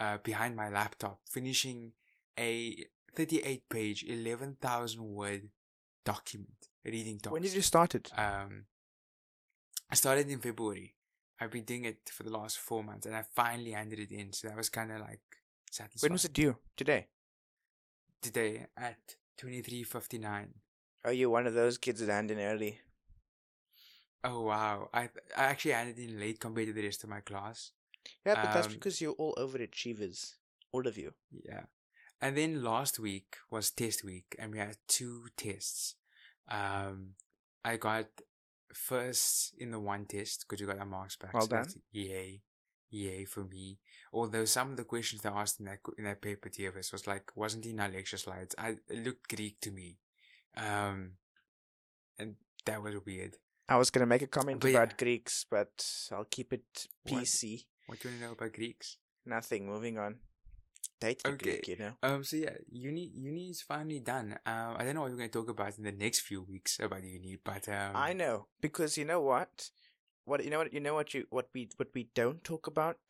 uh 0.00 0.18
behind 0.24 0.56
my 0.56 0.68
laptop 0.68 1.20
finishing 1.30 1.92
a 2.38 2.76
thirty-eight 3.14 3.68
page, 3.68 4.04
eleven 4.04 4.56
thousand 4.60 5.04
word 5.04 5.48
document 6.04 6.68
reading 6.84 7.18
talks. 7.18 7.32
when 7.32 7.42
did 7.42 7.54
you 7.54 7.62
start 7.62 7.94
it? 7.94 8.10
Um, 8.18 8.64
I 9.90 9.94
started 9.94 10.28
in 10.28 10.40
February. 10.40 10.93
I've 11.40 11.50
been 11.50 11.64
doing 11.64 11.84
it 11.84 12.10
for 12.12 12.22
the 12.22 12.30
last 12.30 12.58
four 12.58 12.82
months, 12.84 13.06
and 13.06 13.16
I 13.16 13.22
finally 13.22 13.72
handed 13.72 13.98
it 13.98 14.12
in. 14.12 14.32
So 14.32 14.48
that 14.48 14.56
was 14.56 14.68
kind 14.68 14.92
of 14.92 15.00
like 15.00 15.20
satisfying. 15.70 16.10
When 16.10 16.14
was 16.14 16.24
it 16.24 16.32
due? 16.32 16.56
Today. 16.76 17.08
Today 18.22 18.66
at 18.76 19.16
twenty-three 19.36 19.82
fifty-nine. 19.82 20.54
Are 21.04 21.12
you 21.12 21.28
one 21.30 21.46
of 21.46 21.54
those 21.54 21.76
kids 21.76 22.00
that 22.00 22.12
hand 22.12 22.30
in 22.30 22.38
early? 22.38 22.80
Oh 24.22 24.42
wow! 24.42 24.88
I 24.94 25.10
I 25.36 25.44
actually 25.44 25.72
handed 25.72 25.98
in 25.98 26.18
late 26.18 26.40
compared 26.40 26.68
to 26.68 26.72
the 26.72 26.84
rest 26.84 27.04
of 27.04 27.10
my 27.10 27.20
class. 27.20 27.72
Yeah, 28.24 28.34
but 28.36 28.54
that's 28.54 28.66
Um, 28.68 28.72
because 28.74 29.00
you're 29.00 29.12
all 29.12 29.34
overachievers. 29.36 30.34
All 30.72 30.86
of 30.86 30.96
you. 30.98 31.14
Yeah. 31.30 31.64
And 32.20 32.36
then 32.36 32.62
last 32.62 32.98
week 32.98 33.36
was 33.50 33.70
test 33.70 34.02
week 34.02 34.34
and 34.38 34.52
we 34.52 34.58
had 34.58 34.76
two 34.88 35.26
tests. 35.36 35.94
Um, 36.48 37.14
I 37.64 37.76
got 37.76 38.06
first 38.74 39.54
in 39.58 39.70
the 39.70 39.80
one 39.80 40.04
test 40.06 40.44
because 40.46 40.60
you 40.60 40.66
got 40.66 40.78
our 40.78 40.86
marks 40.86 41.16
back. 41.16 41.32
Well 41.32 41.42
so 41.42 41.48
that's 41.48 41.76
Yay. 41.92 42.42
Yay 42.90 43.24
for 43.24 43.44
me. 43.44 43.78
Although 44.12 44.44
some 44.44 44.70
of 44.70 44.76
the 44.76 44.84
questions 44.84 45.22
they 45.22 45.28
asked 45.28 45.58
in 45.58 45.66
that, 45.66 45.78
in 45.98 46.04
that 46.04 46.22
paper 46.22 46.48
TFS 46.48 46.92
was 46.92 47.06
like, 47.06 47.36
wasn't 47.36 47.66
in 47.66 47.80
our 47.80 47.88
lecture 47.88 48.16
slides. 48.16 48.54
I, 48.56 48.76
it 48.88 49.04
looked 49.04 49.34
Greek 49.34 49.60
to 49.62 49.72
me. 49.72 49.98
Um, 50.56 51.12
and 52.18 52.36
that 52.66 52.82
was 52.82 52.94
weird. 53.04 53.36
I 53.68 53.76
was 53.76 53.90
gonna 53.90 54.06
make 54.06 54.22
a 54.22 54.26
comment 54.26 54.60
But 54.60 54.70
about 54.70 54.90
yeah. 54.90 54.96
Greeks, 54.98 55.44
but 55.50 55.84
I'll 56.12 56.26
keep 56.30 56.52
it 56.52 56.86
What? 57.04 57.22
PC. 57.22 57.64
What 57.86 57.98
do 58.00 58.08
you 58.08 58.12
want 58.14 58.20
to 58.20 58.26
know 58.26 58.32
about 58.32 58.52
Greeks? 58.52 58.98
Nothing. 59.26 59.66
Moving 59.66 59.98
on. 59.98 60.16
Date 61.04 61.22
Okay. 61.26 61.60
You 61.66 61.76
know. 61.82 61.92
Um. 62.02 62.24
So 62.28 62.36
yeah, 62.44 62.56
uni 62.70 63.04
uni 63.14 63.44
is 63.54 63.60
finally 63.62 64.00
done. 64.00 64.28
Um. 64.52 64.72
I 64.78 64.84
don't 64.84 64.94
know 64.96 65.02
what 65.02 65.10
we're 65.12 65.22
gonna 65.22 65.28
talk 65.38 65.48
about 65.56 65.76
in 65.78 65.84
the 65.84 65.92
next 66.04 66.20
few 66.20 66.40
weeks 66.42 66.72
about 66.80 67.02
uni, 67.04 67.34
but 67.50 67.68
um. 67.68 67.92
I 68.08 68.10
know 68.12 68.36
because 68.66 68.96
you 69.00 69.04
know 69.04 69.20
what, 69.20 69.70
what 70.24 70.44
you 70.44 70.50
know 70.50 70.58
what 70.62 70.72
you 70.76 70.80
know 70.80 70.94
what 70.94 71.08
you 71.14 71.20
what 71.36 71.48
we 71.54 71.68
what 71.80 71.88
we 71.94 72.02
don't 72.14 72.42
talk 72.44 72.66
about 72.74 73.02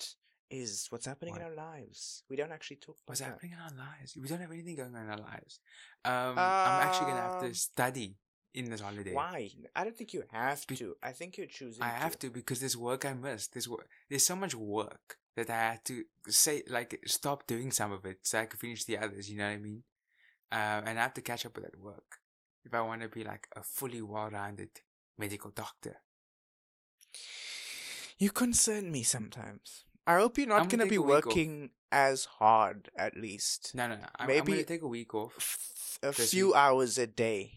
is 0.50 0.86
what's 0.90 1.06
happening 1.06 1.34
in 1.36 1.42
our 1.42 1.54
lives. 1.54 2.22
We 2.30 2.36
don't 2.36 2.52
actually 2.52 2.76
talk 2.76 2.96
about 2.98 3.08
What's 3.12 3.20
that. 3.20 3.30
happening 3.30 3.52
in 3.52 3.58
our 3.66 3.74
lives? 3.86 4.16
We 4.20 4.28
don't 4.28 4.40
have 4.40 4.52
anything 4.52 4.76
going 4.76 4.94
on 4.94 5.02
in 5.04 5.10
our 5.10 5.18
lives. 5.32 5.60
Um. 6.04 6.34
I'm 6.38 6.82
actually 6.86 7.08
gonna 7.10 7.26
have 7.28 7.42
Um, 7.42 7.48
to 7.48 7.54
study 7.54 8.08
in 8.52 8.70
this 8.70 8.80
holiday. 8.80 9.12
Why? 9.12 9.50
I 9.74 9.82
don't 9.84 9.96
think 9.96 10.12
you 10.12 10.22
have 10.30 10.64
Be- 10.68 10.76
to. 10.76 10.94
I 11.02 11.12
think 11.12 11.36
you're 11.38 11.48
choosing. 11.58 11.82
I 11.82 11.88
have 12.04 12.18
to 12.20 12.30
because 12.30 12.60
there's 12.60 12.76
work 12.76 13.04
I 13.04 13.14
missed. 13.14 13.52
There's 13.52 13.68
work. 13.68 13.88
There's 14.08 14.24
so 14.32 14.36
much 14.36 14.54
work 14.54 15.18
that 15.36 15.50
I 15.50 15.72
had 15.72 15.84
to 15.86 16.04
say 16.28 16.62
like 16.68 17.00
stop 17.06 17.46
doing 17.46 17.70
some 17.72 17.92
of 17.92 18.04
it 18.04 18.18
so 18.22 18.38
I 18.38 18.46
could 18.46 18.60
finish 18.60 18.84
the 18.84 18.98
others. 18.98 19.30
You 19.30 19.38
know 19.38 19.46
what 19.46 19.52
I 19.54 19.58
mean? 19.58 19.82
Um, 20.52 20.84
and 20.86 20.98
I 20.98 21.02
have 21.02 21.14
to 21.14 21.20
catch 21.22 21.44
up 21.46 21.56
with 21.56 21.64
that 21.64 21.80
work 21.80 22.18
if 22.64 22.72
I 22.74 22.80
want 22.82 23.02
to 23.02 23.08
be 23.08 23.24
like 23.24 23.48
a 23.56 23.62
fully 23.62 24.00
well-rounded 24.00 24.70
medical 25.18 25.50
doctor. 25.50 25.96
You 28.18 28.30
concern 28.30 28.90
me 28.92 29.02
sometimes. 29.02 29.84
I 30.06 30.16
hope 30.16 30.38
you're 30.38 30.46
not 30.46 30.62
I'm 30.62 30.68
gonna 30.68 30.82
gonna 30.84 30.90
be 30.90 30.98
week 30.98 31.16
off. 31.18 31.26
working 31.26 31.70
as 31.90 32.26
hard, 32.26 32.90
at 32.96 33.16
least. 33.16 33.74
No, 33.74 33.88
no, 33.88 33.94
no. 33.96 34.02
I'm, 34.02 34.10
I'm 34.18 34.26
Maybe- 34.28 34.52
gonna 34.52 34.64
take 34.64 34.82
a 34.82 34.88
week 34.88 35.14
off. 35.14 35.34
F- 35.36 35.98
A 36.02 36.12
few 36.12 36.48
week. 36.48 36.56
hours 36.56 36.98
a 36.98 37.06
day. 37.06 37.52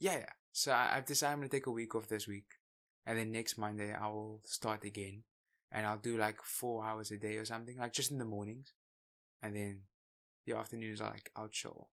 Yeah, 0.00 0.18
yeah. 0.18 0.26
So 0.52 0.72
I, 0.72 0.96
I've 0.96 1.04
decided 1.06 1.32
I'm 1.34 1.38
gonna 1.40 1.48
take 1.50 1.66
a 1.66 1.70
week 1.70 1.94
off 1.94 2.08
this 2.08 2.26
week, 2.26 2.46
and 3.06 3.18
then 3.18 3.30
next 3.32 3.58
Monday 3.58 3.92
I 3.94 4.06
will 4.08 4.40
start 4.44 4.84
again, 4.84 5.22
and 5.72 5.86
I'll 5.86 5.98
do 5.98 6.16
like 6.16 6.42
four 6.42 6.84
hours 6.84 7.10
a 7.10 7.16
day 7.16 7.36
or 7.36 7.44
something, 7.44 7.78
like 7.78 7.92
just 7.92 8.10
in 8.10 8.18
the 8.18 8.24
mornings, 8.24 8.72
and 9.42 9.54
then 9.56 9.80
the 10.46 10.56
afternoons 10.56 11.00
are 11.00 11.10
like 11.10 11.30
I'll 11.36 11.48
chill. 11.48 11.88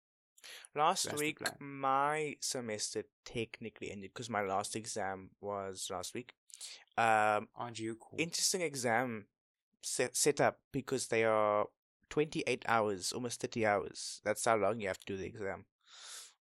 Last 0.74 1.04
That's 1.06 1.20
week, 1.20 1.38
my 1.60 2.36
semester 2.40 3.04
technically 3.24 3.90
ended 3.90 4.10
because 4.14 4.30
my 4.30 4.42
last 4.42 4.76
exam 4.76 5.30
was 5.40 5.88
last 5.90 6.14
week. 6.14 6.32
Um, 6.96 7.48
Aren't 7.56 7.78
you 7.78 7.96
cool? 7.96 8.18
interesting 8.18 8.62
exam 8.62 9.26
set 9.82 10.16
set 10.16 10.40
up 10.40 10.58
because 10.72 11.08
they 11.08 11.24
are 11.24 11.66
28 12.10 12.64
hours, 12.66 13.12
almost 13.12 13.40
30 13.40 13.66
hours. 13.66 14.20
That's 14.24 14.44
how 14.44 14.56
long 14.56 14.80
you 14.80 14.88
have 14.88 14.98
to 15.00 15.06
do 15.06 15.16
the 15.16 15.26
exam. 15.26 15.64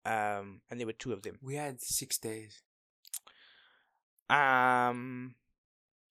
Um, 0.06 0.60
and 0.70 0.78
there 0.78 0.86
were 0.86 0.92
two 0.92 1.12
of 1.12 1.22
them. 1.22 1.38
we 1.42 1.54
had 1.54 1.80
six 1.80 2.18
days. 2.18 2.62
Um, 4.28 5.34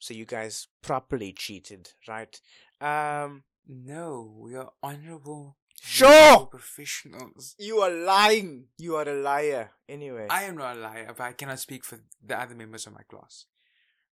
so 0.04 0.14
you 0.14 0.26
guys 0.26 0.68
properly 0.82 1.32
cheated, 1.32 1.91
right? 2.08 2.39
Um, 2.82 3.43
No, 3.68 4.36
we 4.38 4.56
are 4.56 4.72
honorable. 4.82 5.56
Sure! 5.82 6.45
Professionals. 6.47 7.56
you 7.58 7.78
are 7.80 7.89
lying. 7.91 8.68
You 8.78 8.95
are 8.97 9.08
a 9.08 9.14
liar. 9.30 9.72
Anyway, 9.88 10.28
I 10.30 10.43
am 10.43 10.58
not 10.58 10.76
a 10.76 10.80
liar, 10.80 11.14
but 11.18 11.24
I 11.24 11.32
cannot 11.34 11.60
speak 11.60 11.86
for 11.86 11.99
the 12.26 12.38
other 12.39 12.56
members 12.56 12.86
of 12.88 12.93
my 12.93 13.04
class. 13.04 13.45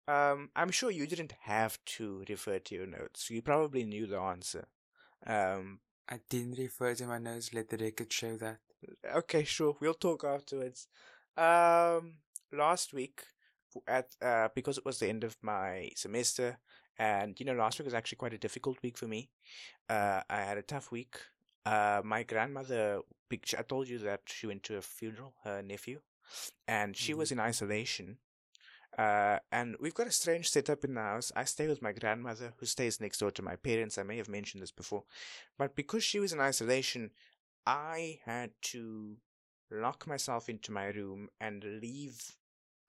um, 0.08 0.50
I'm 0.56 0.72
sure 0.72 0.92
you 0.92 1.08
didn't 1.08 1.34
have 1.42 1.78
to 1.98 2.24
refer 2.30 2.60
to 2.60 2.76
your 2.76 2.88
notes. 2.88 3.30
You 3.30 3.42
probably 3.42 3.84
knew 3.84 4.08
the 4.08 4.20
answer. 4.20 4.66
Um, 5.26 5.80
I 6.10 6.20
didn't 6.30 6.58
refer 6.58 6.96
to 6.96 7.06
my 7.06 7.20
notes. 7.20 7.54
Let 7.54 7.70
the 7.70 7.78
record 7.78 8.12
show 8.14 8.38
that. 8.38 8.60
okay, 9.22 9.44
sure. 9.44 9.76
We'll 9.82 9.94
talk 10.08 10.24
afterwards. 10.24 10.88
Um, 11.38 12.16
last 12.52 12.94
week, 12.94 13.24
at 13.88 14.16
uh, 14.22 14.50
because 14.56 14.78
it 14.78 14.86
was 14.86 15.00
the 15.00 15.08
end 15.08 15.24
of 15.24 15.38
my 15.42 15.90
semester, 15.96 16.60
and 16.98 17.40
you 17.40 17.46
know, 17.46 17.54
last 17.54 17.80
week 17.80 17.86
was 17.86 17.94
actually 17.94 18.18
quite 18.18 18.34
a 18.34 18.38
difficult 18.38 18.78
week 18.84 18.98
for 18.98 19.08
me. 19.08 19.30
Uh, 19.90 20.22
I 20.30 20.42
had 20.42 20.58
a 20.58 20.64
tough 20.64 20.92
week. 20.92 21.18
Uh, 21.66 22.02
my 22.04 22.24
grandmother, 22.24 23.02
I 23.32 23.62
told 23.62 23.88
you 23.88 24.00
that 24.00 24.22
she 24.26 24.48
went 24.48 24.64
to 24.64 24.78
a 24.78 24.82
funeral, 24.82 25.34
her 25.44 25.62
nephew, 25.62 26.00
and 26.68 26.98
she 26.98 27.14
was 27.14 27.32
in 27.32 27.40
isolation. 27.40 28.18
Uh, 28.98 29.38
and 29.52 29.78
we've 29.80 29.94
got 29.94 30.08
a 30.08 30.12
strange 30.12 30.50
setup 30.50 30.84
in 30.84 30.96
the 30.96 31.02
house. 31.02 31.32
I 31.36 31.46
stay 31.46 31.68
with 31.68 31.82
my 31.82 31.94
grandmother, 31.94 32.54
who 32.58 32.66
stays 32.66 33.00
next 33.00 33.20
door 33.20 33.32
to 33.32 33.42
my 33.42 33.56
parents. 33.56 33.98
I 33.98 34.04
may 34.04 34.18
have 34.18 34.28
mentioned 34.28 34.62
this 34.62 34.72
before, 34.72 35.04
but 35.58 35.76
because 35.76 36.04
she 36.04 36.20
was 36.20 36.34
in 36.34 36.40
isolation, 36.40 37.12
I 37.66 38.20
had 38.26 38.52
to 38.64 39.18
lock 39.72 40.08
myself 40.08 40.50
into 40.50 40.72
my 40.72 40.88
room 40.88 41.30
and 41.40 41.64
leave 41.82 42.36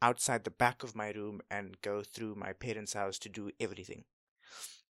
outside 0.03 0.45
the 0.45 0.51
back 0.51 0.83
of 0.83 0.95
my 0.97 1.11
room 1.13 1.41
and 1.51 1.81
go 1.81 2.03
through 2.03 2.35
my 2.35 2.53
parents' 2.53 2.93
house 2.93 3.19
to 3.21 3.29
do 3.29 3.51
everything. 3.59 4.05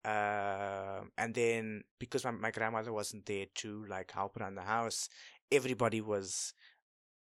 Um, 0.05 1.11
and 1.19 1.35
then 1.35 1.83
because 1.99 2.25
my, 2.25 2.31
my 2.31 2.51
grandmother 2.51 2.93
wasn't 2.93 3.27
there 3.27 3.47
to 3.57 3.85
like 3.89 4.13
help 4.13 4.37
around 4.37 4.55
the 4.55 4.63
house, 4.63 5.09
everybody 5.51 6.01
was 6.01 6.53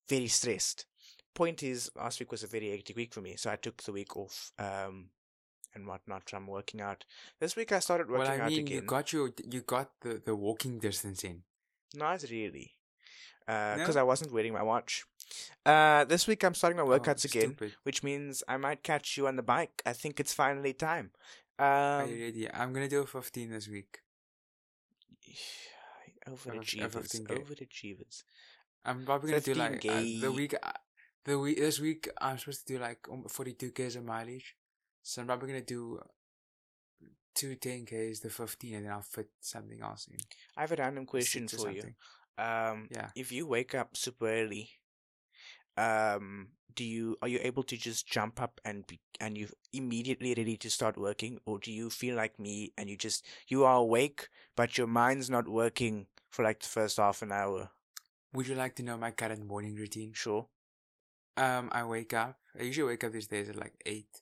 very 0.07 0.27
stressed. 0.27 0.85
Point 1.33 1.63
is, 1.63 1.89
last 1.95 2.19
week 2.19 2.31
was 2.31 2.43
a 2.43 2.47
very 2.47 2.71
hectic 2.71 2.95
week 2.95 3.13
for 3.13 3.21
me, 3.21 3.35
so 3.35 3.49
I 3.49 3.55
took 3.55 3.81
the 3.83 3.91
week 3.91 4.15
off 4.15 4.51
um, 4.59 5.09
and 5.73 5.87
whatnot 5.87 6.29
from 6.29 6.47
working 6.47 6.81
out. 6.81 7.05
This 7.39 7.55
week 7.55 7.71
I 7.71 7.79
started 7.79 8.09
working 8.09 8.27
well, 8.27 8.41
I 8.41 8.45
out 8.45 8.49
mean, 8.49 8.59
again. 8.61 8.75
you 8.75 8.81
got 8.81 9.13
your 9.13 9.31
you 9.49 9.61
got 9.61 9.91
the 10.01 10.21
the 10.23 10.35
walking 10.35 10.79
distance 10.79 11.23
in. 11.23 11.43
Not 11.95 12.23
really. 12.29 12.76
Because 13.45 13.95
No? 13.95 14.01
I 14.01 14.03
wasn't 14.03 14.31
wearing 14.33 14.53
my 14.53 14.63
watch. 14.63 15.05
Uh, 15.65 16.03
this 16.05 16.27
week 16.27 16.43
I'm 16.43 16.53
starting 16.53 16.77
my 16.77 16.83
Oh, 16.83 16.87
workouts 16.99 17.25
again, 17.25 17.49
stupid. 17.55 17.75
which 17.83 18.01
means 18.03 18.43
I 18.47 18.57
might 18.57 18.83
catch 18.83 19.17
you 19.17 19.27
on 19.27 19.35
the 19.35 19.43
bike. 19.43 19.81
I 19.85 19.93
think 19.93 20.19
it's 20.19 20.33
finally 20.33 20.73
time. 20.73 21.11
Are 21.59 22.03
Um, 22.03 22.09
you 22.09 22.23
ready? 22.25 22.51
I'm 22.51 22.71
gonna 22.73 22.87
do 22.89 23.01
a 23.01 23.07
15 23.07 23.49
this 23.49 23.67
week. 23.67 23.99
overachievers, 26.27 27.21
overachievers. 27.25 28.23
I'm 28.85 29.05
probably 29.05 29.31
gonna 29.31 29.41
do 29.41 29.53
like 29.53 29.85
uh, 29.85 30.01
the 30.21 30.31
week. 30.31 30.53
Uh, 30.61 30.71
the 31.25 31.37
week 31.39 31.57
this 31.57 31.79
week 31.79 32.09
I'm 32.21 32.37
supposed 32.37 32.65
to 32.67 32.73
do 32.73 32.79
like 32.79 32.99
um, 33.11 33.23
42 33.27 33.71
k's 33.71 33.95
of 33.95 34.05
mileage, 34.05 34.55
so 35.03 35.21
I'm 35.21 35.27
probably 35.27 35.47
gonna 35.49 35.61
do 35.61 35.99
two 37.35 37.55
10 37.55 37.85
k's, 37.85 38.19
the 38.21 38.29
15, 38.29 38.75
and 38.75 38.85
then 38.85 38.91
I'll 38.93 39.01
fit 39.01 39.29
something 39.39 39.79
else 39.81 40.07
in. 40.11 40.17
I 40.55 40.61
have 40.61 40.71
a 40.71 40.75
random 40.75 41.05
question 41.05 41.47
for 41.47 41.69
you. 41.71 41.83
Um, 42.37 42.89
Yeah. 42.89 43.09
if 43.15 43.31
you 43.31 43.47
wake 43.47 43.73
up 43.75 43.97
super 43.97 44.27
early, 44.27 44.69
um, 45.77 46.49
do 46.75 46.83
you 46.83 47.17
are 47.21 47.27
you 47.27 47.39
able 47.41 47.63
to 47.63 47.77
just 47.77 48.07
jump 48.07 48.41
up 48.41 48.59
and 48.65 48.85
be 48.87 48.99
and 49.19 49.37
you 49.37 49.49
immediately 49.73 50.33
ready 50.35 50.57
to 50.57 50.69
start 50.69 50.97
working, 50.97 51.39
or 51.45 51.59
do 51.59 51.71
you 51.71 51.89
feel 51.89 52.15
like 52.15 52.39
me 52.39 52.73
and 52.77 52.89
you 52.89 52.97
just 52.97 53.25
you 53.47 53.63
are 53.65 53.77
awake 53.77 54.29
but 54.55 54.77
your 54.77 54.87
mind's 54.87 55.29
not 55.29 55.47
working 55.47 56.07
for 56.29 56.43
like 56.43 56.59
the 56.59 56.67
first 56.67 56.97
half 56.97 57.21
an 57.21 57.31
hour? 57.31 57.69
Would 58.33 58.47
you 58.47 58.55
like 58.55 58.75
to 58.75 58.83
know 58.83 58.97
my 58.97 59.11
current 59.11 59.45
morning 59.45 59.75
routine? 59.75 60.13
Sure. 60.13 60.47
Um, 61.35 61.69
I 61.71 61.83
wake 61.83 62.13
up. 62.13 62.39
I 62.59 62.63
usually 62.63 62.87
wake 62.87 63.03
up 63.03 63.11
these 63.11 63.27
days 63.27 63.49
at 63.49 63.55
like 63.55 63.73
eight, 63.85 64.21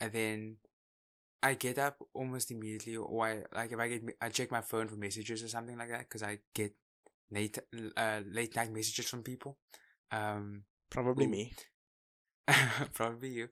and 0.00 0.12
then 0.12 0.56
I 1.42 1.54
get 1.54 1.78
up 1.78 1.98
almost 2.14 2.50
immediately. 2.50 2.96
Or 2.96 3.26
I 3.26 3.44
like 3.54 3.72
if 3.72 3.78
I 3.78 3.88
get 3.88 4.02
I 4.20 4.28
check 4.28 4.50
my 4.50 4.60
phone 4.62 4.88
for 4.88 4.96
messages 4.96 5.42
or 5.42 5.48
something 5.48 5.76
like 5.78 5.88
that 5.90 6.00
because 6.08 6.22
I 6.22 6.40
get 6.54 6.74
late 7.32 7.58
uh 7.96 8.20
late 8.30 8.54
night 8.54 8.72
messages 8.72 9.08
from 9.08 9.22
people. 9.22 9.58
Um, 10.10 10.64
Probably 10.90 11.26
me. 11.26 11.54
probably 12.94 13.30
you. 13.30 13.48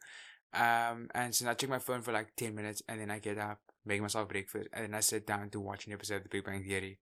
Um, 0.53 1.09
and 1.15 1.35
so 1.35 1.49
I 1.49 1.55
check 1.55 1.71
my 1.71 1.79
phone 1.79 2.03
for 2.03 2.13
like 2.13 2.37
ten 2.37 2.55
minutes, 2.55 2.83
and 2.89 3.01
then 3.01 3.11
I 3.11 3.19
get 3.19 3.39
up, 3.39 3.61
make 3.87 4.03
myself 4.03 4.29
breakfast, 4.29 4.69
and 4.73 4.85
then 4.85 4.95
I 4.95 5.01
sit 5.01 5.27
down 5.27 5.49
to 5.51 5.61
watch 5.61 5.87
an 5.87 5.93
episode 5.93 6.17
of 6.17 6.23
The 6.25 6.29
Big 6.29 6.45
Bang 6.45 6.63
Theory, 6.63 6.99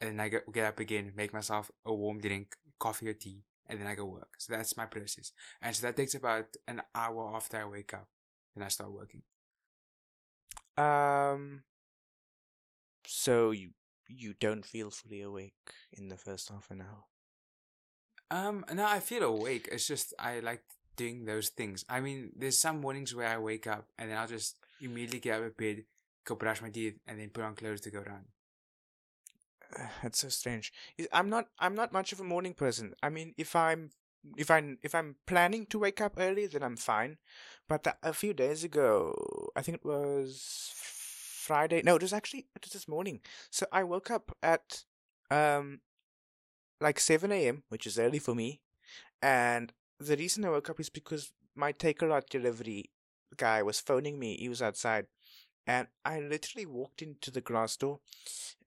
and 0.00 0.10
then 0.10 0.20
I 0.20 0.28
get, 0.28 0.50
get 0.52 0.64
up 0.64 0.80
again, 0.80 1.12
make 1.14 1.34
myself 1.34 1.70
a 1.84 1.92
warm 1.92 2.20
drink, 2.20 2.54
coffee 2.78 3.08
or 3.08 3.14
tea, 3.14 3.42
and 3.66 3.80
then 3.80 3.86
I 3.86 3.94
go 3.94 4.06
work. 4.06 4.28
So 4.38 4.54
that's 4.54 4.76
my 4.76 4.86
process, 4.86 5.32
and 5.60 5.74
so 5.74 5.86
that 5.86 5.96
takes 5.96 6.14
about 6.14 6.46
an 6.66 6.82
hour 6.94 7.32
after 7.34 7.58
I 7.58 7.64
wake 7.66 7.92
up, 7.92 8.08
and 8.54 8.64
I 8.64 8.68
start 8.68 8.92
working. 8.92 9.22
Um. 10.78 11.64
So 13.06 13.50
you 13.50 13.70
you 14.08 14.34
don't 14.38 14.64
feel 14.64 14.90
fully 14.90 15.22
awake 15.22 15.54
in 15.92 16.08
the 16.08 16.16
first 16.16 16.48
half 16.48 16.70
an 16.70 16.82
hour. 16.82 17.04
Um, 18.30 18.64
no, 18.72 18.86
I 18.86 19.00
feel 19.00 19.22
awake. 19.22 19.68
It's 19.70 19.86
just 19.86 20.14
I 20.18 20.40
like 20.40 20.62
doing 20.96 21.24
those 21.24 21.48
things. 21.48 21.84
I 21.88 22.00
mean, 22.00 22.32
there's 22.36 22.58
some 22.58 22.80
mornings 22.80 23.14
where 23.14 23.28
I 23.28 23.38
wake 23.38 23.66
up 23.66 23.86
and 23.98 24.10
then 24.10 24.18
I'll 24.18 24.26
just 24.28 24.56
immediately 24.80 25.20
get 25.20 25.36
out 25.36 25.44
of 25.44 25.56
bed, 25.56 25.84
go 26.24 26.34
brush 26.34 26.62
my 26.62 26.70
teeth, 26.70 26.98
and 27.06 27.20
then 27.20 27.30
put 27.30 27.44
on 27.44 27.54
clothes 27.54 27.80
to 27.82 27.90
go 27.90 28.00
run. 28.00 28.24
That's 30.02 30.20
so 30.20 30.28
strange. 30.28 30.72
I'm 31.12 31.28
not. 31.28 31.46
I'm 31.58 31.74
not 31.74 31.92
much 31.92 32.12
of 32.12 32.20
a 32.20 32.24
morning 32.24 32.54
person. 32.54 32.94
I 33.02 33.08
mean, 33.08 33.34
if 33.36 33.54
I'm, 33.54 33.90
if 34.36 34.50
I'm, 34.50 34.78
if 34.82 34.94
I'm 34.94 35.16
planning 35.26 35.66
to 35.66 35.78
wake 35.78 36.00
up 36.00 36.14
early, 36.18 36.46
then 36.46 36.62
I'm 36.62 36.76
fine. 36.76 37.18
But 37.68 37.86
a 38.02 38.12
few 38.12 38.34
days 38.34 38.64
ago, 38.64 39.50
I 39.56 39.62
think 39.62 39.76
it 39.76 39.84
was 39.84 40.72
Friday. 41.44 41.82
No, 41.84 41.96
it 41.96 42.02
was 42.02 42.12
actually 42.12 42.46
it 42.56 42.64
was 42.64 42.72
this 42.72 42.88
morning. 42.88 43.20
So 43.50 43.66
I 43.72 43.84
woke 43.84 44.10
up 44.10 44.36
at, 44.42 44.84
um, 45.30 45.80
like 46.80 46.98
seven 46.98 47.32
a.m., 47.32 47.62
which 47.68 47.86
is 47.86 47.98
early 47.98 48.18
for 48.18 48.34
me. 48.34 48.60
And 49.22 49.72
the 49.98 50.16
reason 50.16 50.44
I 50.44 50.50
woke 50.50 50.70
up 50.70 50.80
is 50.80 50.90
because 50.90 51.32
my 51.54 51.72
take 51.72 52.02
a 52.02 52.06
lot 52.06 52.28
delivery 52.28 52.90
guy 53.36 53.62
was 53.62 53.80
phoning 53.80 54.18
me. 54.18 54.36
He 54.36 54.48
was 54.48 54.62
outside, 54.62 55.06
and 55.66 55.88
I 56.04 56.20
literally 56.20 56.66
walked 56.66 57.02
into 57.02 57.30
the 57.30 57.40
glass 57.40 57.76
door 57.76 58.00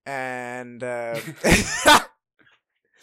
and 0.07 0.81
um, 0.83 1.19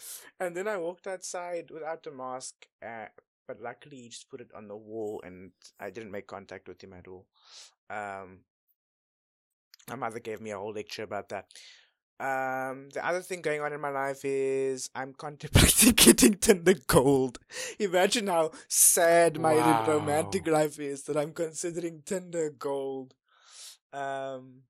and 0.39 0.57
then 0.57 0.67
I 0.67 0.77
walked 0.77 1.07
outside 1.07 1.69
without 1.71 2.05
a 2.07 2.11
mask. 2.11 2.67
Uh, 2.85 3.05
but 3.47 3.61
luckily, 3.61 3.97
he 3.97 4.09
just 4.09 4.29
put 4.29 4.41
it 4.41 4.51
on 4.55 4.67
the 4.67 4.75
wall, 4.75 5.21
and 5.23 5.51
I 5.79 5.91
didn't 5.91 6.11
make 6.11 6.25
contact 6.25 6.67
with 6.67 6.83
him 6.83 6.93
at 6.93 7.07
all. 7.07 7.27
Um, 7.91 8.39
my 9.89 9.95
mother 9.95 10.19
gave 10.19 10.41
me 10.41 10.51
a 10.51 10.57
whole 10.57 10.73
lecture 10.73 11.03
about 11.03 11.29
that. 11.29 11.45
Um, 12.17 12.89
the 12.93 13.05
other 13.05 13.19
thing 13.21 13.41
going 13.41 13.59
on 13.61 13.73
in 13.73 13.81
my 13.81 13.89
life 13.89 14.21
is 14.23 14.89
I'm 14.95 15.13
contemplating 15.17 15.93
getting 15.93 16.35
Tinder 16.35 16.75
Gold. 16.87 17.39
Imagine 17.79 18.27
how 18.27 18.51
sad 18.69 19.39
my 19.39 19.55
Wow. 19.55 19.83
romantic 19.85 20.47
life 20.47 20.79
is 20.79 21.03
that 21.03 21.17
I'm 21.17 21.33
considering 21.33 22.03
Tinder 22.05 22.49
Gold. 22.51 23.13
Um, 23.93 24.61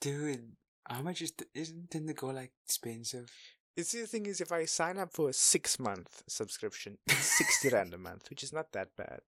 Dude, 0.00 0.52
how 0.88 1.02
much 1.02 1.22
is 1.22 1.32
isn't 1.54 1.90
Tinder 1.90 2.12
Gold 2.12 2.34
like 2.36 2.52
expensive? 2.66 3.30
you 3.76 3.82
see, 3.84 4.00
the 4.02 4.06
thing 4.06 4.26
is, 4.26 4.40
if 4.40 4.52
I 4.52 4.66
sign 4.66 4.98
up 4.98 5.12
for 5.12 5.30
a 5.30 5.32
six 5.32 5.78
month 5.78 6.22
subscription, 6.28 6.98
it's 7.06 7.38
60 7.38 7.68
rand 7.70 7.94
a 7.94 7.98
month, 7.98 8.30
which 8.30 8.42
is 8.42 8.52
not 8.52 8.72
that 8.72 8.94
bad. 8.96 9.20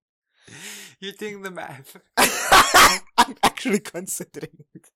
you 1.00 1.12
doing 1.12 1.42
the 1.42 1.50
math. 1.50 1.96
I'm 3.18 3.36
actually 3.42 3.80
considering. 3.80 4.64
it. 4.74 4.90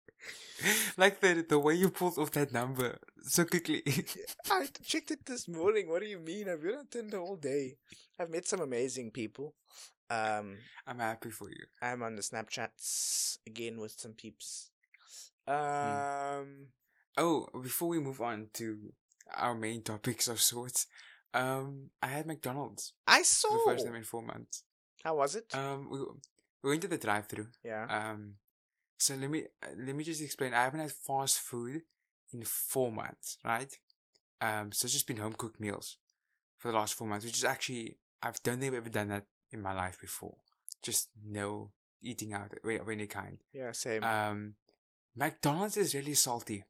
like 0.97 1.20
the 1.20 1.45
the 1.49 1.59
way 1.59 1.74
you 1.74 1.91
pulled 1.91 2.18
off 2.18 2.31
that 2.33 2.53
number 2.53 2.99
so 3.22 3.45
quickly. 3.45 3.83
I 4.51 4.66
checked 4.83 5.11
it 5.11 5.24
this 5.26 5.49
morning. 5.49 5.89
What 5.89 6.03
do 6.03 6.09
you 6.09 6.18
mean? 6.18 6.49
I've 6.49 6.62
been 6.62 6.74
on 6.74 6.87
Tinder 6.91 7.18
all 7.20 7.37
day. 7.37 7.76
I've 8.18 8.31
met 8.31 8.47
some 8.47 8.61
amazing 8.61 9.11
people. 9.11 9.55
Um, 10.11 10.59
I'm 10.87 10.99
happy 10.99 11.31
for 11.31 11.49
you. 11.49 11.64
I'm 11.81 12.03
on 12.03 12.16
the 12.16 12.22
Snapchats 12.22 13.39
again 13.47 13.78
with 13.81 13.93
some 13.93 14.12
peeps. 14.12 14.70
Hmm. 15.49 15.55
Um, 15.55 16.66
Oh, 17.16 17.49
before 17.62 17.89
we 17.89 17.99
move 17.99 18.20
on 18.20 18.49
to 18.55 18.93
our 19.37 19.55
main 19.55 19.83
topics 19.83 20.28
of 20.28 20.41
sorts, 20.41 20.87
um, 21.35 21.91
I 22.03 22.07
had 22.07 22.26
McDonald's 22.26 22.93
I 23.07 23.22
saw. 23.22 23.49
the 23.51 23.62
first 23.66 23.85
time 23.85 23.97
in 23.97 24.05
four 24.05 24.22
months. 24.22 24.62
How 25.05 25.16
was 25.16 25.35
it? 25.35 25.53
Um, 25.55 25.89
we, 25.91 25.99
we 26.63 26.71
went 26.71 26.83
to 26.83 26.89
the 26.89 26.99
drive-through. 26.99 27.49
yeah. 27.65 27.87
Um, 27.89 28.35
so 28.99 29.15
let 29.15 29.31
me 29.31 29.45
uh, 29.63 29.69
let 29.79 29.95
me 29.97 30.05
just 30.05 30.21
explain. 30.23 30.53
I 30.53 30.65
haven't 30.65 30.81
had 30.81 30.93
fast 30.93 31.39
food 31.39 31.83
in 32.33 32.43
four 32.45 32.93
months, 32.93 33.39
right? 33.45 33.73
Um, 34.43 34.73
so 34.73 34.85
it's 34.87 34.93
just 34.93 35.07
been 35.07 35.17
home 35.17 35.33
cooked 35.35 35.59
meals 35.61 35.97
for 36.59 36.71
the 36.71 36.77
last 36.77 36.95
four 36.95 37.09
months, 37.09 37.25
which 37.25 37.37
is 37.39 37.45
actually 37.45 37.97
I 38.23 38.31
don't 38.45 38.61
think 38.61 38.73
I've 38.73 38.79
ever 38.79 38.91
done 38.91 39.09
that 39.09 39.25
in 39.51 39.63
my 39.63 39.73
life 39.75 39.99
before. 40.01 40.37
Just 40.83 41.09
no 41.25 41.73
eating 42.03 42.33
out 42.35 42.53
of 42.63 42.81
of 42.81 42.89
any 42.89 43.07
kind. 43.07 43.39
yeah. 43.55 43.73
Same. 43.73 44.05
Um, 44.05 44.55
McDonald's 45.17 45.77
is 45.79 45.95
really 45.95 46.15
salty. 46.15 46.65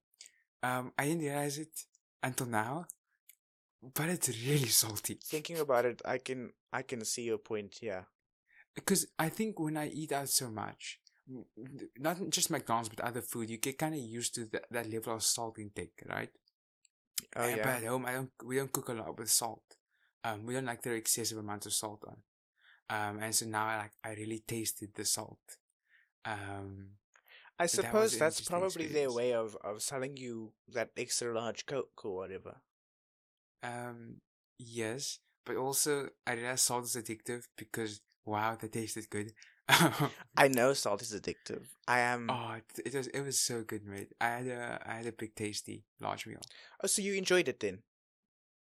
Um, 0.63 0.93
I 0.99 1.07
didn't 1.07 1.23
realize 1.23 1.59
it 1.59 1.85
until 2.23 2.47
now, 2.47 2.87
but 3.95 4.09
it's 4.09 4.29
really 4.47 4.69
salty. 4.85 5.19
Thinking 5.23 5.59
about 5.59 5.85
it, 5.85 6.01
I 6.05 6.19
can 6.19 6.53
I 6.73 6.83
can 6.83 7.05
see 7.05 7.23
your 7.23 7.39
point. 7.39 7.79
Yeah. 7.83 8.03
Because 8.75 9.07
I 9.19 9.29
think 9.29 9.59
when 9.59 9.77
I 9.77 9.89
eat 9.89 10.13
out 10.13 10.29
so 10.29 10.49
much, 10.51 11.01
not 11.99 12.17
just 12.31 12.51
McDonald's 12.51 12.89
but 12.89 13.01
other 13.05 13.21
food, 13.23 13.51
you 13.51 13.59
get 13.59 13.79
kind 13.79 13.95
of 13.95 14.01
used 14.01 14.35
to 14.37 14.47
that, 14.47 14.65
that 14.71 14.91
level 14.91 15.15
of 15.15 15.23
salt 15.23 15.59
intake, 15.59 16.03
right? 16.09 16.31
Oh 17.37 17.43
And- 17.43 17.63
But 17.63 17.69
at 17.77 17.85
home, 17.85 18.07
I 18.07 18.13
don't. 18.13 18.31
We 18.45 18.57
don't 18.57 18.73
cook 18.73 18.89
a 18.89 18.95
lot 18.95 19.19
with 19.19 19.31
salt. 19.31 19.63
Um, 20.25 20.47
we 20.47 20.55
don't 20.55 20.67
like 20.67 20.83
the 20.83 20.93
excessive 20.93 21.39
amounts 21.39 21.67
of 21.67 21.73
salt 21.73 22.05
on. 22.07 22.17
Um, 22.89 23.23
and 23.23 23.35
so 23.35 23.47
now 23.47 23.67
I 23.67 23.77
like 23.79 23.93
I 24.05 24.11
really 24.15 24.41
tasted 24.47 24.91
the 24.95 25.05
salt. 25.05 25.39
Um, 26.25 26.97
I 27.59 27.67
suppose 27.67 28.13
an 28.15 28.19
that's 28.21 28.41
probably 28.41 28.87
their 28.87 29.11
way 29.13 29.33
of 29.35 29.57
of 29.63 29.83
selling 29.83 30.17
you 30.17 30.53
that 30.69 30.91
extra 30.97 31.33
large 31.33 31.67
Coke 31.67 32.05
or 32.05 32.17
whatever. 32.17 32.61
um, 33.63 34.17
yes, 34.59 35.19
but 35.45 35.57
also 35.57 36.09
I 36.27 36.33
realized 36.35 36.61
salt 36.65 36.85
is 36.85 36.97
addictive 36.97 37.45
because 37.57 38.01
wow, 38.31 38.57
that 38.61 38.75
is 38.77 39.07
good. 39.11 39.33
I 40.37 40.49
know 40.49 40.73
salt 40.73 41.03
is 41.03 41.13
addictive. 41.13 41.67
I 41.87 42.01
am. 42.01 42.31
Oh, 42.31 42.55
it, 42.57 42.87
it 42.87 42.95
was 42.95 43.07
it 43.09 43.21
was 43.21 43.39
so 43.39 43.63
good, 43.63 43.85
mate. 43.85 44.13
I 44.21 44.29
had 44.29 44.47
a 44.47 44.83
I 44.87 44.95
had 44.95 45.07
a 45.07 45.13
big 45.13 45.35
tasty 45.35 45.85
large 46.01 46.27
meal. 46.27 46.41
Oh, 46.83 46.87
so 46.87 47.03
you 47.03 47.15
enjoyed 47.15 47.49
it 47.49 47.61
then? 47.61 47.81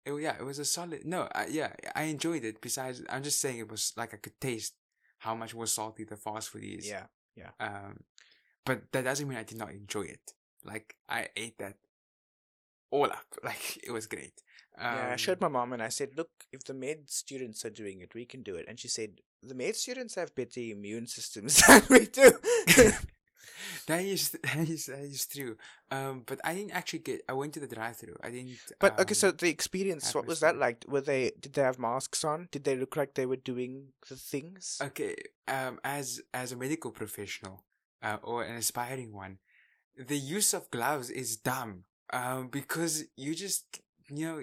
It, 0.05 0.13
yeah, 0.21 0.35
it 0.37 0.43
was 0.43 0.59
a 0.59 0.65
solid. 0.65 1.05
No, 1.05 1.29
I, 1.33 1.47
yeah, 1.47 1.71
I 1.95 2.03
enjoyed 2.03 2.43
it. 2.43 2.61
Besides, 2.61 3.03
I'm 3.09 3.23
just 3.23 3.39
saying 3.39 3.59
it 3.59 3.71
was 3.71 3.93
like 3.95 4.13
I 4.13 4.17
could 4.17 4.39
taste 4.41 4.73
how 5.19 5.35
much 5.35 5.55
more 5.55 5.67
salty 5.67 6.03
the 6.03 6.17
fast 6.17 6.49
food 6.49 6.63
is. 6.63 6.87
Yeah, 6.87 7.05
yeah. 7.35 7.51
Um, 7.59 8.01
but 8.65 8.91
that 8.91 9.05
doesn't 9.05 9.27
mean 9.27 9.37
I 9.37 9.43
did 9.43 9.57
not 9.57 9.71
enjoy 9.71 10.03
it. 10.03 10.33
Like 10.65 10.95
I 11.07 11.29
ate 11.35 11.57
that 11.59 11.77
all 12.91 13.05
up. 13.05 13.25
Like 13.43 13.79
it 13.83 13.91
was 13.91 14.07
great. 14.07 14.41
Um, 14.77 14.95
yeah, 14.95 15.09
I 15.13 15.15
showed 15.15 15.41
my 15.41 15.47
mom 15.47 15.73
and 15.73 15.81
I 15.81 15.89
said, 15.89 16.09
"Look, 16.17 16.31
if 16.51 16.63
the 16.63 16.73
med 16.73 17.09
students 17.09 17.63
are 17.65 17.69
doing 17.69 18.01
it, 18.01 18.13
we 18.13 18.25
can 18.25 18.43
do 18.43 18.55
it." 18.55 18.65
And 18.67 18.79
she 18.79 18.87
said, 18.87 19.21
"The 19.45 19.55
med 19.55 19.75
students 19.75 20.15
have 20.15 20.35
better 20.35 20.59
immune 20.59 21.07
systems 21.07 21.61
than 21.67 21.83
we 21.89 22.05
do." 22.05 22.31
that 23.87 24.01
is 24.01 24.31
that 24.31 24.69
is 24.69 24.85
that 24.85 24.99
is 24.99 25.25
true. 25.25 25.57
Um, 25.91 26.23
but 26.25 26.39
I 26.43 26.55
didn't 26.55 26.71
actually 26.71 26.99
get. 26.99 27.21
I 27.27 27.33
went 27.33 27.53
to 27.53 27.59
the 27.59 27.67
drive-through. 27.67 28.17
I 28.23 28.29
didn't. 28.31 28.57
but 28.79 28.99
okay, 28.99 29.11
um, 29.11 29.15
so 29.15 29.31
the 29.31 29.49
experience, 29.49 30.13
what 30.15 30.25
was 30.25 30.39
that 30.39 30.57
like? 30.57 30.85
Were 30.87 31.01
they? 31.01 31.31
Did 31.39 31.53
they 31.53 31.61
have 31.61 31.79
masks 31.79 32.23
on? 32.23 32.47
Did 32.51 32.63
they 32.63 32.75
look 32.75 32.95
like 32.95 33.13
they 33.13 33.25
were 33.25 33.35
doing 33.37 33.89
the 34.09 34.15
things? 34.15 34.79
okay. 34.81 35.15
Um, 35.47 35.79
as 35.83 36.21
as 36.33 36.51
a 36.51 36.55
medical 36.55 36.91
professional, 36.91 37.63
uh, 38.01 38.17
or 38.23 38.43
an 38.43 38.55
aspiring 38.55 39.13
one, 39.13 39.39
the 39.97 40.17
use 40.17 40.53
of 40.53 40.71
gloves 40.71 41.09
is 41.09 41.37
dumb. 41.37 41.83
Um, 42.11 42.47
because 42.47 43.05
you 43.17 43.33
just 43.33 43.81
you 44.09 44.25
know 44.25 44.41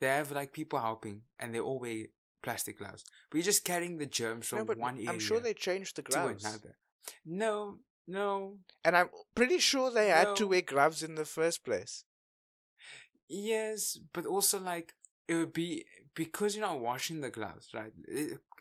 they 0.00 0.08
have 0.08 0.32
like 0.32 0.52
people 0.52 0.80
helping 0.80 1.22
and 1.38 1.54
they 1.54 1.60
all 1.60 1.78
wear 1.78 2.06
plastic 2.44 2.78
gloves, 2.78 3.02
but 3.28 3.38
you're 3.38 3.50
just 3.52 3.64
carrying 3.64 3.98
the 3.98 4.06
germs 4.20 4.46
from 4.48 4.58
no, 4.60 4.64
but 4.70 4.78
one 4.78 4.96
area 4.96 5.10
I'm 5.10 5.18
sure 5.28 5.40
they 5.40 5.54
changed 5.54 5.96
the 5.96 6.02
to 6.02 6.10
gloves, 6.10 6.44
another. 6.44 6.74
No, 7.24 7.78
no. 8.06 8.58
and 8.84 8.96
I'm 8.96 9.10
pretty 9.34 9.58
sure 9.58 9.90
they 9.90 10.08
had 10.08 10.36
to 10.36 10.46
wear 10.46 10.62
gloves 10.62 11.02
in 11.02 11.14
the 11.16 11.24
first 11.24 11.64
place. 11.64 12.04
Yes, 13.28 13.98
but 14.12 14.26
also 14.26 14.60
like 14.60 14.94
it 15.26 15.34
would 15.34 15.52
be 15.52 15.84
because 16.14 16.54
you're 16.54 16.66
not 16.66 16.80
washing 16.80 17.20
the 17.20 17.30
gloves, 17.30 17.68
right? 17.74 17.92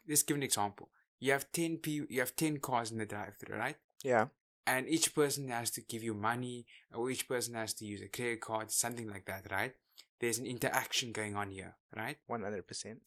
Let's 0.07 0.23
give 0.23 0.38
an 0.38 0.43
example. 0.43 0.89
You 1.19 1.31
have 1.34 1.51
ten 1.51 1.77
people, 1.77 2.07
you 2.09 2.19
have 2.19 2.36
ten 2.36 2.57
cars 2.59 2.91
in 2.91 2.97
the 2.97 3.05
drive-through, 3.05 3.57
right? 3.57 3.77
Yeah, 4.03 4.27
And 4.65 4.88
each 4.89 5.13
person 5.15 5.47
has 5.49 5.69
to 5.71 5.81
give 5.81 6.03
you 6.03 6.13
money, 6.13 6.65
or 6.93 7.09
each 7.09 7.27
person 7.27 7.53
has 7.55 7.73
to 7.75 7.86
use 7.86 8.01
a 8.01 8.07
credit 8.07 8.41
card, 8.41 8.71
something 8.71 9.07
like 9.09 9.25
that, 9.25 9.43
right? 9.51 9.73
There's 10.19 10.39
an 10.39 10.45
interaction 10.45 11.11
going 11.11 11.36
on 11.36 11.49
here, 11.51 11.75
right? 11.95 12.17
one 12.27 12.43
hundred 12.43 12.67
percent. 12.67 12.99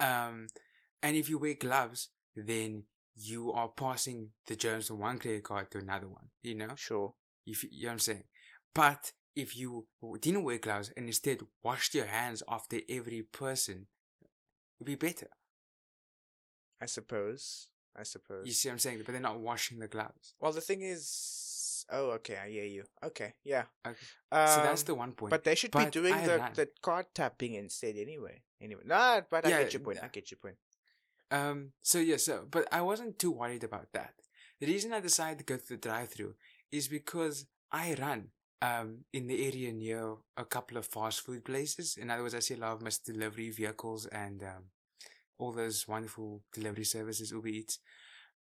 Um, 0.00 0.48
and 1.02 1.16
if 1.16 1.28
you 1.28 1.38
wear 1.38 1.54
gloves, 1.54 2.08
then 2.34 2.84
you 3.14 3.52
are 3.52 3.68
passing 3.68 4.30
the 4.46 4.56
germs 4.56 4.88
from 4.88 4.98
one 5.00 5.18
credit 5.18 5.44
card 5.44 5.70
to 5.72 5.78
another 5.78 6.08
one. 6.08 6.30
You 6.42 6.54
know, 6.54 6.74
Sure. 6.76 7.14
if 7.46 7.64
you 7.64 7.82
know 7.82 7.88
what 7.88 7.92
I'm 7.92 7.98
saying. 7.98 8.24
But 8.74 9.12
if 9.36 9.56
you 9.56 9.86
didn't 10.20 10.44
wear 10.44 10.58
gloves 10.58 10.92
and 10.96 11.06
instead 11.06 11.40
washed 11.62 11.94
your 11.94 12.06
hands 12.06 12.42
after 12.48 12.80
every 12.88 13.22
person, 13.22 13.86
it'd 14.80 14.86
be 14.86 14.94
better. 14.94 15.28
I 16.80 16.86
suppose. 16.86 17.68
I 17.96 18.04
suppose. 18.04 18.46
You 18.46 18.52
see 18.52 18.68
what 18.68 18.74
I'm 18.74 18.78
saying? 18.78 18.98
But 19.04 19.12
they're 19.12 19.20
not 19.20 19.40
washing 19.40 19.78
the 19.78 19.88
gloves. 19.88 20.34
Well, 20.40 20.52
the 20.52 20.60
thing 20.60 20.82
is, 20.82 21.84
oh, 21.90 22.10
okay, 22.12 22.36
I 22.42 22.48
hear 22.48 22.64
you. 22.64 22.84
Okay, 23.04 23.34
yeah. 23.44 23.64
Okay. 23.86 23.96
Um, 24.32 24.46
so 24.48 24.62
that's 24.62 24.84
the 24.84 24.94
one 24.94 25.12
point. 25.12 25.30
But 25.30 25.44
they 25.44 25.54
should 25.54 25.72
be 25.72 25.86
doing 25.86 26.14
the, 26.14 26.48
the 26.54 26.68
card 26.80 27.06
tapping 27.14 27.54
instead 27.54 27.96
anyway. 27.96 28.42
Anyway, 28.60 28.82
nah, 28.84 29.20
but 29.30 29.46
I 29.46 29.50
Yeah, 29.50 29.62
get 29.62 29.72
your 29.72 29.80
point. 29.80 29.98
I 30.02 30.08
get 30.08 30.30
your 30.30 30.38
point. 30.38 30.56
Um. 31.30 31.72
So 31.82 31.98
yeah. 31.98 32.16
So, 32.18 32.46
but 32.50 32.66
I 32.72 32.82
wasn't 32.82 33.18
too 33.18 33.30
worried 33.32 33.64
about 33.64 33.88
that. 33.92 34.14
The 34.60 34.66
reason 34.66 34.92
I 34.92 35.00
decided 35.00 35.38
to 35.38 35.44
go 35.44 35.56
to 35.56 35.68
the 35.68 35.76
drive-through 35.76 36.34
is 36.70 36.88
because 36.88 37.46
I 37.72 37.94
run 37.94 38.28
um 38.62 39.04
in 39.12 39.26
the 39.26 39.46
area 39.46 39.72
near 39.72 40.16
a 40.36 40.44
couple 40.44 40.76
of 40.76 40.86
fast 40.86 41.22
food 41.22 41.44
places. 41.44 41.96
In 41.96 42.10
other 42.10 42.22
words, 42.22 42.34
I 42.34 42.40
see 42.40 42.54
a 42.54 42.58
lot 42.58 42.72
of 42.72 42.82
my 42.82 42.90
delivery 43.06 43.50
vehicles 43.50 44.06
and 44.06 44.42
um 44.42 44.64
all 45.38 45.52
those 45.52 45.88
wonderful 45.88 46.42
delivery 46.52 46.84
services, 46.84 47.30
Uber 47.30 47.48
Eats. 47.48 47.78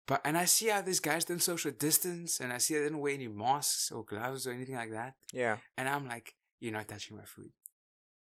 But 0.08 0.22
and 0.24 0.38
I 0.38 0.46
see 0.46 0.68
how 0.70 0.82
these 0.82 1.00
guys 1.00 1.26
don't 1.26 1.42
social 1.42 1.72
distance, 1.72 2.40
and 2.40 2.54
I 2.54 2.60
see 2.60 2.76
they 2.78 2.88
don't 2.90 3.00
wear 3.00 3.14
any 3.16 3.28
masks 3.28 3.92
or 3.92 4.06
gloves 4.06 4.46
or 4.48 4.52
anything 4.52 4.76
like 4.76 4.92
that. 4.92 5.16
Yeah, 5.34 5.58
And 5.78 5.90
I'm 5.90 6.08
like, 6.08 6.36
you're 6.60 6.72
not 6.74 6.88
touching 6.88 7.18
my 7.18 7.24
food. 7.26 7.52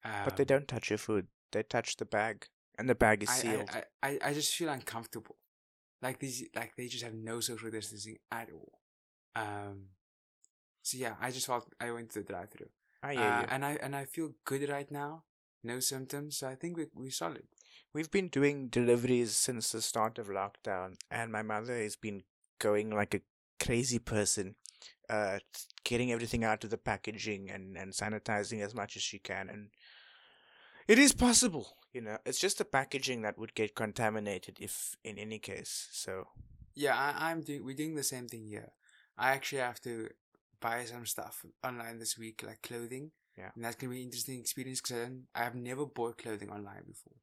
but 0.03 0.35
they 0.35 0.43
Um, 0.43 0.47
don't 0.47 0.67
touch 0.67 0.89
your 0.89 0.97
food. 0.97 1.27
They 1.55 1.63
touch 1.63 1.95
the 1.95 2.05
bag, 2.05 2.47
and 2.77 2.89
the 2.89 2.95
bag 2.95 3.23
is 3.23 3.29
sealed. 3.41 3.69
I, 3.73 3.83
I, 4.03 4.09
I- 4.11 4.19
I 4.29 4.33
just 4.33 4.53
feel 4.59 4.69
uncomfortable. 4.69 5.37
Like 6.01 6.19
these, 6.19 6.43
like 6.55 6.75
they 6.75 6.87
just 6.87 7.03
have 7.07 7.13
no 7.15 7.39
social 7.39 7.71
distancing 7.71 8.17
at 8.39 8.49
all. 8.51 8.73
Um, 9.35 9.77
so 10.81 10.97
yeah, 10.97 11.15
I 11.21 11.31
just 11.31 11.47
felt 11.47 11.65
I 11.79 11.91
went 11.91 12.09
to 12.11 12.19
the 12.19 12.25
drive-through, 12.25 12.69
I 13.01 13.13
hear 13.13 13.23
uh, 13.23 13.41
you. 13.41 13.47
and 13.49 13.65
I 13.65 13.71
and 13.85 13.95
I 13.95 14.05
feel 14.05 14.29
good 14.45 14.69
right 14.69 14.91
now. 14.91 15.23
No 15.63 15.79
symptoms, 15.79 16.37
so 16.37 16.47
I 16.47 16.55
think 16.55 16.77
we 16.77 16.85
we 16.93 17.09
solid. 17.09 17.47
We've 17.93 18.11
been 18.11 18.27
doing 18.27 18.67
deliveries 18.67 19.31
since 19.37 19.71
the 19.71 19.81
start 19.81 20.19
of 20.19 20.27
lockdown, 20.27 20.89
and 21.09 21.31
my 21.31 21.41
mother 21.41 21.75
has 21.85 21.95
been 21.95 22.23
going 22.59 22.89
like 23.01 23.13
a 23.15 23.21
crazy 23.65 23.99
person. 23.99 24.55
uh, 25.09 25.37
getting 25.83 26.11
everything 26.11 26.43
out 26.43 26.63
of 26.63 26.69
the 26.71 26.77
packaging 26.77 27.49
and, 27.55 27.77
and 27.77 27.93
sanitizing 27.93 28.61
as 28.67 28.73
much 28.73 28.95
as 28.97 29.03
she 29.03 29.19
can. 29.19 29.49
And 29.49 29.69
it 30.87 30.99
is 30.99 31.13
possible, 31.13 31.77
you 31.93 32.01
know, 32.01 32.17
it's 32.25 32.39
just 32.39 32.57
the 32.57 32.65
packaging 32.65 33.21
that 33.23 33.37
would 33.37 33.53
get 33.55 33.75
contaminated 33.75 34.57
if 34.59 34.95
in 35.03 35.17
any 35.17 35.39
case. 35.39 35.87
So, 35.91 36.27
Yeah, 36.75 36.95
I, 36.95 37.31
I'm 37.31 37.41
doing. 37.41 37.63
We're 37.65 37.75
doing 37.75 37.95
the 37.95 38.03
same 38.03 38.27
thing 38.27 38.45
here. 38.47 38.71
I 39.17 39.31
actually 39.31 39.61
have 39.61 39.79
to 39.81 40.09
buy 40.59 40.83
some 40.85 41.05
stuff 41.05 41.45
online 41.63 41.99
this 41.99 42.17
week, 42.17 42.43
like 42.45 42.61
clothing. 42.61 43.11
Yeah. 43.37 43.51
and 43.53 43.65
that's 43.65 43.75
gonna 43.75 43.91
be 43.91 43.97
an 43.97 44.05
interesting 44.05 44.39
experience 44.39 44.79
because 44.81 45.09
I. 45.35 45.41
I 45.41 45.43
have 45.43 45.55
never 45.55 45.85
bought 45.85 46.17
clothing 46.17 46.49
online 46.49 46.83
before. 46.87 47.17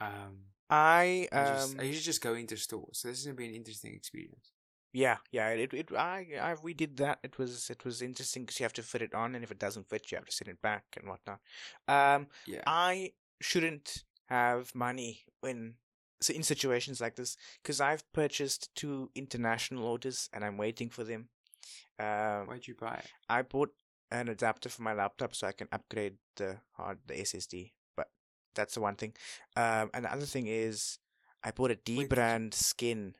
Um, 0.00 0.36
I, 0.70 1.28
I, 1.32 1.44
just, 1.44 1.74
um, 1.74 1.80
I 1.80 1.82
usually 1.82 2.02
just 2.02 2.22
go 2.22 2.34
into 2.34 2.56
stores, 2.56 2.98
so 2.98 3.08
this 3.08 3.18
is 3.18 3.24
gonna 3.26 3.34
be 3.36 3.48
an 3.48 3.54
interesting 3.54 3.92
experience. 3.94 4.52
Yeah, 4.92 5.18
yeah, 5.30 5.48
it, 5.50 5.72
it, 5.72 5.92
I, 5.92 6.26
I, 6.40 6.54
we 6.62 6.74
did 6.74 6.96
that. 6.96 7.20
It 7.22 7.38
was, 7.38 7.70
it 7.70 7.84
was 7.84 8.02
interesting 8.02 8.42
because 8.42 8.58
you 8.58 8.64
have 8.64 8.72
to 8.74 8.82
fit 8.82 9.02
it 9.02 9.14
on, 9.14 9.34
and 9.34 9.44
if 9.44 9.50
it 9.50 9.58
doesn't 9.58 9.88
fit, 9.88 10.10
you 10.10 10.16
have 10.16 10.26
to 10.26 10.32
send 10.32 10.48
it 10.48 10.60
back 10.60 10.84
and 10.98 11.08
whatnot. 11.08 11.38
Um, 11.86 12.26
Yeah, 12.46 12.62
I 12.66 13.12
shouldn't 13.40 14.04
have 14.28 14.74
money 14.74 15.24
when 15.40 15.74
so 16.20 16.34
in 16.34 16.42
situations 16.42 17.00
like 17.00 17.16
this 17.16 17.36
because 17.62 17.80
I've 17.80 18.10
purchased 18.12 18.74
two 18.74 19.10
international 19.14 19.84
orders 19.84 20.28
and 20.32 20.44
I'm 20.44 20.56
waiting 20.58 20.90
for 20.90 21.02
them. 21.04 21.28
Um, 21.98 22.46
why'd 22.46 22.66
you 22.66 22.74
buy? 22.74 22.94
it? 22.94 23.06
I 23.28 23.42
bought 23.42 23.72
an 24.10 24.28
adapter 24.28 24.68
for 24.68 24.82
my 24.82 24.92
laptop 24.92 25.34
so 25.34 25.46
I 25.46 25.52
can 25.52 25.68
upgrade 25.72 26.16
the 26.36 26.58
hard 26.72 26.98
the 27.06 27.14
SSD, 27.20 27.72
but 27.96 28.08
that's 28.54 28.74
the 28.74 28.80
one 28.80 28.96
thing. 28.96 29.14
Um, 29.56 29.90
and 29.94 30.04
the 30.04 30.12
other 30.12 30.26
thing 30.26 30.46
is 30.46 30.98
I 31.42 31.52
bought 31.52 31.70
a 31.70 31.76
dbrand 31.76 32.54
skin. 32.54 33.14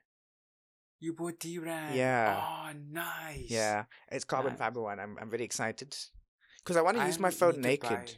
You 1.01 1.14
bought 1.14 1.40
dbrand. 1.40 1.94
Yeah. 1.94 2.38
Oh, 2.38 2.70
nice. 2.92 3.46
Yeah, 3.48 3.84
it's 4.12 4.24
carbon 4.24 4.53
Nice. 4.53 4.59
fiber 4.59 4.82
one. 4.82 5.01
I'm 5.01 5.16
I'm 5.20 5.30
very 5.30 5.44
excited 5.44 5.96
because 6.59 6.76
I 6.76 6.82
want 6.82 6.98
to 6.98 7.07
use 7.07 7.18
my 7.18 7.30
phone 7.30 7.61
naked. 7.61 8.16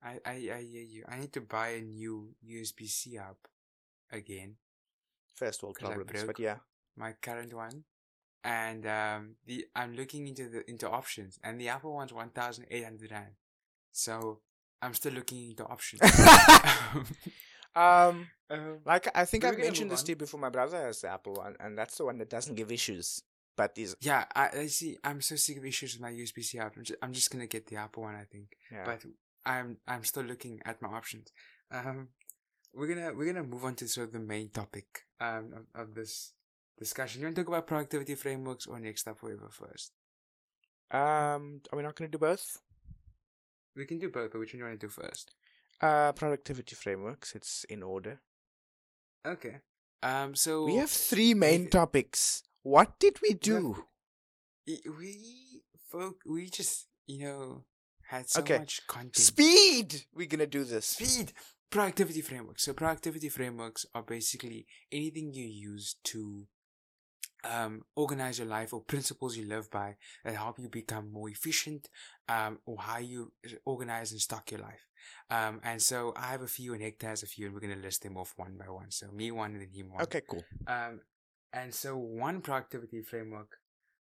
I, 0.00 0.20
I, 0.24 0.30
I 0.30 0.62
hear 0.62 0.82
you. 0.82 1.04
I 1.08 1.18
need 1.18 1.32
to 1.32 1.40
buy 1.40 1.70
a 1.70 1.80
new 1.80 2.30
USB 2.48 2.88
C 2.88 3.16
hub 3.16 3.36
again. 4.12 4.54
First 5.34 5.62
world 5.64 5.76
problems, 5.80 6.24
but 6.24 6.38
yeah. 6.38 6.58
my 6.96 7.14
current 7.20 7.52
one, 7.52 7.82
and 8.44 8.86
um, 8.86 9.34
the 9.44 9.66
I'm 9.74 9.94
looking 9.94 10.28
into 10.28 10.48
the 10.48 10.68
into 10.70 10.88
options, 10.88 11.40
and 11.42 11.60
the 11.60 11.68
Apple 11.68 11.92
one's 11.92 12.12
one 12.12 12.30
thousand 12.30 12.66
eight 12.70 12.84
hundred 12.84 13.10
rand. 13.10 13.34
So 13.90 14.40
I'm 14.80 14.94
still 14.94 15.12
looking 15.12 15.50
into 15.50 15.64
options. 15.64 16.02
Um, 17.78 18.28
um, 18.50 18.78
like 18.84 19.08
I 19.14 19.24
think 19.24 19.44
I've 19.44 19.58
mentioned 19.58 19.90
this 19.90 20.02
to 20.04 20.12
you 20.12 20.16
before. 20.16 20.40
My 20.40 20.48
brother 20.50 20.78
has 20.78 21.00
the 21.02 21.08
Apple 21.08 21.34
one, 21.34 21.54
and 21.60 21.76
that's 21.78 21.96
the 21.96 22.04
one 22.04 22.18
that 22.18 22.30
doesn't 22.30 22.54
give 22.54 22.72
issues, 22.72 23.22
but 23.56 23.72
is 23.76 23.94
yeah, 24.00 24.24
I, 24.34 24.48
I 24.62 24.66
see. 24.66 24.96
I'm 25.04 25.20
so 25.20 25.36
sick 25.36 25.58
of 25.58 25.64
issues 25.64 25.94
with 25.94 26.02
my 26.02 26.10
USB 26.10 26.42
C 26.44 26.58
hub. 26.58 26.72
I'm 26.76 26.84
just, 26.84 26.98
I'm 27.02 27.12
just 27.12 27.30
gonna 27.30 27.46
get 27.46 27.66
the 27.66 27.76
Apple 27.76 28.02
one, 28.04 28.14
I 28.14 28.24
think. 28.24 28.48
yeah. 28.72 28.84
But 28.84 29.04
I'm 29.44 29.76
I'm 29.86 30.04
still 30.04 30.24
looking 30.24 30.60
at 30.64 30.80
my 30.82 30.88
options. 30.88 31.32
Um, 31.70 32.08
we're 32.74 32.88
gonna 32.88 33.12
we're 33.14 33.32
gonna 33.32 33.46
move 33.46 33.64
on 33.64 33.74
to 33.76 33.88
sort 33.88 34.08
of 34.08 34.12
the 34.12 34.20
main 34.20 34.48
topic 34.50 35.04
um 35.20 35.52
of, 35.74 35.88
of 35.88 35.94
this 35.94 36.32
discussion. 36.78 37.20
You 37.20 37.26
want 37.26 37.36
to 37.36 37.42
talk 37.42 37.48
about 37.48 37.66
productivity 37.66 38.14
frameworks 38.14 38.66
or 38.66 38.78
next 38.80 39.06
up 39.08 39.22
whatever 39.22 39.48
first? 39.50 39.92
um, 40.90 41.60
are 41.70 41.76
we 41.76 41.82
not 41.82 41.94
going 41.96 42.10
to 42.10 42.16
do 42.16 42.20
both? 42.20 42.62
We 43.76 43.84
can 43.84 43.98
do 43.98 44.08
both, 44.08 44.32
but 44.32 44.38
which 44.38 44.52
one 44.54 44.58
do 44.58 44.64
you 44.64 44.64
want 44.64 44.80
to 44.80 44.86
do 44.86 44.90
first? 44.90 45.34
Uh, 45.80 46.12
productivity 46.12 46.74
frameworks. 46.74 47.34
It's 47.34 47.64
in 47.68 47.82
order. 47.82 48.20
Okay. 49.26 49.60
Um. 50.02 50.34
So 50.34 50.64
We 50.64 50.76
have 50.76 50.90
three 50.90 51.34
main 51.34 51.64
we- 51.64 51.68
topics. 51.70 52.42
What 52.62 52.98
did 52.98 53.18
we 53.22 53.34
do? 53.34 53.84
we 54.66 55.62
folk 55.88 56.16
we 56.26 56.50
just 56.50 56.86
you 57.06 57.24
know 57.24 57.64
had 58.10 58.28
so 58.28 58.40
Okay. 58.40 58.58
much 58.58 58.86
content. 58.86 59.16
Speed. 59.16 60.04
We're 60.12 60.26
gonna 60.26 60.46
do 60.46 60.64
this. 60.64 60.86
Speed. 60.86 61.32
Productivity 61.70 62.22
frameworks. 62.22 62.62
So 62.64 62.72
productivity 62.72 63.28
frameworks 63.28 63.84
are 63.94 64.02
basically 64.02 64.66
anything 64.90 65.32
you 65.34 65.44
use 65.46 65.96
to 66.04 66.46
um, 67.44 67.82
organize 67.94 68.38
your 68.38 68.48
life 68.48 68.72
or 68.72 68.80
principles 68.80 69.36
you 69.36 69.46
live 69.46 69.70
by 69.70 69.96
that 70.24 70.34
help 70.34 70.58
you 70.58 70.68
become 70.68 71.12
more 71.12 71.28
efficient 71.28 71.88
um, 72.28 72.58
or 72.66 72.78
how 72.78 72.98
you 72.98 73.32
organize 73.64 74.12
and 74.12 74.20
stock 74.20 74.50
your 74.50 74.60
life. 74.60 74.86
Um, 75.30 75.60
and 75.62 75.80
so 75.80 76.12
I 76.16 76.26
have 76.26 76.42
a 76.42 76.48
few 76.48 76.74
and 76.74 76.82
Hector 76.82 77.08
has 77.08 77.22
a 77.22 77.26
few 77.26 77.46
and 77.46 77.54
we're 77.54 77.60
going 77.60 77.74
to 77.76 77.80
list 77.80 78.02
them 78.02 78.16
off 78.16 78.34
one 78.36 78.56
by 78.58 78.68
one. 78.68 78.90
So 78.90 79.08
me 79.12 79.30
one 79.30 79.52
and 79.52 79.60
then 79.62 79.70
him 79.72 79.92
one. 79.92 80.02
Okay, 80.02 80.22
cool. 80.28 80.44
Um, 80.66 81.00
and 81.52 81.72
so 81.74 81.96
one 81.96 82.40
productivity 82.40 83.02
framework 83.02 83.58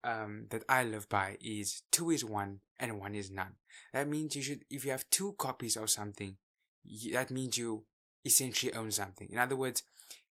um, 0.04 0.46
that 0.50 0.64
I 0.68 0.84
live 0.84 1.08
by 1.08 1.36
is 1.40 1.82
two 1.90 2.10
is 2.10 2.24
one 2.24 2.60
and 2.78 3.00
one 3.00 3.14
is 3.14 3.30
none. 3.30 3.54
That 3.92 4.08
means 4.08 4.36
you 4.36 4.42
should, 4.42 4.64
if 4.70 4.84
you 4.84 4.90
have 4.90 5.08
two 5.10 5.34
copies 5.38 5.76
of 5.76 5.90
something, 5.90 6.36
y- 6.84 7.12
that 7.12 7.30
means 7.30 7.56
you 7.56 7.84
essentially 8.24 8.72
own 8.74 8.90
something. 8.90 9.28
In 9.30 9.38
other 9.38 9.56
words, 9.56 9.82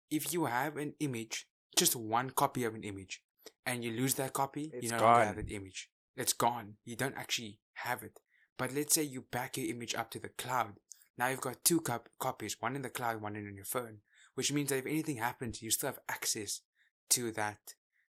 if 0.09 0.33
you 0.33 0.45
have 0.45 0.77
an 0.77 0.93
image, 0.99 1.47
just 1.75 1.95
one 1.95 2.29
copy 2.29 2.63
of 2.63 2.75
an 2.75 2.83
image, 2.83 3.21
and 3.65 3.83
you 3.83 3.91
lose 3.91 4.15
that 4.15 4.33
copy, 4.33 4.71
It's 4.73 4.83
you 4.83 4.91
no 4.91 5.03
longer 5.03 5.25
have 5.25 5.35
that 5.35 5.51
image. 5.51 5.89
It's 6.15 6.33
gone. 6.33 6.75
You 6.85 6.95
don't 6.95 7.17
actually 7.17 7.59
have 7.73 8.03
it. 8.03 8.19
But 8.57 8.73
let's 8.73 8.95
say 8.95 9.03
you 9.03 9.21
back 9.31 9.57
your 9.57 9.67
image 9.69 9.95
up 9.95 10.09
to 10.11 10.19
the 10.19 10.29
cloud. 10.29 10.75
Now 11.17 11.27
you've 11.27 11.41
got 11.41 11.63
two 11.63 11.81
cop- 11.81 12.09
copies, 12.19 12.57
one 12.59 12.75
in 12.75 12.81
the 12.81 12.89
cloud, 12.89 13.21
one 13.21 13.35
in 13.35 13.55
your 13.55 13.65
phone, 13.65 13.99
which 14.35 14.51
means 14.51 14.69
that 14.69 14.77
if 14.77 14.85
anything 14.85 15.17
happens, 15.17 15.61
you 15.61 15.71
still 15.71 15.89
have 15.89 15.99
access 16.09 16.61
to 17.11 17.31
that 17.33 17.57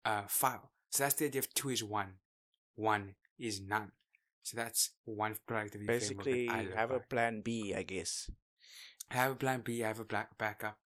uh, 0.05 0.24
file. 0.28 0.72
So 0.89 1.03
that's 1.03 1.16
the 1.16 1.26
idea 1.26 1.39
of 1.39 1.53
two 1.53 1.70
is 1.70 1.84
one, 1.84 2.16
one 2.76 3.16
is 3.39 3.62
none. 3.62 3.91
So 4.43 4.57
that's 4.57 4.91
one 5.05 5.36
productivity 5.47 5.88
Basically, 5.88 6.49
I 6.49 6.68
have 6.76 6.91
a 6.91 6.99
plan 6.99 7.41
B, 7.41 7.74
I 7.76 7.84
guess. 7.84 8.30
have 9.09 9.32
a 9.32 9.36
plan 9.36 9.62
B, 9.62 9.80
have 9.80 9.99
a 9.99 10.05
black 10.05 10.38
backup. 10.38 10.78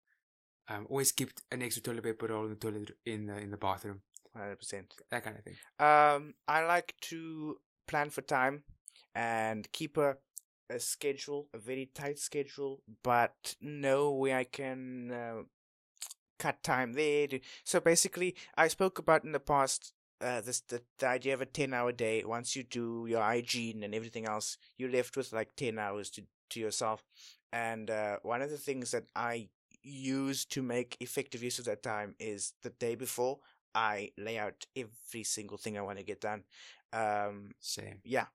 Um, 0.68 0.88
always 0.90 1.12
keep 1.12 1.32
an 1.52 1.62
extra 1.62 1.84
toilet 1.84 2.04
paper 2.04 2.28
roll 2.28 2.46
in 2.46 2.50
the 2.52 2.56
toilet 2.56 2.92
in 3.06 3.28
the 3.28 3.38
in 3.38 3.52
the 3.52 3.58
bathroom, 3.58 4.02
Hundred 4.36 4.58
percent. 4.58 4.94
that 5.12 5.24
kind 5.24 5.38
of 5.38 5.44
thing. 5.44 5.56
Um, 5.80 6.34
I 6.48 6.66
like 6.66 6.96
to 7.02 7.58
plan 7.88 8.10
for 8.10 8.22
time 8.22 8.64
and 9.14 9.72
keep 9.72 9.98
a 9.98 10.18
a 10.70 10.80
schedule, 10.80 11.48
a 11.54 11.60
very 11.60 11.92
tight 11.94 12.18
schedule, 12.18 12.82
but 13.04 13.56
know 13.62 14.12
where 14.12 14.38
I 14.38 14.46
can 14.46 15.12
uh, 15.12 15.44
cut 16.40 16.64
time 16.64 16.94
there. 16.94 17.28
So 17.64 17.80
basically, 17.80 18.36
I 18.58 18.68
spoke 18.68 18.98
about 18.98 19.24
in 19.24 19.32
the 19.32 19.40
past 19.40 19.94
uh, 20.22 20.42
this 20.42 20.62
the, 20.62 20.82
the 20.98 21.08
idea 21.08 21.36
of 21.36 21.42
a 21.42 21.46
ten 21.46 21.74
hour 21.74 21.92
day. 21.92 22.24
Once 22.26 22.56
you 22.56 22.64
do 22.64 23.06
your 23.08 23.22
hygiene 23.22 23.84
and 23.84 23.94
everything 23.94 24.26
else, 24.26 24.58
you're 24.78 24.90
left 24.92 25.16
with 25.16 25.32
like 25.32 25.56
ten 25.56 25.78
hours 25.78 26.10
to 26.12 26.24
to 26.50 26.60
yourself. 26.60 27.04
And 27.54 27.90
uh, 27.90 28.18
one 28.24 28.42
of 28.42 28.50
the 28.50 28.58
things 28.58 28.92
that 28.92 29.06
I 29.16 29.50
use 29.86 30.46
to 30.46 30.62
make 30.62 30.98
effective 31.00 31.44
use 31.44 31.60
of 31.60 31.66
that 31.66 31.84
time 31.84 32.16
is 32.20 32.54
the 32.64 32.72
day 32.72 32.96
before 32.96 33.40
I 33.74 34.12
lay 34.18 34.38
out 34.38 34.66
every 34.76 35.24
single 35.24 35.58
thing 35.58 35.78
I 35.78 35.82
want 35.82 36.00
to 36.00 36.04
get 36.04 36.22
done. 36.22 36.44
Um, 36.92 37.52
Same. 37.60 38.00
yeah. 38.04 38.26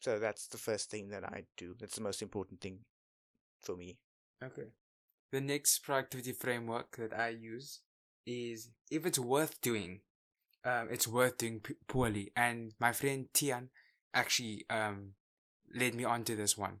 So 0.00 0.18
that's 0.18 0.48
the 0.48 0.58
first 0.58 0.90
thing 0.90 1.08
that 1.08 1.24
I 1.24 1.44
do. 1.56 1.74
That's 1.78 1.96
the 1.96 2.02
most 2.02 2.20
important 2.22 2.60
thing 2.60 2.80
for 3.60 3.76
me. 3.76 3.98
Okay. 4.44 4.68
The 5.32 5.40
next 5.40 5.78
productivity 5.80 6.32
framework 6.32 6.96
that 6.96 7.18
I 7.18 7.28
use 7.28 7.80
is 8.26 8.70
if 8.90 9.06
it's 9.06 9.18
worth 9.18 9.60
doing, 9.60 10.00
um, 10.64 10.88
it's 10.90 11.08
worth 11.08 11.38
doing 11.38 11.60
p- 11.60 11.74
poorly. 11.88 12.32
And 12.36 12.72
my 12.78 12.92
friend 12.92 13.26
Tian 13.32 13.70
actually 14.14 14.64
um 14.70 15.12
led 15.74 15.94
me 15.94 16.04
onto 16.04 16.36
this 16.36 16.56
one, 16.56 16.80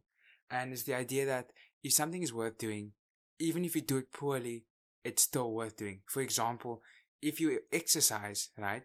and 0.50 0.72
it's 0.72 0.84
the 0.84 0.94
idea 0.94 1.26
that 1.26 1.50
if 1.82 1.92
something 1.92 2.22
is 2.22 2.32
worth 2.32 2.58
doing, 2.58 2.92
even 3.38 3.64
if 3.64 3.74
you 3.74 3.82
do 3.82 3.98
it 3.98 4.12
poorly, 4.12 4.64
it's 5.04 5.22
still 5.22 5.52
worth 5.52 5.76
doing. 5.76 6.00
For 6.06 6.20
example, 6.20 6.82
if 7.22 7.40
you 7.40 7.60
exercise, 7.72 8.50
right? 8.58 8.82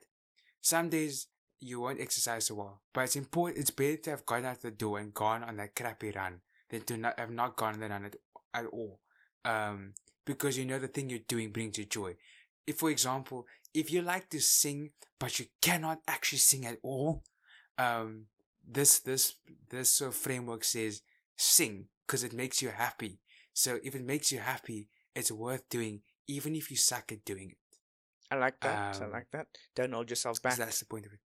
Some 0.62 0.90
days 0.90 1.28
you 1.60 1.80
won't 1.80 2.02
exercise 2.02 2.48
so 2.48 2.56
well, 2.56 2.82
but 2.94 3.02
it's 3.02 3.16
important. 3.16 3.60
It's 3.60 3.72
better 3.72 3.98
to 3.98 4.10
have 4.12 4.26
gone 4.26 4.46
out 4.46 4.62
the 4.62 4.72
door 4.72 5.00
and 5.00 5.14
gone 5.14 5.44
on 5.44 5.58
that 5.58 5.76
crappy 5.76 6.12
run 6.12 6.42
than 6.70 6.82
to 6.82 6.98
not 6.98 7.20
have 7.20 7.32
not 7.32 7.56
gone 7.56 7.76
on 7.76 7.80
the 7.80 7.90
run 7.90 8.06
at, 8.06 8.16
at 8.54 8.66
all. 8.68 9.00
Um, 9.44 9.94
because 10.26 10.58
you 10.58 10.66
know 10.66 10.80
the 10.80 10.88
thing 10.88 11.10
you're 11.10 11.20
doing 11.28 11.52
brings 11.52 11.78
you 11.78 11.86
joy. 11.86 12.16
If, 12.68 12.78
for 12.78 12.90
example, 12.92 13.48
if 13.74 13.92
you 13.92 14.02
like 14.02 14.30
to 14.30 14.40
sing 14.40 14.92
but 15.20 15.40
you 15.40 15.46
cannot 15.62 16.00
actually 16.08 16.40
sing 16.40 16.66
at 16.66 16.78
all, 16.82 17.24
um, 17.78 18.26
this 18.68 19.00
this 19.00 19.36
this 19.70 19.92
sort 19.92 20.10
of 20.10 20.16
framework 20.16 20.64
says 20.64 21.02
sing 21.38 21.86
because 22.06 22.24
it 22.24 22.34
makes 22.34 22.62
you 22.62 22.70
happy. 22.70 23.20
So 23.54 23.80
if 23.84 23.96
it 23.96 24.04
makes 24.04 24.32
you 24.32 24.40
happy, 24.40 24.90
it's 25.16 25.32
worth 25.32 25.68
doing, 25.70 26.02
even 26.28 26.56
if 26.56 26.72
you 26.72 26.78
suck 26.78 27.12
at 27.12 27.26
doing 27.26 27.52
it. 27.52 27.58
I 28.32 28.36
like 28.36 28.60
that. 28.62 29.02
I 29.02 29.06
Um, 29.06 29.12
like 29.12 29.30
that. 29.32 29.48
Don't 29.76 29.92
hold 29.92 30.10
yourself 30.10 30.42
back. 30.42 30.56
that's 30.58 30.80
the 30.80 30.86
point 30.86 31.06
of 31.06 31.14
it. 31.14 31.20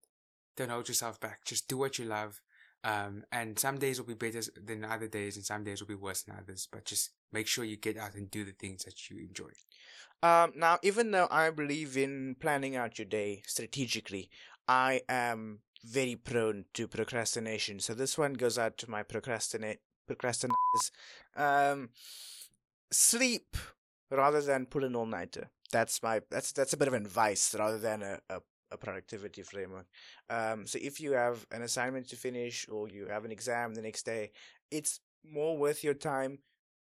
Don't 0.57 0.71
hold 0.71 0.89
yourself 0.89 1.21
back. 1.21 1.45
Just 1.45 1.69
do 1.69 1.77
what 1.77 1.99
you 1.99 2.05
love. 2.05 2.41
Um, 2.83 3.25
and 3.33 3.59
some 3.59 3.79
days 3.79 3.99
will 3.99 4.07
be 4.07 4.15
better 4.15 4.43
than 4.63 4.85
other 4.85 5.09
days, 5.09 5.37
and 5.37 5.45
some 5.45 5.65
days 5.65 5.81
will 5.81 5.89
be 5.89 5.95
worse 5.95 6.23
than 6.23 6.37
others. 6.37 6.69
But 6.71 6.85
just 6.85 7.11
make 7.33 7.47
sure 7.47 7.65
you 7.65 7.77
get 7.77 7.97
out 7.97 8.15
and 8.15 8.31
do 8.31 8.45
the 8.45 8.53
things 8.53 8.85
that 8.85 9.09
you 9.11 9.19
enjoy. 9.19 9.51
Um, 10.23 10.53
now, 10.57 10.79
even 10.83 11.11
though 11.11 11.29
I 11.31 11.51
believe 11.51 11.97
in 11.97 12.37
planning 12.41 12.77
out 12.77 12.99
your 12.99 13.07
day 13.07 13.43
strategically, 13.47 14.31
I 14.69 15.03
am 15.09 15.61
very 15.85 16.17
prone 16.17 16.65
to 16.75 16.89
procrastination. 16.89 17.81
So 17.81 17.95
this 17.95 18.17
one 18.19 18.35
goes 18.35 18.59
out 18.59 18.79
to 18.79 18.91
my 18.91 19.03
procrastinate 19.03 19.81
procrastinators. 20.07 20.91
Um, 21.37 21.91
sleep 22.91 23.57
rather 24.11 24.41
than 24.41 24.67
pull 24.67 24.85
an 24.85 24.97
all 24.97 25.07
nighter. 25.07 25.51
That's 25.73 26.03
my 26.03 26.23
that's 26.31 26.53
that's 26.53 26.73
a 26.73 26.77
bit 26.77 26.89
of 26.89 26.95
advice 26.95 27.55
rather 27.59 27.79
than 27.79 28.03
a, 28.03 28.19
a, 28.31 28.41
a 28.71 28.77
productivity 28.77 29.43
framework. 29.43 29.87
Um, 30.31 30.67
so 30.67 30.79
if 30.81 31.01
you 31.01 31.13
have 31.13 31.45
an 31.51 31.63
assignment 31.63 32.09
to 32.11 32.17
finish 32.17 32.67
or 32.71 32.89
you 32.89 33.07
have 33.09 33.25
an 33.25 33.33
exam 33.33 33.75
the 33.75 33.83
next 33.83 34.05
day, 34.05 34.31
it's 34.71 35.01
more 35.25 35.59
worth 35.59 35.83
your 35.83 35.95
time 35.95 36.39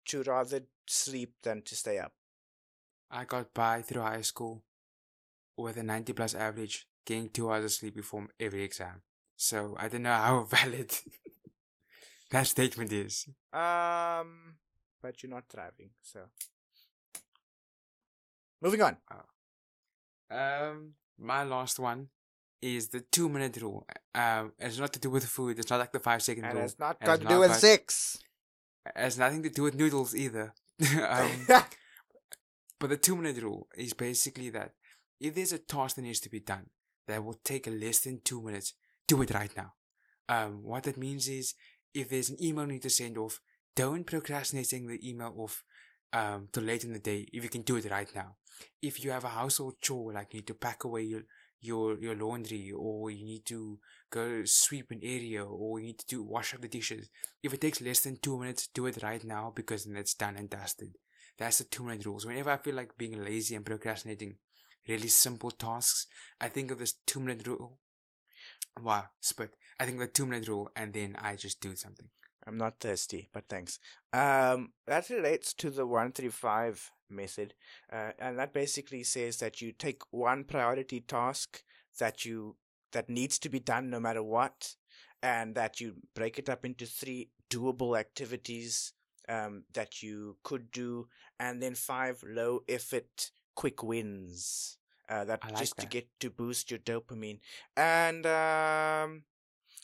to 0.06 0.22
rather 0.24 0.60
sleep 0.86 1.32
than 1.42 1.62
to 1.62 1.74
stay 1.74 1.98
up. 1.98 2.12
I 3.10 3.24
got 3.24 3.54
by 3.54 3.82
through 3.82 4.02
high 4.02 4.20
school 4.22 4.62
with 5.56 5.76
a 5.76 5.82
90 5.82 6.12
plus 6.12 6.34
average, 6.34 6.86
getting 7.06 7.28
two 7.28 7.50
hours 7.50 7.64
of 7.64 7.72
sleep 7.72 7.94
before 7.96 8.26
every 8.40 8.64
exam. 8.64 9.02
So 9.36 9.76
I 9.78 9.88
don't 9.88 10.02
know 10.02 10.14
how 10.14 10.42
valid 10.50 10.92
that 12.34 12.46
statement 12.48 12.92
is. 12.92 13.28
Um, 13.52 14.56
but 15.00 15.22
you're 15.22 15.30
not 15.30 15.44
driving, 15.48 15.90
so 16.02 16.20
moving 18.60 18.82
on. 18.82 18.96
Um, 20.30 20.94
my 21.18 21.44
last 21.44 21.78
one 21.78 22.08
is 22.60 22.88
the 22.88 23.00
two 23.00 23.28
minute 23.28 23.56
rule. 23.62 23.86
Um, 24.14 24.52
it's 24.58 24.78
not 24.78 24.92
to 24.94 24.98
do 24.98 25.10
with 25.10 25.24
food. 25.26 25.58
It's 25.58 25.70
not 25.70 25.78
like 25.78 25.92
the 25.92 26.00
five 26.00 26.22
second 26.22 26.44
And 26.44 26.54
rule. 26.54 26.64
it's 26.64 26.78
not 26.78 27.00
got 27.00 27.20
to 27.20 27.26
do 27.26 27.38
with 27.38 27.54
six. 27.54 28.18
It 28.86 28.92
has 28.96 29.16
nothing 29.16 29.42
to 29.44 29.50
do 29.50 29.62
with 29.62 29.74
noodles 29.76 30.14
either. 30.14 30.54
um, 31.08 31.30
but 32.80 32.90
the 32.90 32.96
two 32.96 33.16
minute 33.16 33.40
rule 33.42 33.68
is 33.76 33.92
basically 33.94 34.50
that 34.50 34.72
if 35.20 35.34
there's 35.36 35.52
a 35.52 35.58
task 35.58 35.94
that 35.96 36.02
needs 36.02 36.20
to 36.20 36.30
be 36.30 36.40
done 36.40 36.66
that 37.06 37.24
will 37.24 37.38
take 37.44 37.68
less 37.68 38.00
than 38.00 38.20
two 38.24 38.42
minutes, 38.42 38.74
do 39.06 39.22
it 39.22 39.30
right 39.32 39.54
now. 39.56 39.74
Um, 40.28 40.62
what 40.62 40.84
that 40.84 40.96
means 40.96 41.28
is 41.28 41.54
if 41.94 42.10
there's 42.10 42.30
an 42.30 42.42
email 42.42 42.66
you 42.66 42.72
need 42.72 42.82
to 42.82 42.90
send 42.90 43.16
off, 43.16 43.40
don't 43.76 44.04
procrastinate 44.04 44.66
sending 44.66 44.88
the 44.88 45.08
email 45.08 45.34
off 45.36 45.62
um, 46.12 46.48
till 46.52 46.62
late 46.64 46.84
in 46.84 46.92
the 46.92 46.98
day 46.98 47.26
if 47.32 47.42
you 47.42 47.48
can 47.48 47.62
do 47.62 47.76
it 47.76 47.90
right 47.90 48.08
now. 48.14 48.36
If 48.82 49.04
you 49.04 49.10
have 49.10 49.24
a 49.24 49.28
household 49.28 49.74
chore, 49.80 50.12
like 50.12 50.32
you 50.32 50.38
need 50.38 50.46
to 50.48 50.54
pack 50.54 50.84
away 50.84 51.02
your 51.02 51.22
your 51.64 51.98
your 51.98 52.14
laundry 52.14 52.70
or 52.76 53.10
you 53.10 53.24
need 53.24 53.46
to 53.46 53.78
go 54.10 54.44
sweep 54.44 54.90
an 54.90 55.00
area 55.02 55.42
or 55.44 55.80
you 55.80 55.86
need 55.86 55.98
to 55.98 56.06
do 56.06 56.22
wash 56.22 56.54
up 56.54 56.60
the 56.60 56.68
dishes 56.68 57.08
if 57.42 57.54
it 57.54 57.60
takes 57.60 57.80
less 57.80 58.00
than 58.00 58.18
two 58.20 58.38
minutes 58.38 58.68
do 58.74 58.84
it 58.86 59.02
right 59.02 59.24
now 59.24 59.50
because 59.56 59.84
then 59.84 59.96
it's 59.96 60.14
done 60.14 60.36
and 60.36 60.50
dusted 60.50 60.94
that's 61.38 61.58
the 61.58 61.64
two 61.64 61.82
minute 61.82 62.04
rules 62.04 62.26
whenever 62.26 62.50
i 62.50 62.58
feel 62.58 62.74
like 62.74 62.98
being 62.98 63.24
lazy 63.24 63.54
and 63.54 63.64
procrastinating 63.64 64.36
really 64.86 65.08
simple 65.08 65.50
tasks 65.50 66.06
i 66.38 66.48
think 66.48 66.70
of 66.70 66.78
this 66.78 66.96
two 67.06 67.18
minute 67.18 67.46
rule 67.46 67.78
wow 68.82 69.04
spit 69.20 69.54
i 69.78 69.84
think 69.84 69.98
the 69.98 70.06
two 70.06 70.26
minute 70.26 70.48
rule 70.48 70.70
and 70.76 70.92
then 70.92 71.16
i 71.20 71.36
just 71.36 71.60
do 71.60 71.74
something 71.74 72.08
I'm 72.46 72.58
not 72.58 72.80
thirsty, 72.80 73.28
but 73.32 73.44
thanks. 73.48 73.78
Um, 74.12 74.72
that 74.86 75.08
relates 75.08 75.54
to 75.54 75.70
the 75.70 75.86
one 75.86 76.12
three 76.12 76.28
five 76.28 76.90
method, 77.08 77.54
uh, 77.92 78.10
and 78.18 78.38
that 78.38 78.52
basically 78.52 79.02
says 79.02 79.38
that 79.38 79.60
you 79.60 79.72
take 79.72 80.02
one 80.10 80.44
priority 80.44 81.00
task 81.00 81.62
that 81.98 82.24
you 82.24 82.56
that 82.92 83.08
needs 83.08 83.38
to 83.40 83.48
be 83.48 83.60
done 83.60 83.90
no 83.90 83.98
matter 83.98 84.22
what, 84.22 84.74
and 85.22 85.54
that 85.54 85.80
you 85.80 85.94
break 86.14 86.38
it 86.38 86.48
up 86.48 86.64
into 86.64 86.86
three 86.86 87.30
doable 87.50 87.98
activities 87.98 88.92
um, 89.28 89.64
that 89.72 90.02
you 90.02 90.36
could 90.42 90.70
do, 90.70 91.08
and 91.40 91.62
then 91.62 91.74
five 91.74 92.22
low 92.26 92.60
effort 92.68 93.30
quick 93.54 93.82
wins. 93.82 94.76
Uh, 95.08 95.24
that 95.24 95.44
like 95.44 95.56
just 95.56 95.76
to 95.78 95.86
get 95.86 96.08
to 96.20 96.30
boost 96.30 96.70
your 96.70 96.80
dopamine, 96.80 97.38
and 97.76 98.24
um, 98.24 99.24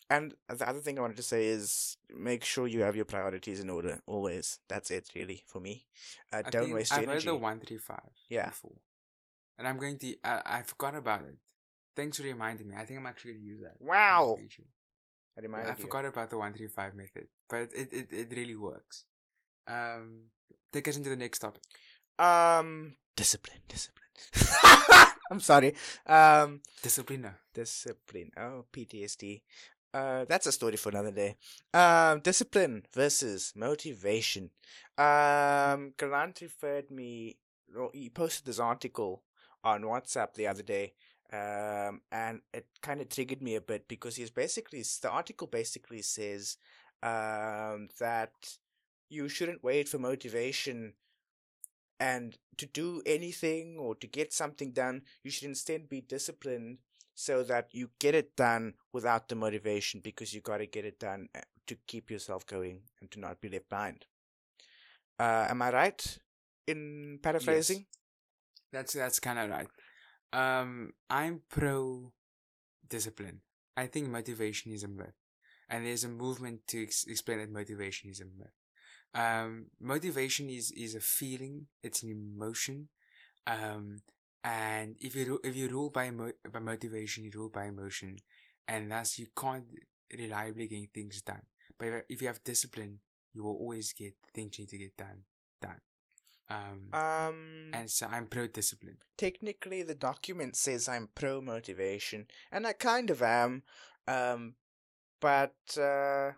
and 0.08 0.34
the 0.48 0.68
other 0.68 0.80
thing 0.80 0.98
I 0.98 1.02
wanted 1.02 1.18
to 1.18 1.22
say 1.22 1.46
is 1.46 1.96
make 2.14 2.42
sure 2.42 2.66
you 2.66 2.80
have 2.82 2.96
your 2.96 3.04
priorities 3.04 3.60
in 3.60 3.68
order 3.70 4.00
always. 4.06 4.58
That's 4.68 4.90
it, 4.90 5.10
really, 5.14 5.44
for 5.46 5.60
me. 5.60 5.86
Uh, 6.32 6.42
I 6.46 6.50
don't 6.50 6.72
waste 6.72 6.92
i've 6.92 7.00
your 7.02 7.08
heard 7.08 7.12
energy. 7.22 7.26
the 7.26 7.34
135 7.34 8.00
Yeah. 8.28 8.48
before 8.48 8.76
and 9.58 9.68
i'm 9.68 9.76
going 9.78 9.98
to 9.98 10.14
I, 10.24 10.40
i 10.46 10.62
forgot 10.62 10.94
about 10.94 11.22
it 11.22 11.36
thanks 11.96 12.16
for 12.18 12.22
reminding 12.24 12.68
me 12.68 12.76
i 12.76 12.84
think 12.86 12.98
i'm 12.98 13.06
actually 13.06 13.32
going 13.32 13.42
to 13.44 13.48
use 13.48 13.60
that 13.62 13.76
Wow. 13.80 14.36
I 14.38 15.40
I 15.70 15.74
forgot 15.82 16.04
about 16.06 16.30
the 16.30 16.36
135 16.38 16.94
method, 16.94 17.28
but 17.48 17.68
it, 17.74 17.92
it, 17.92 18.08
it 18.12 18.28
really 18.36 18.56
works. 18.56 19.04
Um, 19.66 20.30
take 20.72 20.88
us 20.88 20.96
into 20.96 21.08
the 21.10 21.16
next 21.16 21.38
topic. 21.40 21.62
Um, 22.18 22.96
discipline, 23.16 23.58
discipline. 23.68 24.06
I'm 25.32 25.40
sorry. 25.40 25.74
Um, 26.06 26.60
Disciplina. 26.82 27.34
discipline. 27.54 28.32
Oh, 28.36 28.64
PTSD. 28.72 29.42
Uh, 29.92 30.24
that's 30.28 30.46
a 30.46 30.52
story 30.52 30.76
for 30.76 30.90
another 30.90 31.10
day. 31.10 31.36
Um, 31.74 32.20
discipline 32.20 32.84
versus 32.92 33.52
motivation. 33.56 34.50
Um, 34.98 35.94
Grant 35.96 36.40
referred 36.40 36.90
me. 36.90 37.36
He 37.92 38.08
posted 38.10 38.46
this 38.46 38.58
article 38.58 39.22
on 39.62 39.82
WhatsApp 39.82 40.34
the 40.34 40.46
other 40.48 40.62
day. 40.62 40.94
Um, 41.32 42.00
and 42.10 42.40
it 42.52 42.66
kind 42.82 43.00
of 43.00 43.08
triggered 43.08 43.40
me 43.40 43.54
a 43.54 43.60
bit 43.60 43.86
because 43.86 44.16
he's 44.16 44.30
basically 44.30 44.82
the 45.02 45.10
article 45.10 45.46
basically 45.46 46.02
says, 46.02 46.56
um, 47.04 47.88
that 48.00 48.32
you 49.08 49.28
shouldn't 49.28 49.62
wait 49.62 49.88
for 49.88 49.98
motivation 49.98 50.94
and 52.01 52.36
to 52.57 52.66
do 52.66 53.03
anything 53.07 53.76
or 53.78 53.94
to 53.94 54.07
get 54.07 54.32
something 54.32 54.72
done, 54.72 55.03
you 55.22 55.30
should 55.30 55.48
instead 55.48 55.88
be 55.88 56.01
disciplined 56.01 56.78
so 57.14 57.42
that 57.42 57.68
you 57.72 57.90
get 57.98 58.14
it 58.14 58.34
done 58.34 58.74
without 58.92 59.28
the 59.28 59.34
motivation 59.34 60.01
because 60.01 60.32
you 60.32 60.40
got 60.40 60.59
to 60.59 60.66
get 60.66 60.86
it 60.86 60.98
done 60.98 61.28
uh, 61.36 61.40
to 61.66 61.76
keep 61.86 62.11
yourself 62.11 62.46
going 62.46 62.80
and 63.01 63.11
to 63.11 63.20
not 63.20 63.40
be 63.40 63.48
left 63.51 63.68
behind. 63.68 64.07
Uh, 65.18 65.46
am 65.51 65.61
I 65.61 65.70
right 65.70 66.18
in 66.66 67.18
paraphrasing? 67.22 67.84
That's 68.72 68.94
that's 68.94 69.20
kind 69.20 69.38
of 69.38 69.51
right. 69.51 69.68
Um, 70.32 70.92
I'm 71.11 71.42
pro 71.51 72.12
discipline. 72.88 73.42
I 73.76 73.86
think 73.86 74.09
motivation 74.09 74.72
is 74.72 74.82
a 74.84 74.88
myth, 74.88 75.14
and 75.68 75.84
there's 75.84 76.05
a 76.05 76.09
movement 76.09 76.66
to 76.68 76.82
ex- 76.82 77.05
explain 77.07 77.38
that 77.38 77.51
motivation 77.53 78.11
is 78.11 78.20
a 78.20 78.24
myth. 78.24 78.59
Um, 79.14 79.66
motivation 79.80 80.48
is 80.50 80.70
is 80.72 80.94
a 80.94 81.00
feeling. 81.00 81.66
It's 81.82 82.02
an 82.02 82.11
emotion. 82.11 82.88
Um, 83.46 84.02
and 84.44 84.96
if 85.00 85.14
you 85.14 85.40
if 85.44 85.56
you 85.56 85.68
rule 85.68 85.90
by 85.90 86.06
emo- 86.08 86.32
by 86.52 86.61
motivation, 86.61 87.24
you 87.24 87.30
rule 87.34 87.50
by 87.50 87.66
emotion, 87.66 88.18
and 88.68 88.90
thus 88.90 89.18
you 89.18 89.26
can't 89.36 89.66
reliably 90.16 90.68
get 90.68 90.92
things 90.94 91.22
done. 91.22 91.42
But 91.78 91.88
if- 91.88 92.04
if 92.08 92.22
you 92.22 92.28
have 92.28 92.42
discipline, 92.44 93.00
you 93.32 93.42
will 93.44 93.56
always 93.56 93.92
get 93.92 94.14
things 94.34 94.58
you 94.58 94.62
need 94.64 94.70
to 94.70 94.78
get 94.78 94.96
done 94.96 95.24
done. 95.61 95.80
Um, 96.48 96.88
Um, 96.92 97.70
and 97.72 97.90
so 97.90 98.06
I'm 98.06 98.26
pro 98.26 98.46
discipline. 98.48 98.98
technically 99.16 99.82
the 99.82 99.94
document 99.94 100.56
says 100.56 100.88
I'm 100.88 101.08
pro 101.14 101.40
motivation, 101.40 102.26
and 102.50 102.66
I 102.66 102.72
kind 102.72 103.11
of 103.11 103.22
am. 103.22 103.62
Um, 104.06 104.56
but 105.20 105.54
uh, 105.78 106.32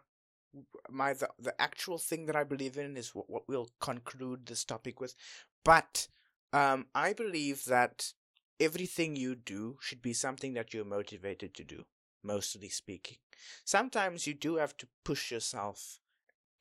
my 0.90 1.14
the, 1.14 1.28
the 1.38 1.60
actual 1.60 1.98
thing 1.98 2.26
that 2.26 2.36
I 2.36 2.44
believe 2.44 2.76
in 2.76 2.96
is 2.96 3.14
what, 3.14 3.28
what 3.28 3.48
we'll 3.48 3.70
conclude 3.80 4.46
this 4.46 4.64
topic 4.64 5.00
with. 5.00 5.14
But 5.64 6.08
um, 6.52 6.86
I 6.94 7.12
believe 7.12 7.64
that 7.66 8.12
everything 8.60 9.16
you 9.16 9.34
do 9.34 9.78
should 9.80 10.02
be 10.02 10.12
something 10.12 10.54
that 10.54 10.72
you're 10.72 10.84
motivated 10.84 11.54
to 11.54 11.64
do. 11.64 11.84
Mostly 12.24 12.68
speaking, 12.68 13.16
sometimes 13.64 14.28
you 14.28 14.34
do 14.34 14.56
have 14.56 14.76
to 14.76 14.86
push 15.04 15.32
yourself 15.32 15.98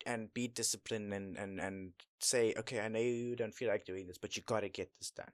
and 0.07 0.33
be 0.33 0.47
disciplined 0.47 1.13
and, 1.13 1.37
and, 1.37 1.59
and 1.59 1.91
say, 2.19 2.55
okay, 2.57 2.79
I 2.79 2.87
know 2.87 2.99
you 2.99 3.35
don't 3.35 3.53
feel 3.53 3.69
like 3.69 3.85
doing 3.85 4.07
this, 4.07 4.17
but 4.17 4.35
you 4.35 4.41
got 4.43 4.61
to 4.61 4.69
get 4.69 4.89
this 4.97 5.11
done. 5.11 5.31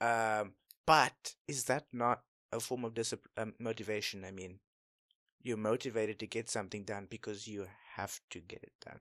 Um, 0.00 0.52
but 0.86 1.34
is 1.46 1.64
that 1.64 1.86
not 1.94 2.20
a 2.52 2.60
form 2.60 2.84
of 2.84 2.92
discipline, 2.92 3.32
um, 3.38 3.54
motivation? 3.58 4.24
I 4.24 4.32
mean, 4.32 4.58
you're 5.42 5.56
motivated 5.56 6.18
to 6.20 6.26
get 6.26 6.50
something 6.50 6.84
done 6.84 7.06
because 7.08 7.46
you 7.46 7.66
have 7.96 8.20
to 8.30 8.40
get 8.40 8.62
it 8.62 8.72
done. 8.84 9.00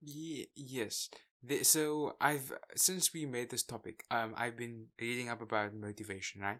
Ye- 0.00 0.50
yes. 0.54 1.10
The, 1.42 1.62
so 1.64 2.16
I've 2.20 2.52
since 2.74 3.12
we 3.14 3.26
made 3.26 3.50
this 3.50 3.62
topic, 3.62 4.04
um, 4.10 4.34
I've 4.36 4.56
been 4.56 4.86
reading 5.00 5.28
up 5.28 5.40
about 5.40 5.74
motivation, 5.74 6.40
right? 6.40 6.58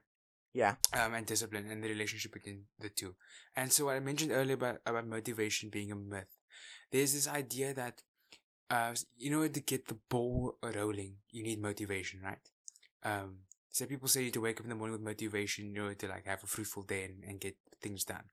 Yeah. 0.52 0.76
Um, 0.92 1.14
and 1.14 1.26
discipline 1.26 1.70
and 1.70 1.82
the 1.82 1.88
relationship 1.88 2.32
between 2.32 2.64
the 2.78 2.88
two. 2.88 3.14
And 3.56 3.72
so 3.72 3.86
what 3.86 3.96
I 3.96 4.00
mentioned 4.00 4.32
earlier 4.32 4.54
about 4.54 4.80
about 4.86 5.06
motivation 5.06 5.68
being 5.68 5.92
a 5.92 5.96
myth. 5.96 6.38
There's 6.90 7.12
this 7.12 7.28
idea 7.28 7.74
that, 7.74 8.02
uh, 8.70 8.94
you 9.16 9.30
know, 9.30 9.46
to 9.46 9.60
get 9.60 9.88
the 9.88 9.98
ball 10.08 10.56
rolling, 10.62 11.16
you 11.30 11.42
need 11.42 11.60
motivation, 11.60 12.20
right? 12.22 12.38
Um, 13.04 13.40
so 13.78 13.86
people 13.86 14.08
say 14.08 14.28
to 14.30 14.40
wake 14.40 14.58
up 14.58 14.64
in 14.64 14.70
the 14.70 14.74
morning 14.74 14.94
with 14.94 15.02
motivation, 15.06 15.66
you 15.66 15.82
know, 15.82 15.94
to 15.94 16.08
like 16.08 16.26
have 16.26 16.42
a 16.42 16.46
fruitful 16.48 16.82
day 16.82 17.04
and, 17.04 17.22
and 17.24 17.40
get 17.40 17.56
things 17.80 18.04
done. 18.04 18.24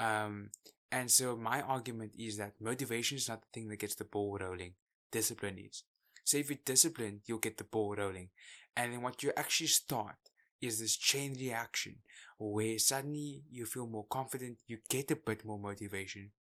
Um, 0.00 0.50
and 0.90 1.10
so 1.10 1.36
my 1.36 1.62
argument 1.62 2.12
is 2.18 2.36
that 2.38 2.54
motivation 2.60 3.16
is 3.16 3.28
not 3.28 3.42
the 3.42 3.48
thing 3.54 3.68
that 3.68 3.78
gets 3.78 3.94
the 3.94 4.04
ball 4.04 4.36
rolling. 4.40 4.74
Discipline 5.12 5.58
is. 5.58 5.84
So 6.24 6.38
if 6.38 6.50
you're 6.50 6.58
disciplined, 6.64 7.20
you'll 7.26 7.38
get 7.38 7.58
the 7.58 7.64
ball 7.64 7.94
rolling. 7.96 8.30
And 8.76 8.92
then 8.92 9.02
what 9.02 9.22
you 9.22 9.32
actually 9.36 9.68
start 9.68 10.16
is 10.60 10.80
this 10.80 10.96
chain 10.96 11.34
reaction 11.38 11.96
where 12.38 12.78
suddenly 12.78 13.42
you 13.50 13.66
feel 13.66 13.86
more 13.86 14.06
confident, 14.10 14.58
you 14.66 14.78
get 14.88 15.10
a 15.12 15.16
bit 15.16 15.44
more 15.44 15.58
motivation, 15.58 16.32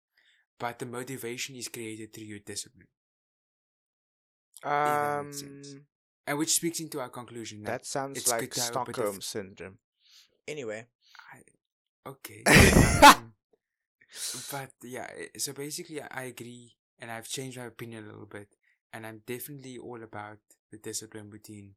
but 0.59 0.79
the 0.79 0.87
motivation 0.87 1.57
is 1.57 1.69
created 1.69 2.13
through 2.13 2.25
your 2.25 2.41
discipline. 2.41 2.89
that 5.01 5.15
makes 5.15 5.41
sense. 5.41 5.77
Um, 5.77 5.87
And 6.27 6.39
which 6.39 6.53
speaks 6.55 6.81
into 6.81 7.01
our 7.01 7.09
conclusion 7.09 7.63
that, 7.65 7.71
that 7.83 7.87
sounds 7.87 8.29
like 8.29 8.41
good 8.41 8.53
to 8.53 8.61
have 8.61 8.77
a 8.77 8.85
bit 8.85 8.89
of- 8.89 8.95
Stockholm 8.95 9.21
syndrome. 9.21 9.79
Anyway, 10.47 10.87
okay. 12.07 12.43
um, 13.03 13.33
but 14.51 14.71
yeah, 14.83 15.09
so 15.39 15.53
basically, 15.53 16.01
I 16.03 16.09
I 16.11 16.23
agree, 16.25 16.77
and 16.99 17.11
I've 17.11 17.29
changed 17.29 17.59
my 17.59 17.67
opinion 17.67 18.05
a 18.05 18.09
little 18.09 18.27
bit, 18.27 18.49
and 18.93 19.07
I'm 19.07 19.23
definitely 19.27 19.79
all 19.79 20.03
about 20.03 20.39
the 20.71 20.79
discipline 20.79 21.31
between 21.31 21.75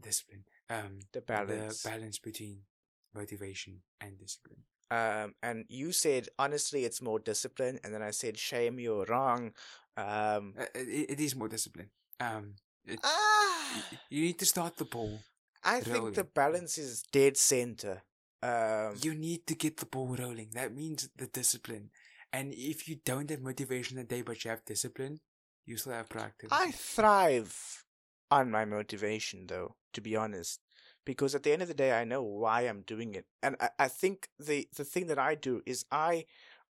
discipline, 0.00 0.44
um, 0.70 0.98
the 1.12 1.20
balance. 1.20 1.82
the 1.82 1.88
balance 1.90 2.18
between 2.18 2.60
motivation 3.14 3.82
and 4.00 4.18
discipline. 4.18 4.62
um, 4.90 5.34
and 5.42 5.64
you 5.68 5.90
said 5.92 6.28
honestly, 6.38 6.84
it's 6.84 7.02
more 7.02 7.18
discipline, 7.18 7.80
and 7.82 7.92
then 7.92 8.02
I 8.02 8.10
said 8.12 8.38
shame, 8.38 8.78
you're 8.78 9.04
wrong. 9.06 9.52
Um, 9.96 10.54
Uh, 10.58 10.66
it, 10.74 11.10
it 11.10 11.20
is 11.20 11.34
more 11.34 11.48
discipline. 11.48 11.90
Um, 12.20 12.54
it, 12.86 13.00
ah, 13.04 13.84
you 14.08 14.22
need 14.22 14.38
to 14.38 14.46
start 14.46 14.76
the 14.76 14.84
ball. 14.84 15.20
I 15.64 15.80
think 15.80 16.14
the 16.14 16.24
balance 16.24 16.78
is 16.78 17.02
dead 17.12 17.36
center. 17.36 18.02
Um, 18.42 18.96
You 19.02 19.14
need 19.14 19.46
to 19.46 19.54
get 19.54 19.78
the 19.78 19.86
ball 19.86 20.14
rolling. 20.16 20.50
That 20.52 20.74
means 20.74 21.08
the 21.16 21.26
discipline. 21.26 21.90
And 22.32 22.52
if 22.54 22.88
you 22.88 22.96
don't 23.04 23.30
have 23.30 23.40
motivation 23.40 23.96
that 23.96 24.08
day, 24.08 24.22
but 24.22 24.44
you 24.44 24.50
have 24.50 24.64
discipline, 24.64 25.20
you 25.64 25.76
still 25.76 25.92
have 25.92 26.08
practice. 26.08 26.50
I 26.52 26.70
thrive 26.70 27.84
on 28.30 28.50
my 28.50 28.64
motivation, 28.64 29.46
though, 29.46 29.76
to 29.94 30.00
be 30.00 30.14
honest, 30.16 30.60
because 31.04 31.34
at 31.34 31.42
the 31.42 31.52
end 31.52 31.62
of 31.62 31.68
the 31.68 31.74
day, 31.74 31.92
I 31.92 32.04
know 32.04 32.22
why 32.22 32.62
I'm 32.62 32.82
doing 32.82 33.14
it, 33.14 33.26
and 33.42 33.56
I, 33.60 33.70
I 33.78 33.88
think 33.88 34.28
the 34.38 34.68
the 34.76 34.84
thing 34.84 35.06
that 35.06 35.18
I 35.18 35.34
do 35.34 35.62
is 35.66 35.84
I 35.90 36.26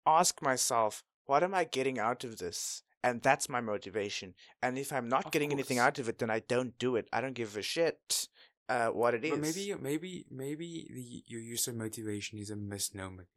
ask 0.05 0.41
myself, 0.41 1.03
what 1.25 1.43
am 1.43 1.53
I 1.55 1.63
getting 1.63 1.99
out 1.99 2.23
of 2.23 2.37
this? 2.37 2.83
And 3.05 3.21
that's 3.21 3.47
my 3.47 3.61
motivation. 3.61 4.33
And 4.63 4.79
if 4.79 4.91
I'm 4.91 5.07
not 5.07 5.25
Of 5.25 5.31
getting 5.31 5.51
anything 5.51 5.77
out 5.77 5.99
of 5.99 6.09
it, 6.09 6.17
then 6.17 6.31
I 6.31 6.39
don't 6.39 6.73
do 6.79 6.95
it. 6.95 7.07
I 7.13 7.21
don't 7.21 7.35
give 7.35 7.55
a 7.55 7.61
shit 7.61 8.27
uh, 8.67 8.87
what 8.87 9.13
it 9.13 9.23
is. 9.23 9.29
But 9.29 9.41
maybe, 9.41 9.73
maybe, 9.79 10.25
maybe 10.31 10.87
the, 10.91 11.23
your 11.27 11.41
use 11.41 11.67
of 11.67 11.75
motivation 11.75 12.39
is 12.39 12.49
a 12.49 12.55
misnomer. 12.55 13.27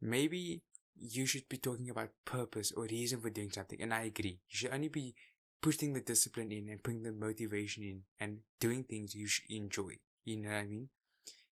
Maybe 0.00 0.62
you 0.94 1.26
should 1.26 1.48
be 1.48 1.56
talking 1.56 1.90
about 1.90 2.10
purpose 2.24 2.70
or 2.70 2.84
reason 2.84 3.20
for 3.20 3.30
doing 3.30 3.50
something. 3.50 3.82
And 3.82 3.92
I 3.92 4.02
agree. 4.02 4.38
You 4.48 4.56
should 4.56 4.72
only 4.72 4.88
be 4.88 5.16
putting 5.60 5.94
the 5.94 6.00
discipline 6.00 6.52
in 6.52 6.68
and 6.68 6.82
putting 6.82 7.02
the 7.02 7.12
motivation 7.12 7.82
in 7.82 8.02
and 8.20 8.38
doing 8.60 8.84
things 8.84 9.16
you 9.16 9.26
should 9.26 9.50
enjoy. 9.50 9.98
You 10.24 10.36
know 10.36 10.50
what 10.50 10.58
I 10.58 10.66
mean? 10.66 10.88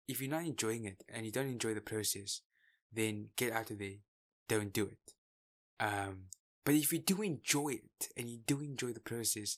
If 0.06 0.20
you're 0.20 0.32
not 0.32 0.46
enjoying 0.46 0.84
it 0.84 1.02
and 1.08 1.26
you 1.26 1.32
don't 1.32 1.48
enjoy 1.48 1.74
the 1.76 1.82
process, 1.82 2.42
then 2.92 3.30
get 3.38 3.54
out 3.54 3.72
of 3.72 3.80
there. 3.80 4.00
Don't 4.50 4.74
do 4.74 4.88
it. 4.88 5.14
Um, 5.80 6.28
but 6.68 6.76
if 6.76 6.92
you 6.92 7.00
do 7.00 7.22
enjoy 7.22 7.76
it 7.76 8.10
and 8.18 8.30
you 8.30 8.40
do 8.46 8.60
enjoy 8.60 8.92
the 8.92 9.00
process, 9.00 9.58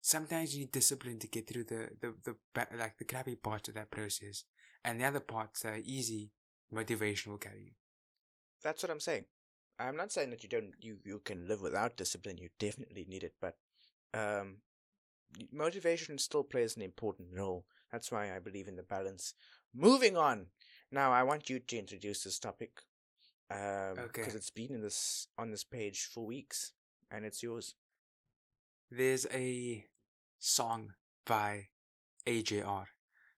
sometimes 0.00 0.52
you 0.52 0.62
need 0.62 0.72
discipline 0.72 1.20
to 1.20 1.28
get 1.28 1.46
through 1.46 1.62
the, 1.62 1.90
the, 2.00 2.12
the, 2.24 2.66
like 2.76 2.98
the 2.98 3.04
crappy 3.04 3.36
parts 3.36 3.68
of 3.68 3.76
that 3.76 3.92
process. 3.92 4.42
And 4.84 5.00
the 5.00 5.04
other 5.04 5.20
parts 5.20 5.64
are 5.64 5.78
easy, 5.84 6.32
motivation 6.72 7.30
will 7.30 7.38
carry 7.38 7.62
you. 7.62 7.70
That's 8.60 8.82
what 8.82 8.90
I'm 8.90 8.98
saying. 8.98 9.26
I'm 9.78 9.96
not 9.96 10.10
saying 10.10 10.30
that 10.30 10.42
you 10.42 10.48
don't 10.48 10.72
you 10.80 10.98
you 11.04 11.20
can 11.24 11.46
live 11.46 11.60
without 11.60 11.96
discipline. 11.96 12.38
You 12.38 12.48
definitely 12.58 13.06
need 13.08 13.22
it, 13.22 13.34
but 13.40 13.54
um, 14.12 14.56
motivation 15.52 16.18
still 16.18 16.42
plays 16.42 16.74
an 16.74 16.82
important 16.82 17.28
role. 17.32 17.66
That's 17.92 18.10
why 18.10 18.34
I 18.34 18.40
believe 18.40 18.66
in 18.66 18.74
the 18.74 18.82
balance. 18.82 19.32
Moving 19.72 20.16
on. 20.16 20.46
Now 20.90 21.12
I 21.12 21.22
want 21.22 21.48
you 21.48 21.60
to 21.60 21.78
introduce 21.78 22.24
this 22.24 22.40
topic. 22.40 22.80
Um, 23.50 23.98
Okay. 23.98 24.22
because 24.22 24.34
it's 24.34 24.50
been 24.50 24.72
in 24.72 24.82
this 24.82 25.28
on 25.38 25.50
this 25.50 25.64
page 25.64 26.08
for 26.12 26.26
weeks, 26.26 26.72
and 27.10 27.24
it's 27.24 27.42
yours. 27.42 27.74
There's 28.90 29.26
a 29.32 29.86
song 30.38 30.94
by 31.26 31.68
AJR 32.26 32.86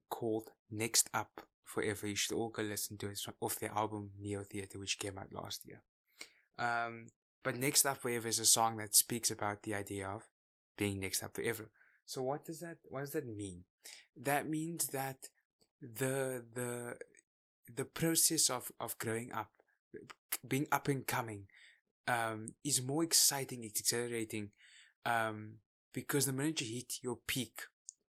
called 0.08 0.50
Next 0.70 1.08
Up 1.14 1.46
Forever. 1.64 2.06
You 2.08 2.16
should 2.16 2.36
all 2.36 2.48
go 2.50 2.62
listen 2.62 2.98
to 2.98 3.06
it. 3.06 3.12
It's 3.12 3.26
off 3.40 3.58
their 3.60 3.72
album 3.72 4.10
Neotheater, 4.20 4.76
which 4.78 4.98
came 4.98 5.18
out 5.18 5.32
last 5.32 5.64
year. 5.66 5.82
Um, 6.58 7.06
but 7.42 7.56
Next 7.56 7.86
Up 7.86 7.98
Forever 7.98 8.28
is 8.28 8.38
a 8.38 8.44
song 8.46 8.76
that 8.78 8.94
speaks 8.96 9.30
about 9.30 9.62
the 9.62 9.74
idea 9.74 10.08
of 10.08 10.28
being 10.76 10.98
next 11.00 11.22
up 11.22 11.34
forever. 11.34 11.70
So 12.06 12.22
what 12.22 12.44
does 12.44 12.60
that 12.60 12.78
what 12.88 13.00
does 13.00 13.12
that 13.12 13.26
mean? 13.26 13.64
That 14.16 14.48
means 14.48 14.88
that 14.88 15.28
the 15.80 16.44
the 16.52 16.96
the 17.74 17.84
process 17.84 18.50
of, 18.50 18.72
of 18.80 18.98
growing 18.98 19.30
up, 19.32 19.50
being 20.46 20.66
up 20.72 20.88
and 20.88 21.06
coming, 21.06 21.46
um, 22.08 22.54
is 22.64 22.82
more 22.82 23.04
exciting, 23.04 23.64
it's 23.64 23.80
exhilarating, 23.80 24.50
um, 25.04 25.54
because 25.92 26.26
the 26.26 26.32
minute 26.32 26.60
you 26.60 26.76
hit 26.76 26.94
your 27.02 27.18
peak, 27.26 27.62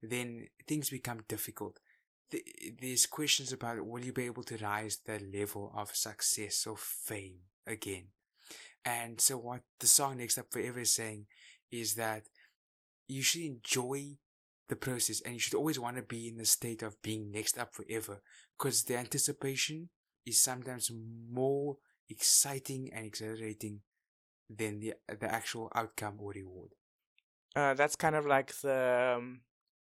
then 0.01 0.47
things 0.67 0.89
become 0.89 1.23
difficult. 1.27 1.79
Th- 2.31 2.43
There's 2.79 3.05
questions 3.05 3.51
about 3.53 3.85
will 3.85 4.03
you 4.03 4.13
be 4.13 4.25
able 4.25 4.43
to 4.43 4.57
rise 4.57 4.97
to 4.97 5.07
that 5.07 5.33
level 5.33 5.73
of 5.75 5.95
success 5.95 6.65
or 6.67 6.77
fame 6.77 7.39
again? 7.67 8.07
And 8.83 9.21
so 9.21 9.37
what 9.37 9.61
the 9.79 9.87
song 9.87 10.17
Next 10.17 10.37
Up 10.37 10.47
Forever 10.49 10.79
is 10.79 10.93
saying 10.93 11.27
is 11.71 11.95
that 11.95 12.23
you 13.07 13.21
should 13.21 13.41
enjoy 13.41 14.17
the 14.69 14.75
process 14.75 15.21
and 15.21 15.33
you 15.33 15.39
should 15.39 15.53
always 15.53 15.79
want 15.79 15.97
to 15.97 16.01
be 16.01 16.27
in 16.27 16.37
the 16.37 16.45
state 16.45 16.81
of 16.81 17.01
being 17.01 17.29
next 17.29 17.57
up 17.57 17.75
forever 17.75 18.21
because 18.57 18.83
the 18.83 18.97
anticipation 18.97 19.89
is 20.25 20.41
sometimes 20.41 20.91
more 21.31 21.77
exciting 22.09 22.89
and 22.93 23.05
exhilarating 23.05 23.81
than 24.49 24.79
the 24.79 24.93
the 25.19 25.31
actual 25.31 25.71
outcome 25.75 26.17
or 26.19 26.31
reward. 26.31 26.71
Uh, 27.55 27.73
that's 27.73 27.95
kind 27.95 28.15
of 28.15 28.25
like 28.25 28.53
the 28.61 29.15
um, 29.17 29.41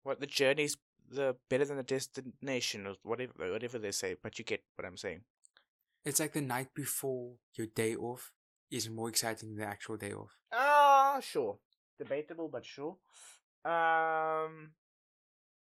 what 0.03 0.19
the 0.19 0.27
journey's 0.27 0.77
the 1.09 1.35
better 1.49 1.65
than 1.65 1.77
the 1.77 1.83
destination 1.83 2.87
or 2.87 2.95
whatever 3.03 3.33
whatever 3.37 3.77
they 3.79 3.91
say. 3.91 4.15
But 4.21 4.37
you 4.39 4.45
get 4.45 4.63
what 4.75 4.85
I'm 4.85 4.97
saying. 4.97 5.21
It's 6.05 6.19
like 6.19 6.33
the 6.33 6.41
night 6.41 6.73
before 6.75 7.35
your 7.55 7.67
day 7.67 7.95
off 7.95 8.31
is 8.69 8.89
more 8.89 9.09
exciting 9.09 9.49
than 9.49 9.59
the 9.59 9.65
actual 9.65 9.97
day 9.97 10.11
off. 10.11 10.37
Ah, 10.51 11.19
sure. 11.21 11.59
Debatable, 11.97 12.49
but 12.49 12.65
sure. 12.65 12.97
Um. 13.63 14.71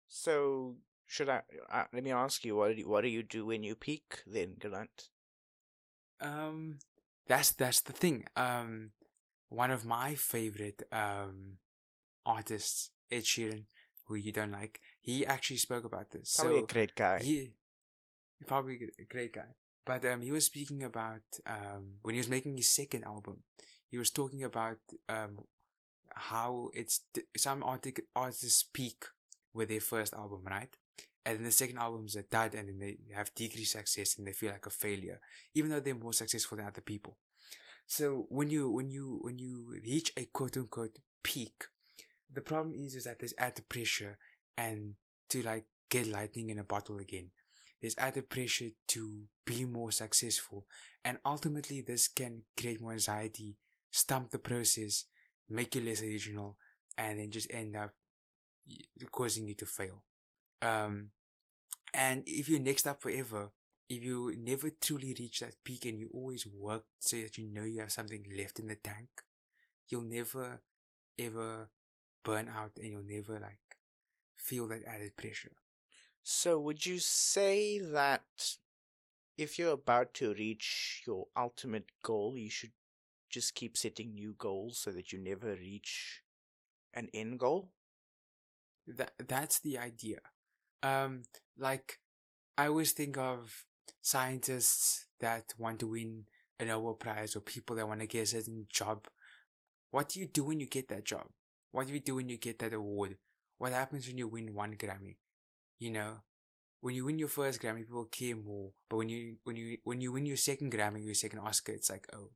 So 0.09 0.77
should 1.09 1.29
I? 1.29 1.43
Uh, 1.71 1.85
let 1.93 2.05
me 2.05 2.13
ask 2.13 2.45
you. 2.45 2.57
What 2.57 2.75
do 2.75 2.81
you, 2.81 2.89
what 2.89 3.01
do 3.01 3.09
you 3.09 3.23
do 3.23 3.47
when 3.47 3.65
you 3.65 3.75
peak? 3.75 4.23
Then, 4.27 4.55
Galant. 4.61 5.09
Um, 6.21 6.79
that's 7.27 7.51
that's 7.53 7.81
the 7.81 7.93
thing. 7.93 8.25
Um, 8.37 8.91
one 9.49 9.71
of 9.71 9.85
my 9.85 10.15
favorite 10.15 10.83
um 10.93 11.59
artists, 12.27 12.91
Ed 13.11 13.25
Sheeran, 13.25 13.65
who 14.07 14.15
you 14.17 14.33
don't 14.33 14.53
like, 14.53 14.81
he 15.01 15.25
actually 15.27 15.57
spoke 15.57 15.85
about 15.85 16.11
this. 16.11 16.37
Probably 16.37 16.59
so 16.59 16.65
a 16.65 16.67
great 16.67 16.95
guy. 16.95 17.19
he 17.21 17.51
probably 18.47 18.79
a 18.99 19.05
great 19.05 19.33
guy. 19.33 19.55
But 19.87 20.05
um, 20.05 20.21
he 20.21 20.31
was 20.31 20.45
speaking 20.45 20.83
about 20.83 21.23
um 21.47 21.99
when 22.03 22.15
he 22.15 22.21
was 22.21 22.29
making 22.29 22.57
his 22.57 22.69
second 22.69 23.05
album, 23.05 23.43
he 23.91 23.99
was 23.99 24.11
talking 24.11 24.45
about 24.45 24.79
um 25.09 25.39
how 26.15 26.71
it's 26.75 27.01
some 27.37 27.63
artic- 27.63 28.07
artists 28.15 28.63
peak 28.63 29.05
with 29.55 29.69
their 29.69 29.81
first 29.81 30.15
album, 30.15 30.43
right? 30.45 30.77
And 31.29 31.37
then 31.37 31.45
the 31.45 31.53
second 31.53 31.77
album 31.77 32.07
is 32.07 32.17
a 32.17 32.23
dud, 32.23 32.55
and 32.55 32.71
then 32.71 32.79
they 32.79 32.97
have 33.15 33.35
decreased 33.35 33.73
success 33.73 34.17
and 34.17 34.27
they 34.27 34.33
feel 34.33 34.51
like 34.51 34.65
a 34.65 34.71
failure, 34.71 35.21
even 35.53 35.71
though 35.71 35.79
they're 35.79 35.95
more 35.95 36.15
successful 36.15 36.57
than 36.57 36.67
other 36.67 36.81
people. 36.81 37.19
So 37.87 38.25
when 38.31 38.49
you 38.49 38.71
when 38.71 38.91
you 38.91 39.19
when 39.21 39.39
you 39.39 39.79
reach 39.85 40.11
a 40.17 40.25
quote 40.25 40.57
unquote 40.57 40.99
peak, 41.23 41.67
the 42.33 42.41
problem 42.41 42.75
is 42.75 42.95
is 42.95 43.05
that 43.05 43.19
there's 43.19 43.35
added 43.37 43.69
pressure 43.69 44.17
and 44.57 44.95
to 45.29 45.43
like 45.43 45.67
get 45.91 46.07
lightning 46.07 46.49
in 46.49 46.59
a 46.59 46.65
bottle 46.65 46.97
again. 46.99 47.31
There's 47.83 47.99
added 47.99 48.31
pressure 48.31 48.71
to 48.89 49.25
be 49.45 49.67
more 49.67 49.93
successful, 49.93 50.65
and 51.05 51.19
ultimately 51.27 51.83
this 51.83 52.09
can 52.09 52.45
create 52.57 52.81
more 52.81 52.93
anxiety, 52.93 53.59
stump 53.91 54.31
the 54.31 54.39
process, 54.39 55.05
make 55.51 55.75
you 55.75 55.83
less 55.83 56.01
original, 56.01 56.57
and 56.97 57.19
then 57.19 57.31
just 57.31 57.53
end 57.53 57.77
up 57.77 57.91
causing 59.13 59.47
you 59.47 59.55
to 59.57 59.67
fail. 59.67 60.05
Um, 60.63 61.11
and 61.95 62.23
if 62.27 62.49
you're 62.49 62.61
next 62.61 62.87
up 62.87 63.03
forever, 63.03 63.51
if 63.89 64.03
you 64.05 64.35
never 64.39 64.71
truly 64.71 65.15
reach 65.19 65.41
that 65.41 65.55
peak 65.65 65.87
and 65.87 65.99
you 65.99 66.11
always 66.13 66.47
work 66.47 66.85
so 67.01 67.17
that 67.19 67.39
you 67.39 67.49
know 67.49 67.65
you 67.65 67.81
have 67.81 67.93
something 67.93 68.25
left 68.37 68.59
in 68.59 68.69
the 68.69 68.77
tank, 68.77 69.09
you'll 69.89 70.03
never 70.03 70.61
ever 71.19 71.71
burn 72.25 72.49
out 72.49 72.73
and 72.79 72.91
you'll 72.93 73.03
never 73.05 73.35
like 73.41 73.79
feel 74.37 74.69
that 74.69 74.85
added 74.87 75.17
pressure. 75.17 75.53
So, 76.23 76.61
would 76.61 76.87
you 76.87 76.99
say 77.01 77.79
that 77.81 78.25
if 79.39 79.59
you're 79.59 79.73
about 79.73 80.13
to 80.15 80.35
reach 80.35 81.03
your 81.07 81.29
ultimate 81.37 81.87
goal, 82.03 82.37
you 82.37 82.51
should 82.51 82.73
just 83.31 83.55
keep 83.55 83.77
setting 83.77 84.15
new 84.15 84.35
goals 84.39 84.79
so 84.79 84.91
that 84.93 85.13
you 85.13 85.19
never 85.19 85.55
reach 85.57 86.23
an 86.95 87.09
end 87.15 87.39
goal? 87.41 87.71
That 88.89 89.13
that's 89.19 89.61
the 89.61 89.79
idea. 89.79 90.19
Um, 90.83 91.23
like 91.59 91.99
I 92.57 92.67
always 92.67 92.93
think 92.93 93.19
of 93.19 93.65
scientists 94.01 95.07
that 95.21 95.55
want 95.59 95.81
to 95.81 95.89
win 95.89 96.25
a 96.61 96.65
Nobel 96.65 96.95
Prize 96.95 97.37
or 97.37 97.41
people 97.41 97.77
that 97.77 97.89
want 97.89 98.01
to 98.01 98.07
get 98.07 98.23
a 98.23 98.27
certain 98.27 98.67
job. 98.71 99.07
What 99.91 100.11
do 100.11 100.21
you 100.21 100.27
do 100.27 100.45
when 100.45 100.61
you 100.61 100.67
get 100.67 100.89
that 100.89 101.05
job? 101.05 101.27
What 101.73 101.87
do 101.87 101.93
you 101.93 102.01
do 102.01 102.17
when 102.17 102.29
you 102.29 102.37
get 102.37 102.59
that 102.61 102.73
award? 102.73 103.17
What 103.59 103.73
happens 103.73 104.07
when 104.07 104.19
you 104.19 104.29
win 104.29 104.55
one 104.55 104.75
Grammy? 104.75 105.17
You 105.79 105.91
know, 105.91 106.15
when 106.81 106.95
you 106.95 107.05
win 107.05 107.19
your 107.19 107.29
first 107.29 107.61
Grammy, 107.61 107.81
people 107.81 108.05
care 108.07 108.37
more. 108.37 108.71
But 108.89 108.97
when 108.97 109.09
you 109.09 109.37
when 109.45 109.57
you 109.57 109.79
when 109.85 110.01
you 110.01 110.13
win 110.13 110.27
your 110.27 110.37
second 110.37 110.73
Grammy, 110.73 111.05
your 111.05 111.15
second 111.15 111.41
Oscar, 111.41 111.73
it's 111.73 111.91
like, 111.91 112.07
oh, 112.13 112.31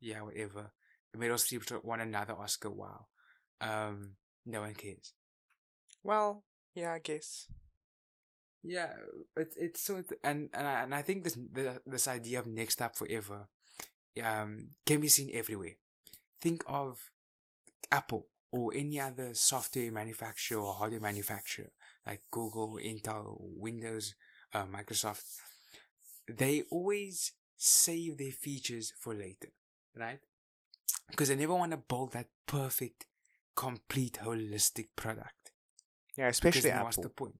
yeah, 0.00 0.22
whatever. 0.22 0.72
Meryl 1.16 1.34
Streep 1.34 1.84
won 1.84 2.00
another 2.00 2.34
Oscar. 2.34 2.70
Wow. 2.70 3.06
Um, 3.60 4.12
no 4.46 4.60
one 4.60 4.74
cares. 4.74 5.14
Well, 6.04 6.44
yeah, 6.74 6.92
I 6.92 7.00
guess. 7.00 7.48
Yeah, 8.62 8.92
it's 9.36 9.56
it's 9.56 9.80
so 9.80 10.02
and 10.24 10.48
and 10.52 10.66
I, 10.66 10.82
and 10.82 10.94
I 10.94 11.02
think 11.02 11.24
this 11.24 11.38
this 11.86 12.08
idea 12.08 12.40
of 12.40 12.46
next 12.46 12.82
up 12.82 12.96
forever, 12.96 13.48
um, 14.22 14.70
can 14.84 15.00
be 15.00 15.08
seen 15.08 15.30
everywhere. 15.32 15.76
Think 16.40 16.64
of 16.66 17.10
Apple 17.90 18.26
or 18.50 18.72
any 18.74 19.00
other 19.00 19.34
software 19.34 19.92
manufacturer 19.92 20.60
or 20.60 20.72
hardware 20.72 21.00
manufacturer 21.00 21.70
like 22.06 22.22
Google, 22.30 22.78
Intel, 22.82 23.36
Windows, 23.38 24.14
uh, 24.54 24.64
Microsoft. 24.64 25.24
They 26.26 26.62
always 26.70 27.32
save 27.56 28.18
their 28.18 28.32
features 28.32 28.92
for 28.98 29.14
later, 29.14 29.48
right? 29.96 30.20
Because 31.10 31.28
they 31.28 31.36
never 31.36 31.54
want 31.54 31.72
to 31.72 31.78
build 31.78 32.12
that 32.12 32.28
perfect, 32.46 33.06
complete, 33.54 34.18
holistic 34.22 34.88
product. 34.96 35.52
Yeah, 36.16 36.28
especially 36.28 36.70
Apple. 36.70 36.84
What's 36.86 36.96
the 36.96 37.08
point? 37.08 37.36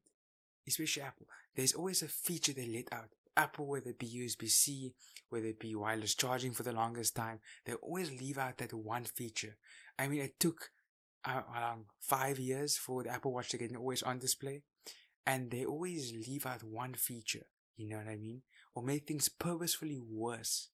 Especially 0.68 1.02
Apple, 1.02 1.26
there's 1.56 1.74
always 1.74 2.02
a 2.02 2.08
feature 2.08 2.52
they 2.52 2.66
let 2.66 2.92
out. 2.92 3.08
Apple, 3.36 3.66
whether 3.66 3.90
it 3.90 3.98
be 3.98 4.06
USB 4.06 4.48
C, 4.48 4.92
whether 5.28 5.46
it 5.46 5.60
be 5.60 5.74
wireless 5.74 6.14
charging 6.14 6.52
for 6.52 6.64
the 6.64 6.72
longest 6.72 7.14
time, 7.14 7.38
they 7.64 7.74
always 7.74 8.10
leave 8.10 8.38
out 8.38 8.58
that 8.58 8.72
one 8.72 9.04
feature. 9.04 9.56
I 9.98 10.08
mean, 10.08 10.20
it 10.20 10.40
took 10.40 10.70
uh, 11.24 11.42
around 11.54 11.84
five 12.00 12.38
years 12.38 12.76
for 12.76 13.02
the 13.02 13.10
Apple 13.10 13.32
Watch 13.32 13.50
to 13.50 13.58
get 13.58 13.74
always 13.76 14.02
on 14.02 14.18
display, 14.18 14.62
and 15.26 15.50
they 15.50 15.64
always 15.64 16.12
leave 16.12 16.46
out 16.46 16.64
one 16.64 16.94
feature. 16.94 17.46
You 17.76 17.88
know 17.88 17.98
what 17.98 18.08
I 18.08 18.16
mean? 18.16 18.42
Or 18.74 18.82
make 18.82 19.06
things 19.06 19.28
purposefully 19.28 20.00
worse, 20.00 20.70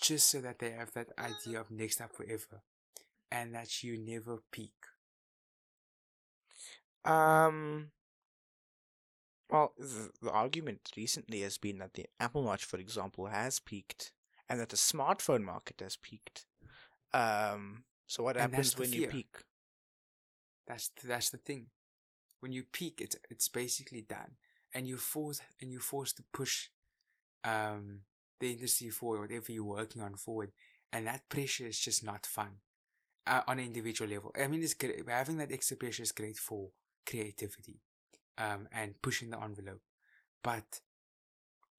just 0.00 0.28
so 0.28 0.40
that 0.40 0.58
they 0.58 0.70
have 0.70 0.92
that 0.94 1.08
idea 1.18 1.60
of 1.60 1.70
next 1.70 2.00
up 2.00 2.16
forever, 2.16 2.62
and 3.30 3.54
that 3.54 3.82
you 3.84 3.96
never 3.96 4.38
peak. 4.50 4.72
Um, 7.04 7.90
well, 9.52 9.74
the, 9.78 10.10
the 10.22 10.30
argument 10.30 10.92
recently 10.96 11.42
has 11.42 11.58
been 11.58 11.78
that 11.78 11.92
the 11.92 12.06
Apple 12.18 12.42
Watch, 12.42 12.64
for 12.64 12.78
example, 12.78 13.26
has 13.26 13.60
peaked, 13.60 14.12
and 14.48 14.58
that 14.58 14.70
the 14.70 14.76
smartphone 14.76 15.42
market 15.42 15.80
has 15.80 15.96
peaked. 15.96 16.46
Um, 17.12 17.84
so 18.06 18.22
what 18.22 18.38
and 18.38 18.50
happens 18.50 18.78
when 18.78 18.88
fear. 18.88 19.00
you 19.02 19.06
peak? 19.08 19.36
That's 20.66 20.88
the, 20.88 21.06
that's 21.06 21.28
the 21.28 21.36
thing. 21.36 21.66
When 22.40 22.52
you 22.52 22.64
peak, 22.72 23.00
it's 23.02 23.16
it's 23.30 23.48
basically 23.48 24.00
done, 24.00 24.36
and 24.74 24.86
you 24.86 24.96
force 24.96 25.42
and 25.60 25.70
you're 25.70 25.82
forced 25.82 26.16
to 26.16 26.24
push 26.32 26.68
um, 27.44 28.00
the 28.40 28.52
industry 28.52 28.88
forward, 28.88 29.20
whatever 29.20 29.52
you're 29.52 29.64
working 29.64 30.00
on 30.00 30.14
forward, 30.14 30.52
and 30.94 31.06
that 31.06 31.28
pressure 31.28 31.66
is 31.66 31.78
just 31.78 32.02
not 32.02 32.24
fun 32.24 32.60
uh, 33.26 33.42
on 33.46 33.58
an 33.58 33.66
individual 33.66 34.10
level. 34.10 34.32
I 34.34 34.46
mean, 34.46 34.62
it's 34.62 34.72
great. 34.72 35.06
Having 35.06 35.36
that 35.38 35.52
extra 35.52 35.76
pressure 35.76 36.04
is 36.04 36.12
great 36.12 36.38
for 36.38 36.70
creativity 37.04 37.80
um, 38.38 38.68
and 38.72 39.00
pushing 39.02 39.30
the 39.30 39.40
envelope. 39.40 39.82
But 40.42 40.80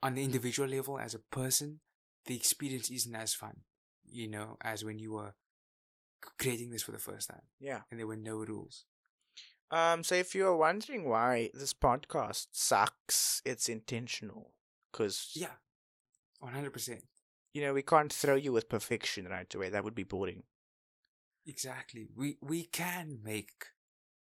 on 0.01 0.15
the 0.15 0.23
individual 0.23 0.69
level, 0.69 0.99
as 0.99 1.13
a 1.13 1.19
person, 1.19 1.79
the 2.25 2.35
experience 2.35 2.89
isn't 2.89 3.15
as 3.15 3.33
fun, 3.33 3.61
you 4.05 4.27
know, 4.27 4.57
as 4.61 4.83
when 4.83 4.99
you 4.99 5.13
were 5.13 5.33
creating 6.39 6.71
this 6.71 6.83
for 6.83 6.91
the 6.91 6.99
first 6.99 7.29
time. 7.29 7.43
Yeah. 7.59 7.81
And 7.89 7.99
there 7.99 8.07
were 8.07 8.15
no 8.15 8.37
rules. 8.37 8.85
Um, 9.71 10.03
so 10.03 10.15
if 10.15 10.35
you're 10.35 10.55
wondering 10.55 11.09
why 11.09 11.49
this 11.53 11.73
podcast 11.73 12.47
sucks, 12.51 13.41
it's 13.43 13.67
intentional. 13.67 14.53
Cause 14.91 15.31
yeah, 15.33 15.55
one 16.39 16.53
hundred 16.53 16.73
percent. 16.73 17.03
You 17.53 17.63
know, 17.63 17.73
we 17.73 17.81
can't 17.81 18.13
throw 18.13 18.35
you 18.35 18.51
with 18.51 18.69
perfection 18.69 19.25
right 19.25 19.53
away. 19.53 19.69
That 19.69 19.83
would 19.83 19.95
be 19.95 20.03
boring. 20.03 20.43
Exactly. 21.45 22.07
We 22.15 22.37
we 22.41 22.65
can 22.65 23.19
make 23.23 23.65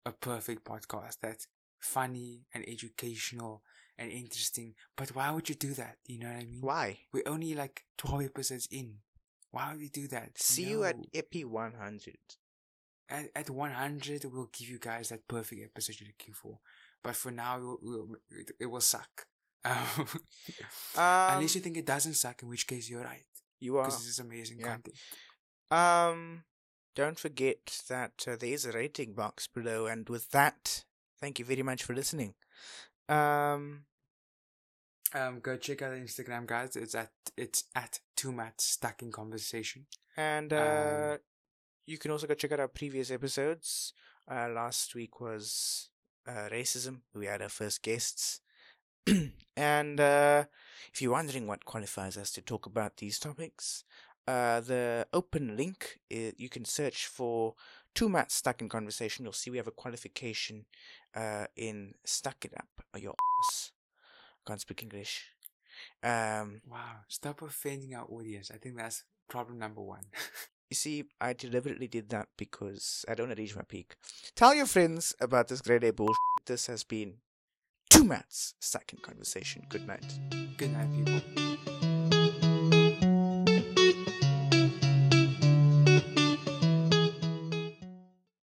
a 0.04 0.12
perfect 0.12 0.64
podcast 0.64 1.20
that 1.22 1.46
funny 1.78 2.46
and 2.54 2.64
educational 2.68 3.62
and 3.98 4.12
interesting. 4.12 4.74
But 4.96 5.14
why 5.14 5.30
would 5.30 5.48
you 5.48 5.54
do 5.54 5.74
that? 5.74 5.96
You 6.06 6.18
know 6.18 6.28
what 6.28 6.36
I 6.36 6.44
mean? 6.44 6.60
Why? 6.60 6.98
We're 7.12 7.22
only 7.26 7.54
like 7.54 7.84
12 7.98 8.24
episodes 8.24 8.68
in. 8.70 8.96
Why 9.50 9.70
would 9.70 9.80
we 9.80 9.88
do 9.88 10.06
that? 10.08 10.38
See 10.38 10.64
no. 10.64 10.70
you 10.70 10.84
at 10.84 10.96
Epi 11.14 11.44
100. 11.44 12.16
At, 13.10 13.30
at 13.34 13.50
100, 13.50 14.24
we'll 14.26 14.50
give 14.52 14.68
you 14.68 14.78
guys 14.78 15.08
that 15.08 15.26
perfect 15.26 15.62
episode 15.64 15.96
you're 16.00 16.08
looking 16.08 16.34
for. 16.34 16.58
But 17.02 17.16
for 17.16 17.30
now, 17.30 17.58
we'll, 17.58 17.78
we'll, 17.82 18.08
it, 18.30 18.50
it, 18.60 18.66
will 18.66 18.80
suck. 18.80 19.26
Um, 19.64 19.74
um, 20.96 21.36
unless 21.36 21.54
you 21.54 21.60
think 21.60 21.76
it 21.76 21.86
doesn't 21.86 22.14
suck, 22.14 22.42
in 22.42 22.48
which 22.48 22.66
case 22.66 22.90
you're 22.90 23.02
right. 23.02 23.24
You 23.60 23.78
are. 23.78 23.84
Because 23.84 24.00
this 24.00 24.08
is 24.08 24.18
amazing 24.18 24.58
yeah. 24.60 24.66
content. 24.66 24.96
Um, 25.70 26.44
don't 26.94 27.18
forget 27.18 27.80
that 27.88 28.24
uh, 28.26 28.36
there 28.36 28.50
is 28.50 28.64
a 28.64 28.72
rating 28.72 29.14
box 29.14 29.46
below, 29.46 29.86
and 29.86 30.08
with 30.08 30.30
that, 30.30 30.84
Thank 31.20 31.38
you 31.38 31.44
very 31.44 31.62
much 31.62 31.82
for 31.82 31.94
listening. 31.94 32.34
Um, 33.08 33.84
um, 35.14 35.40
go 35.40 35.56
check 35.56 35.82
out 35.82 35.92
Instagram, 35.92 36.46
guys. 36.46 36.76
It's 36.76 36.94
at 36.94 37.10
it's 37.36 37.64
at 37.74 38.00
two 38.16 38.32
mats 38.32 38.64
stuck 38.64 39.02
in 39.02 39.10
conversation. 39.10 39.86
And 40.16 40.52
uh, 40.52 41.10
um, 41.12 41.18
you 41.86 41.98
can 41.98 42.10
also 42.10 42.26
go 42.26 42.34
check 42.34 42.52
out 42.52 42.60
our 42.60 42.68
previous 42.68 43.10
episodes. 43.10 43.92
Uh, 44.30 44.48
last 44.48 44.94
week 44.94 45.20
was 45.20 45.88
uh, 46.26 46.48
racism. 46.52 47.00
We 47.14 47.26
had 47.26 47.42
our 47.42 47.48
first 47.48 47.82
guests. 47.82 48.40
and 49.56 49.98
uh, 49.98 50.44
if 50.92 51.00
you're 51.00 51.12
wondering 51.12 51.46
what 51.46 51.64
qualifies 51.64 52.18
us 52.18 52.30
to 52.32 52.42
talk 52.42 52.66
about 52.66 52.98
these 52.98 53.18
topics, 53.18 53.84
uh, 54.26 54.60
the 54.60 55.06
open 55.14 55.56
link 55.56 56.00
is, 56.10 56.34
you 56.36 56.50
can 56.50 56.66
search 56.66 57.06
for 57.06 57.54
two 57.94 58.08
mats 58.08 58.34
stuck 58.34 58.60
in 58.60 58.68
conversation. 58.68 59.24
You'll 59.24 59.32
see 59.32 59.50
we 59.50 59.56
have 59.58 59.66
a 59.66 59.72
qualification 59.72 60.64
uh, 61.14 61.46
in 61.56 61.94
stuck 62.04 62.44
it 62.44 62.54
up 62.56 62.68
your 62.98 63.14
ass. 63.42 63.72
Can't 64.46 64.60
speak 64.60 64.82
English. 64.82 65.26
Um, 66.02 66.62
wow, 66.68 67.00
stop 67.08 67.42
offending 67.42 67.94
our 67.94 68.06
audience. 68.06 68.50
I 68.52 68.58
think 68.58 68.76
that's 68.76 69.04
problem 69.28 69.58
number 69.58 69.80
one. 69.80 70.04
you 70.70 70.74
see, 70.74 71.04
I 71.20 71.32
deliberately 71.32 71.86
did 71.86 72.08
that 72.10 72.28
because 72.36 73.04
I 73.08 73.14
don't 73.14 73.28
want 73.28 73.36
to 73.36 73.42
reach 73.42 73.56
my 73.56 73.62
peak. 73.62 73.96
Tell 74.34 74.54
your 74.54 74.66
friends 74.66 75.14
about 75.20 75.48
this 75.48 75.60
grade 75.60 75.84
A 75.84 75.92
bullshit. 75.92 76.16
This 76.46 76.66
has 76.66 76.84
been 76.84 77.14
two 77.90 78.04
mats 78.04 78.54
stuck 78.60 78.92
in 78.92 78.98
conversation. 79.00 79.66
Good 79.68 79.86
night. 79.86 80.18
Good 80.56 80.72
night, 80.72 80.88
people. 80.92 81.97